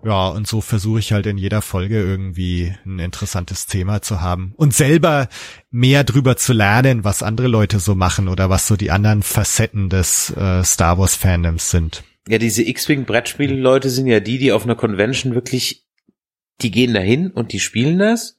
Ja, 0.04 0.30
und 0.30 0.48
so 0.48 0.62
versuche 0.62 1.00
ich 1.00 1.12
halt 1.12 1.26
in 1.26 1.38
jeder 1.38 1.62
Folge 1.62 2.02
irgendwie 2.02 2.74
ein 2.86 3.00
interessantes 3.00 3.66
Thema 3.66 4.02
zu 4.02 4.22
haben 4.22 4.54
und 4.56 4.74
selber 4.74 5.28
mehr 5.72 6.04
drüber 6.04 6.38
zu 6.38 6.54
lernen, 6.54 7.04
was 7.04 7.24
andere 7.24 7.48
Leute 7.48 7.80
so 7.80 7.96
machen 7.96 8.28
oder 8.28 8.50
was 8.50 8.68
so 8.68 8.76
die 8.76 8.92
anderen 8.92 9.24
Facetten 9.24 9.90
des 9.90 10.30
äh, 10.36 10.64
Star 10.64 10.98
Wars 10.98 11.16
Fandoms 11.16 11.70
sind. 11.70 12.04
Ja, 12.28 12.38
diese 12.38 12.64
X-Wing 12.64 13.06
Brettspiel-Leute 13.06 13.90
sind 13.90 14.08
ja 14.08 14.20
die, 14.20 14.38
die 14.38 14.52
auf 14.52 14.64
einer 14.64 14.76
Convention 14.76 15.36
wirklich, 15.36 15.86
die 16.62 16.72
gehen 16.72 16.94
dahin 16.94 17.32
und 17.32 17.54
die 17.54 17.60
spielen 17.60 18.00
das 18.00 18.38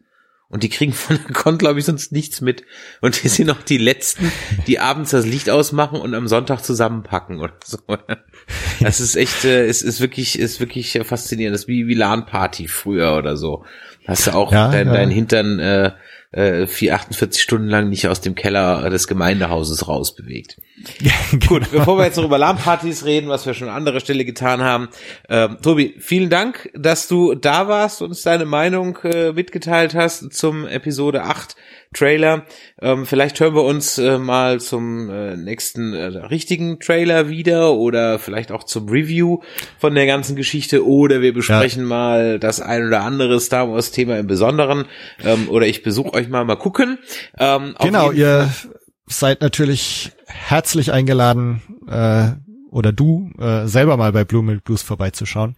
und 0.51 0.65
die 0.65 0.69
kriegen 0.69 0.93
von 0.93 1.17
der 1.17 1.33
Con, 1.33 1.59
glaube 1.59 1.79
ich, 1.79 1.85
sonst 1.85 2.11
nichts 2.13 2.41
mit. 2.41 2.65
Und 3.01 3.23
die 3.23 3.29
sind 3.29 3.51
auch 3.51 3.63
die 3.63 3.79
Letzten, 3.79 4.31
die 4.67 4.81
abends 4.81 5.11
das 5.11 5.25
Licht 5.25 5.49
ausmachen 5.49 6.01
und 6.01 6.15
am 6.15 6.27
Sonntag 6.27 6.63
zusammenpacken 6.63 7.39
oder 7.41 7.55
so. 7.65 7.79
Das 8.81 9.01
ist 9.01 9.17
echt, 9.17 9.45
äh, 9.45 9.67
es 9.67 9.83
ist 9.83 10.01
wirklich, 10.01 10.39
ist 10.39 10.61
wirklich 10.61 10.99
faszinierend. 11.05 11.55
Das 11.55 11.63
ist 11.63 11.69
wie, 11.69 11.87
wie 11.87 11.95
LAN-Party 11.95 12.69
früher 12.69 13.17
oder 13.17 13.37
so. 13.37 13.65
Hast 14.07 14.27
du 14.27 14.33
auch 14.33 14.53
ja, 14.53 14.71
dein, 14.71 14.87
ja. 14.87 14.93
dein 14.93 15.11
Hintern 15.11 15.59
äh, 15.59 15.93
äh, 16.33 16.67
48 16.67 17.43
Stunden 17.43 17.69
lang 17.69 17.89
nicht 17.89 18.09
aus 18.09 18.21
dem 18.21 18.35
Keller 18.35 18.89
des 18.91 19.07
Gemeindehauses 19.09 19.89
rausbewegt. 19.89 20.61
Ja, 21.01 21.13
genau. 21.31 21.47
Gut, 21.47 21.71
bevor 21.71 21.99
wir 21.99 22.05
jetzt 22.05 22.17
noch 22.17 22.25
über 22.25 22.39
LAN-Partys 22.39 23.05
reden, 23.05 23.29
was 23.29 23.45
wir 23.47 23.55
schon 23.55 23.69
an 23.69 23.77
anderer 23.77 24.01
Stelle 24.01 24.25
getan 24.25 24.63
haben. 24.63 24.89
Ähm, 25.29 25.59
Tobi, 25.63 25.95
vielen 25.99 26.31
Dank, 26.31 26.71
dass 26.75 27.09
du 27.09 27.35
da 27.35 27.69
warst 27.69 28.03
und 28.03 28.09
uns 28.09 28.23
deine 28.23 28.45
Meinung 28.45 28.97
äh, 29.03 29.33
mitgeteilt 29.33 29.95
hast 29.95 30.33
zum 30.33 30.67
Episode 30.67 31.25
8 31.25 31.57
Trailer. 31.93 32.47
Ähm, 32.81 33.05
vielleicht 33.05 33.41
hören 33.41 33.55
wir 33.57 33.65
uns 33.65 33.99
äh, 33.99 34.19
mal 34.19 34.61
zum 34.61 35.11
äh, 35.11 35.37
nächsten 35.37 35.93
äh, 35.93 36.05
richtigen 36.05 36.79
Trailer 36.79 37.29
wieder 37.29 37.73
oder 37.73 38.21
vielleicht 38.21 38.53
auch 38.53 38.63
zum 38.63 38.89
Review 38.89 39.41
von 39.79 39.97
der 39.97 40.07
ganzen 40.07 40.37
Geschichte 40.37 40.87
oder 40.87 41.21
wir 41.21 41.35
besprechen 41.35 41.83
ja. 41.83 41.89
mal 41.89 42.39
das 42.39 42.61
ein 42.61 42.87
oder 42.87 43.03
andere 43.03 43.41
Star 43.41 43.69
Wars 43.73 43.91
Thema 43.91 44.19
im 44.19 44.29
Besonderen 44.29 44.85
ähm, 45.25 45.49
oder 45.49 45.67
ich 45.67 45.83
besuche 45.83 46.15
euch 46.15 46.29
mal 46.29 46.45
mal 46.45 46.57
gucken. 46.57 46.99
Ähm, 47.39 47.75
genau, 47.81 48.13
ihr 48.13 48.49
seid 49.17 49.41
natürlich 49.41 50.13
herzlich 50.27 50.93
eingeladen, 50.93 51.63
äh, 51.89 52.33
oder 52.71 52.93
du 52.93 53.31
äh, 53.39 53.67
selber 53.67 53.97
mal 53.97 54.13
bei 54.13 54.25
Blue 54.25 54.43
Milk 54.43 54.65
Blues 54.65 54.83
vorbeizuschauen. 54.83 55.57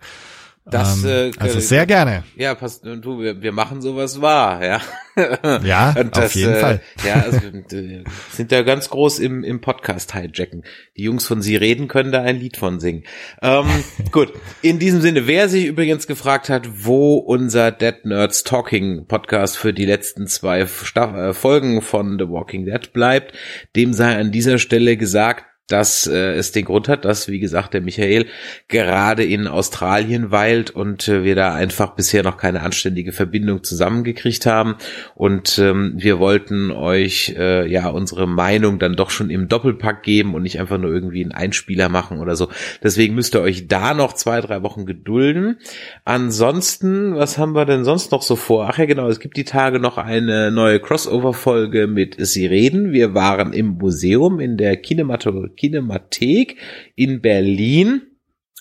Das, 0.64 1.02
ähm, 1.04 1.32
also 1.38 1.58
sehr 1.58 1.86
gerne. 1.86 2.22
Ja, 2.36 2.54
pass, 2.54 2.80
du, 2.80 3.18
wir, 3.18 3.42
wir 3.42 3.50
machen 3.50 3.82
sowas 3.82 4.20
wahr, 4.20 4.64
ja. 4.64 4.80
Ja, 5.64 5.92
das, 5.92 6.26
auf 6.26 6.34
jeden 6.34 6.54
äh, 6.54 6.60
Fall. 6.60 6.80
Ja, 7.04 7.14
also, 7.22 7.40
wir 7.42 8.04
sind 8.30 8.50
da 8.52 8.62
ganz 8.62 8.88
groß 8.88 9.18
im, 9.18 9.44
im 9.44 9.60
Podcast 9.60 10.14
hijacken. 10.14 10.64
Die 10.96 11.02
Jungs 11.02 11.26
von 11.26 11.42
Sie 11.42 11.56
reden 11.56 11.88
können 11.88 12.12
da 12.12 12.22
ein 12.22 12.38
Lied 12.38 12.56
von 12.56 12.80
singen. 12.80 13.02
Ähm, 13.42 13.66
gut, 14.12 14.32
in 14.62 14.78
diesem 14.78 15.00
Sinne, 15.00 15.26
wer 15.26 15.48
sich 15.48 15.66
übrigens 15.66 16.06
gefragt 16.06 16.48
hat, 16.48 16.84
wo 16.84 17.16
unser 17.16 17.72
Dead 17.72 18.04
Nerds 18.04 18.44
Talking 18.44 19.06
Podcast 19.06 19.58
für 19.58 19.74
die 19.74 19.84
letzten 19.84 20.26
zwei 20.28 20.66
Staff 20.66 21.14
äh, 21.14 21.34
Folgen 21.34 21.82
von 21.82 22.18
The 22.18 22.28
Walking 22.28 22.64
Dead 22.64 22.92
bleibt, 22.92 23.34
dem 23.76 23.92
sei 23.92 24.16
an 24.16 24.32
dieser 24.32 24.58
Stelle 24.58 24.96
gesagt, 24.96 25.44
dass 25.68 26.06
äh, 26.06 26.34
es 26.34 26.52
den 26.52 26.64
Grund 26.64 26.88
hat, 26.88 27.04
dass, 27.04 27.28
wie 27.28 27.38
gesagt, 27.38 27.72
der 27.72 27.80
Michael 27.80 28.26
gerade 28.68 29.24
in 29.24 29.46
Australien 29.46 30.30
weilt 30.30 30.70
und 30.70 31.06
äh, 31.08 31.24
wir 31.24 31.36
da 31.36 31.54
einfach 31.54 31.94
bisher 31.94 32.22
noch 32.22 32.36
keine 32.36 32.62
anständige 32.62 33.12
Verbindung 33.12 33.62
zusammengekriegt 33.62 34.44
haben. 34.44 34.74
Und 35.14 35.58
ähm, 35.58 35.94
wir 35.96 36.18
wollten 36.18 36.72
euch 36.72 37.34
äh, 37.38 37.66
ja 37.70 37.88
unsere 37.88 38.26
Meinung 38.26 38.78
dann 38.78 38.96
doch 38.96 39.10
schon 39.10 39.30
im 39.30 39.48
Doppelpack 39.48 40.02
geben 40.02 40.34
und 40.34 40.42
nicht 40.42 40.58
einfach 40.60 40.78
nur 40.78 40.92
irgendwie 40.92 41.22
einen 41.22 41.32
Einspieler 41.32 41.88
machen 41.88 42.18
oder 42.18 42.34
so. 42.34 42.48
Deswegen 42.82 43.14
müsst 43.14 43.34
ihr 43.34 43.40
euch 43.40 43.68
da 43.68 43.94
noch 43.94 44.14
zwei, 44.14 44.40
drei 44.40 44.62
Wochen 44.62 44.84
gedulden. 44.84 45.58
Ansonsten, 46.04 47.14
was 47.14 47.38
haben 47.38 47.54
wir 47.54 47.66
denn 47.66 47.84
sonst 47.84 48.10
noch 48.10 48.22
so 48.22 48.36
vor? 48.36 48.68
Ach 48.68 48.78
ja, 48.78 48.84
genau, 48.84 49.08
es 49.08 49.20
gibt 49.20 49.36
die 49.36 49.44
Tage 49.44 49.78
noch 49.78 49.96
eine 49.96 50.50
neue 50.50 50.80
Crossover-Folge 50.80 51.86
mit 51.86 52.16
Sie 52.18 52.46
reden. 52.46 52.92
Wir 52.92 53.14
waren 53.14 53.52
im 53.52 53.78
Museum 53.78 54.40
in 54.40 54.56
der 54.56 54.76
Kinematografie 54.76 55.51
Kinemathek 55.54 56.56
in 56.94 57.20
Berlin 57.20 58.02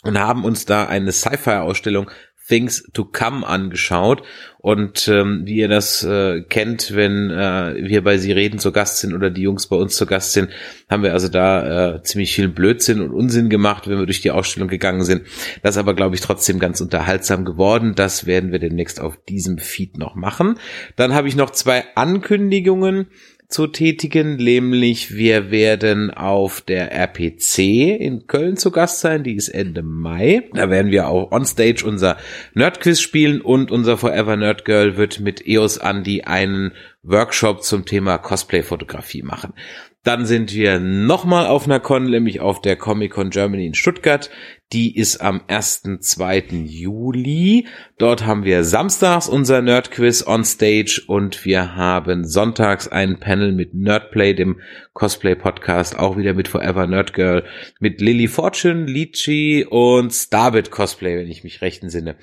und 0.04 0.20
haben 0.20 0.44
uns 0.44 0.66
da 0.66 0.88
eine 0.88 1.12
Sci-Fi-Ausstellung 1.12 2.10
Things 2.52 2.84
to 2.94 3.06
Come 3.06 3.48
angeschaut. 3.48 4.24
Und 4.58 5.08
ähm, 5.08 5.44
wie 5.46 5.56
ihr 5.56 5.70
das 5.70 6.04
äh, 6.04 6.42
kennt, 6.42 6.94
wenn 6.94 7.30
äh, 7.30 7.88
wir 7.88 8.04
bei 8.04 8.18
Sie 8.18 8.34
reden 8.34 8.60
zu 8.60 8.74
Gast 8.74 9.00
sind 9.00 9.14
oder 9.14 9.30
die 9.30 9.44
Jungs 9.44 9.68
bei 9.68 9.78
uns 9.78 9.96
zu 9.96 10.06
Gast 10.06 10.34
sind, 10.34 10.50
haben 10.90 11.02
wir 11.02 11.14
also 11.14 11.30
da 11.30 11.96
äh, 11.96 12.04
ziemlich 12.04 12.34
viel 12.36 12.50
Blödsinn 12.50 13.02
und 13.02 13.12
Unsinn 13.12 13.50
gemacht, 13.50 13.88
wenn 13.88 14.00
wir 14.00 14.06
durch 14.06 14.22
die 14.22 14.32
Ausstellung 14.32 14.68
gegangen 14.68 15.04
sind. 15.04 15.22
Das 15.64 15.78
aber, 15.78 15.94
glaube 15.94 16.16
ich, 16.16 16.22
trotzdem 16.22 16.60
ganz 16.60 16.82
unterhaltsam 16.82 17.46
geworden. 17.46 17.94
Das 17.96 18.26
werden 18.26 18.52
wir 18.52 18.60
demnächst 18.60 19.00
auf 19.00 19.18
diesem 19.30 19.58
Feed 19.58 19.98
noch 19.98 20.16
machen. 20.16 20.60
Dann 20.98 21.14
habe 21.14 21.30
ich 21.30 21.38
noch 21.38 21.52
zwei 21.52 21.86
Ankündigungen 21.96 23.08
zu 23.52 23.68
tätigen, 23.68 24.38
nämlich 24.38 25.16
wir 25.16 25.52
werden 25.52 26.10
auf 26.10 26.62
der 26.62 26.92
RPC 26.92 27.60
in 28.00 28.26
Köln 28.28 28.58
zu 28.58 28.72
Gast 28.72 29.02
sein, 29.02 29.24
die 29.24 29.36
ist 29.36 29.50
Ende 29.50 29.84
Mai. 29.84 30.50
Da 30.54 30.70
werden 30.70 30.92
wir 30.92 31.08
auch 31.08 31.32
onstage 31.32 31.84
unser 31.86 32.18
Nerdquiz 32.54 33.00
spielen 33.00 33.42
und 33.42 33.72
unser 33.72 33.98
Forever 33.98 34.38
Nerd 34.38 34.66
Girl 34.66 34.98
wird 34.98 35.20
mit 35.20 35.46
EOS 35.46 35.78
Andy 35.78 36.24
einen 36.24 36.72
Workshop 37.04 37.64
zum 37.64 37.86
Thema 37.86 38.18
Cosplay-Fotografie 38.18 39.24
machen. 39.24 39.54
Dann 40.04 40.26
sind 40.26 40.54
wir 40.54 40.80
nochmal 40.80 41.46
auf 41.46 41.66
einer 41.66 41.80
Con, 41.80 42.10
nämlich 42.10 42.40
auf 42.40 42.62
der 42.62 42.76
Comic 42.76 43.12
Con 43.12 43.30
Germany 43.30 43.68
in 43.68 43.76
Stuttgart. 43.76 44.32
Die 44.74 44.96
ist 44.96 45.18
am 45.18 45.42
1. 45.48 45.84
2. 46.00 46.46
Juli. 46.64 47.68
Dort 47.98 48.26
haben 48.26 48.46
wir 48.46 48.64
samstags 48.64 49.28
unser 49.28 49.62
Nerdquiz 49.62 50.26
on 50.26 50.46
Stage 50.46 51.04
und 51.08 51.44
wir 51.44 51.76
haben 51.76 52.26
sonntags 52.26 52.88
ein 52.88 53.20
Panel 53.20 53.52
mit 53.52 53.74
Nerdplay, 53.74 54.34
dem 54.34 54.62
Cosplay 54.94 55.36
Podcast, 55.36 55.98
auch 55.98 56.18
wieder 56.18 56.34
mit 56.34 56.48
Forever 56.48 56.88
Nerd 56.88 57.14
Girl, 57.14 57.44
mit 57.80 58.02
Lily 58.02 58.28
Fortune, 58.28 58.86
Litchi 58.86 59.66
und 59.70 60.12
Starbit 60.12 60.70
Cosplay, 60.70 61.18
wenn 61.18 61.30
ich 61.30 61.44
mich 61.44 61.62
recht 61.62 61.82
entsinne. 61.84 62.16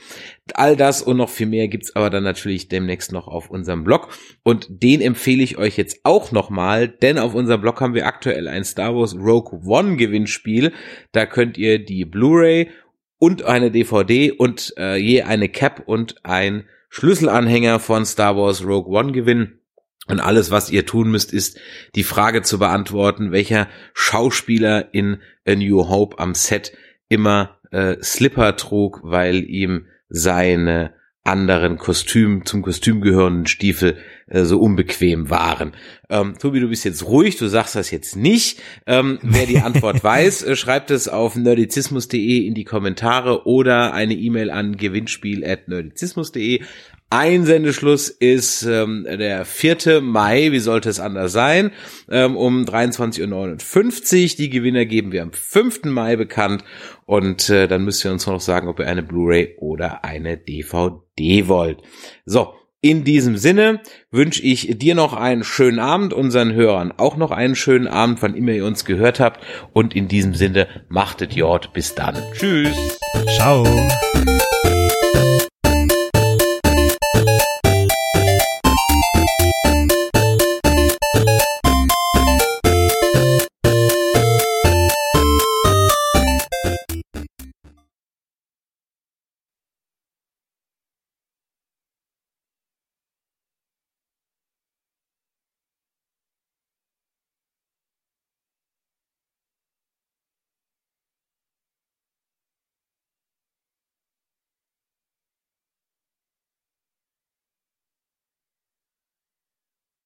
All 0.55 0.77
das 0.77 1.03
und 1.03 1.17
noch 1.17 1.31
viel 1.31 1.47
mehr 1.47 1.69
gibt's 1.69 1.97
aber 1.97 2.11
dann 2.11 2.25
natürlich 2.25 2.69
demnächst 2.69 3.13
noch 3.13 3.29
auf 3.29 3.51
unserem 3.51 3.85
Blog 3.85 4.09
und 4.43 4.67
den 4.69 5.01
empfehle 5.01 5.43
ich 5.43 5.59
euch 5.59 5.77
jetzt 5.77 6.01
auch 6.05 6.33
nochmal, 6.33 6.89
denn 6.89 7.19
auf 7.19 7.35
unserem 7.35 7.61
Blog 7.61 7.81
haben 7.81 7.95
wir 7.95 8.07
aktuell 8.07 8.49
ein 8.49 8.65
Star 8.65 8.95
Wars 8.95 9.15
Rogue 9.15 9.61
One 9.67 9.97
Gewinnspiel. 9.97 10.73
Da 11.13 11.27
könnt 11.27 11.57
ihr 11.57 11.79
die 11.79 12.05
Blu-ray 12.39 12.71
und 13.19 13.43
eine 13.43 13.71
DVD 13.71 14.31
und 14.31 14.75
äh, 14.79 14.97
je 14.97 15.23
eine 15.23 15.49
Cap 15.49 15.83
und 15.87 16.25
ein 16.25 16.65
Schlüsselanhänger 16.89 17.81
von 17.81 18.07
Star 18.07 18.37
Wars 18.37 18.65
Rogue 18.65 18.97
One 18.97 19.13
gewinnen. 19.13 19.61
Und 20.07 20.21
alles, 20.21 20.51
was 20.51 20.71
ihr 20.71 20.87
tun 20.87 21.11
müsst, 21.11 21.35
ist 21.35 21.59
die 21.95 22.05
Frage 22.05 22.43
zu 22.43 22.59
beantworten, 22.59 23.33
welcher 23.33 23.69
Schauspieler 23.93 24.95
in 24.95 25.21
A 25.47 25.55
New 25.55 25.89
Hope 25.89 26.19
am 26.19 26.35
Set 26.35 26.73
immer 27.09 27.59
äh, 27.73 27.97
Slipper 28.03 28.57
trug, 28.57 29.01
weil 29.03 29.45
ihm 29.45 29.87
seine 30.09 30.95
anderen 31.25 31.77
Kostüm, 31.77 32.45
zum 32.47 32.63
Kostüm 32.63 33.01
gehörenden 33.01 33.47
Stiefel 33.47 33.99
äh, 34.29 34.45
so 34.45 34.59
unbequem 34.59 35.31
waren. 35.31 35.73
Ähm, 36.09 36.37
Tobi, 36.39 36.61
du 36.61 36.69
bist 36.69 36.85
jetzt 36.85 37.05
ruhig, 37.05 37.37
du 37.37 37.49
sagst 37.49 37.77
das 37.77 37.91
jetzt 37.91 38.17
nicht. 38.17 38.61
Ähm, 38.87 39.19
wer 39.23 39.47
die 39.47 39.59
Antwort 39.59 40.03
weiß, 40.05 40.43
äh, 40.43 40.57
schreibt 40.57 40.91
es 40.91 41.09
auf 41.09 41.37
nerdizismus.de 41.37 42.47
in 42.47 42.55
die 42.55 42.65
Kommentare 42.65 43.47
oder 43.47 43.93
eine 43.93 44.15
E-Mail 44.15 44.51
an 44.51 44.77
gewinnspiel.nerdizismus.de. 44.77 46.63
Einsendeschluss 47.11 48.09
ist 48.09 48.65
ähm, 48.65 49.07
der 49.09 49.45
4. 49.45 50.01
Mai, 50.03 50.53
wie 50.53 50.59
sollte 50.59 50.91
es 50.91 51.01
anders 51.01 51.33
sein, 51.33 51.73
ähm, 52.11 52.37
um 52.37 52.65
23.59 52.65 54.23
Uhr. 54.23 54.37
Die 54.37 54.51
Gewinner 54.51 54.85
geben 54.85 55.13
wir 55.13 55.23
am 55.23 55.33
5. 55.33 55.85
Mai 55.85 56.17
bekannt 56.17 56.65
und 57.07 57.49
äh, 57.49 57.67
dann 57.67 57.85
müsst 57.85 58.05
ihr 58.05 58.13
uns 58.13 58.27
noch 58.27 58.41
sagen, 58.41 58.69
ob 58.69 58.79
ihr 58.79 58.87
eine 58.87 59.03
Blu-ray 59.03 59.57
oder 59.59 60.05
eine 60.05 60.37
DVD 60.37 61.49
wollt. 61.49 61.79
So, 62.27 62.53
in 62.81 63.03
diesem 63.03 63.37
Sinne 63.37 63.81
wünsche 64.11 64.43
ich 64.43 64.79
dir 64.79 64.95
noch 64.95 65.13
einen 65.13 65.43
schönen 65.43 65.81
Abend, 65.81 66.13
unseren 66.13 66.53
Hörern 66.53 66.93
auch 66.97 67.17
noch 67.17 67.33
einen 67.33 67.57
schönen 67.57 67.89
Abend, 67.89 68.23
wann 68.23 68.35
immer 68.35 68.53
ihr 68.53 68.67
uns 68.67 68.85
gehört 68.85 69.19
habt. 69.19 69.45
Und 69.73 69.97
in 69.97 70.07
diesem 70.07 70.35
Sinne, 70.35 70.69
machtet 70.89 71.33
Jord. 71.33 71.73
Bis 71.73 71.97
dann. 71.97 72.17
Tschüss. 72.35 72.99
Ciao. 73.37 73.67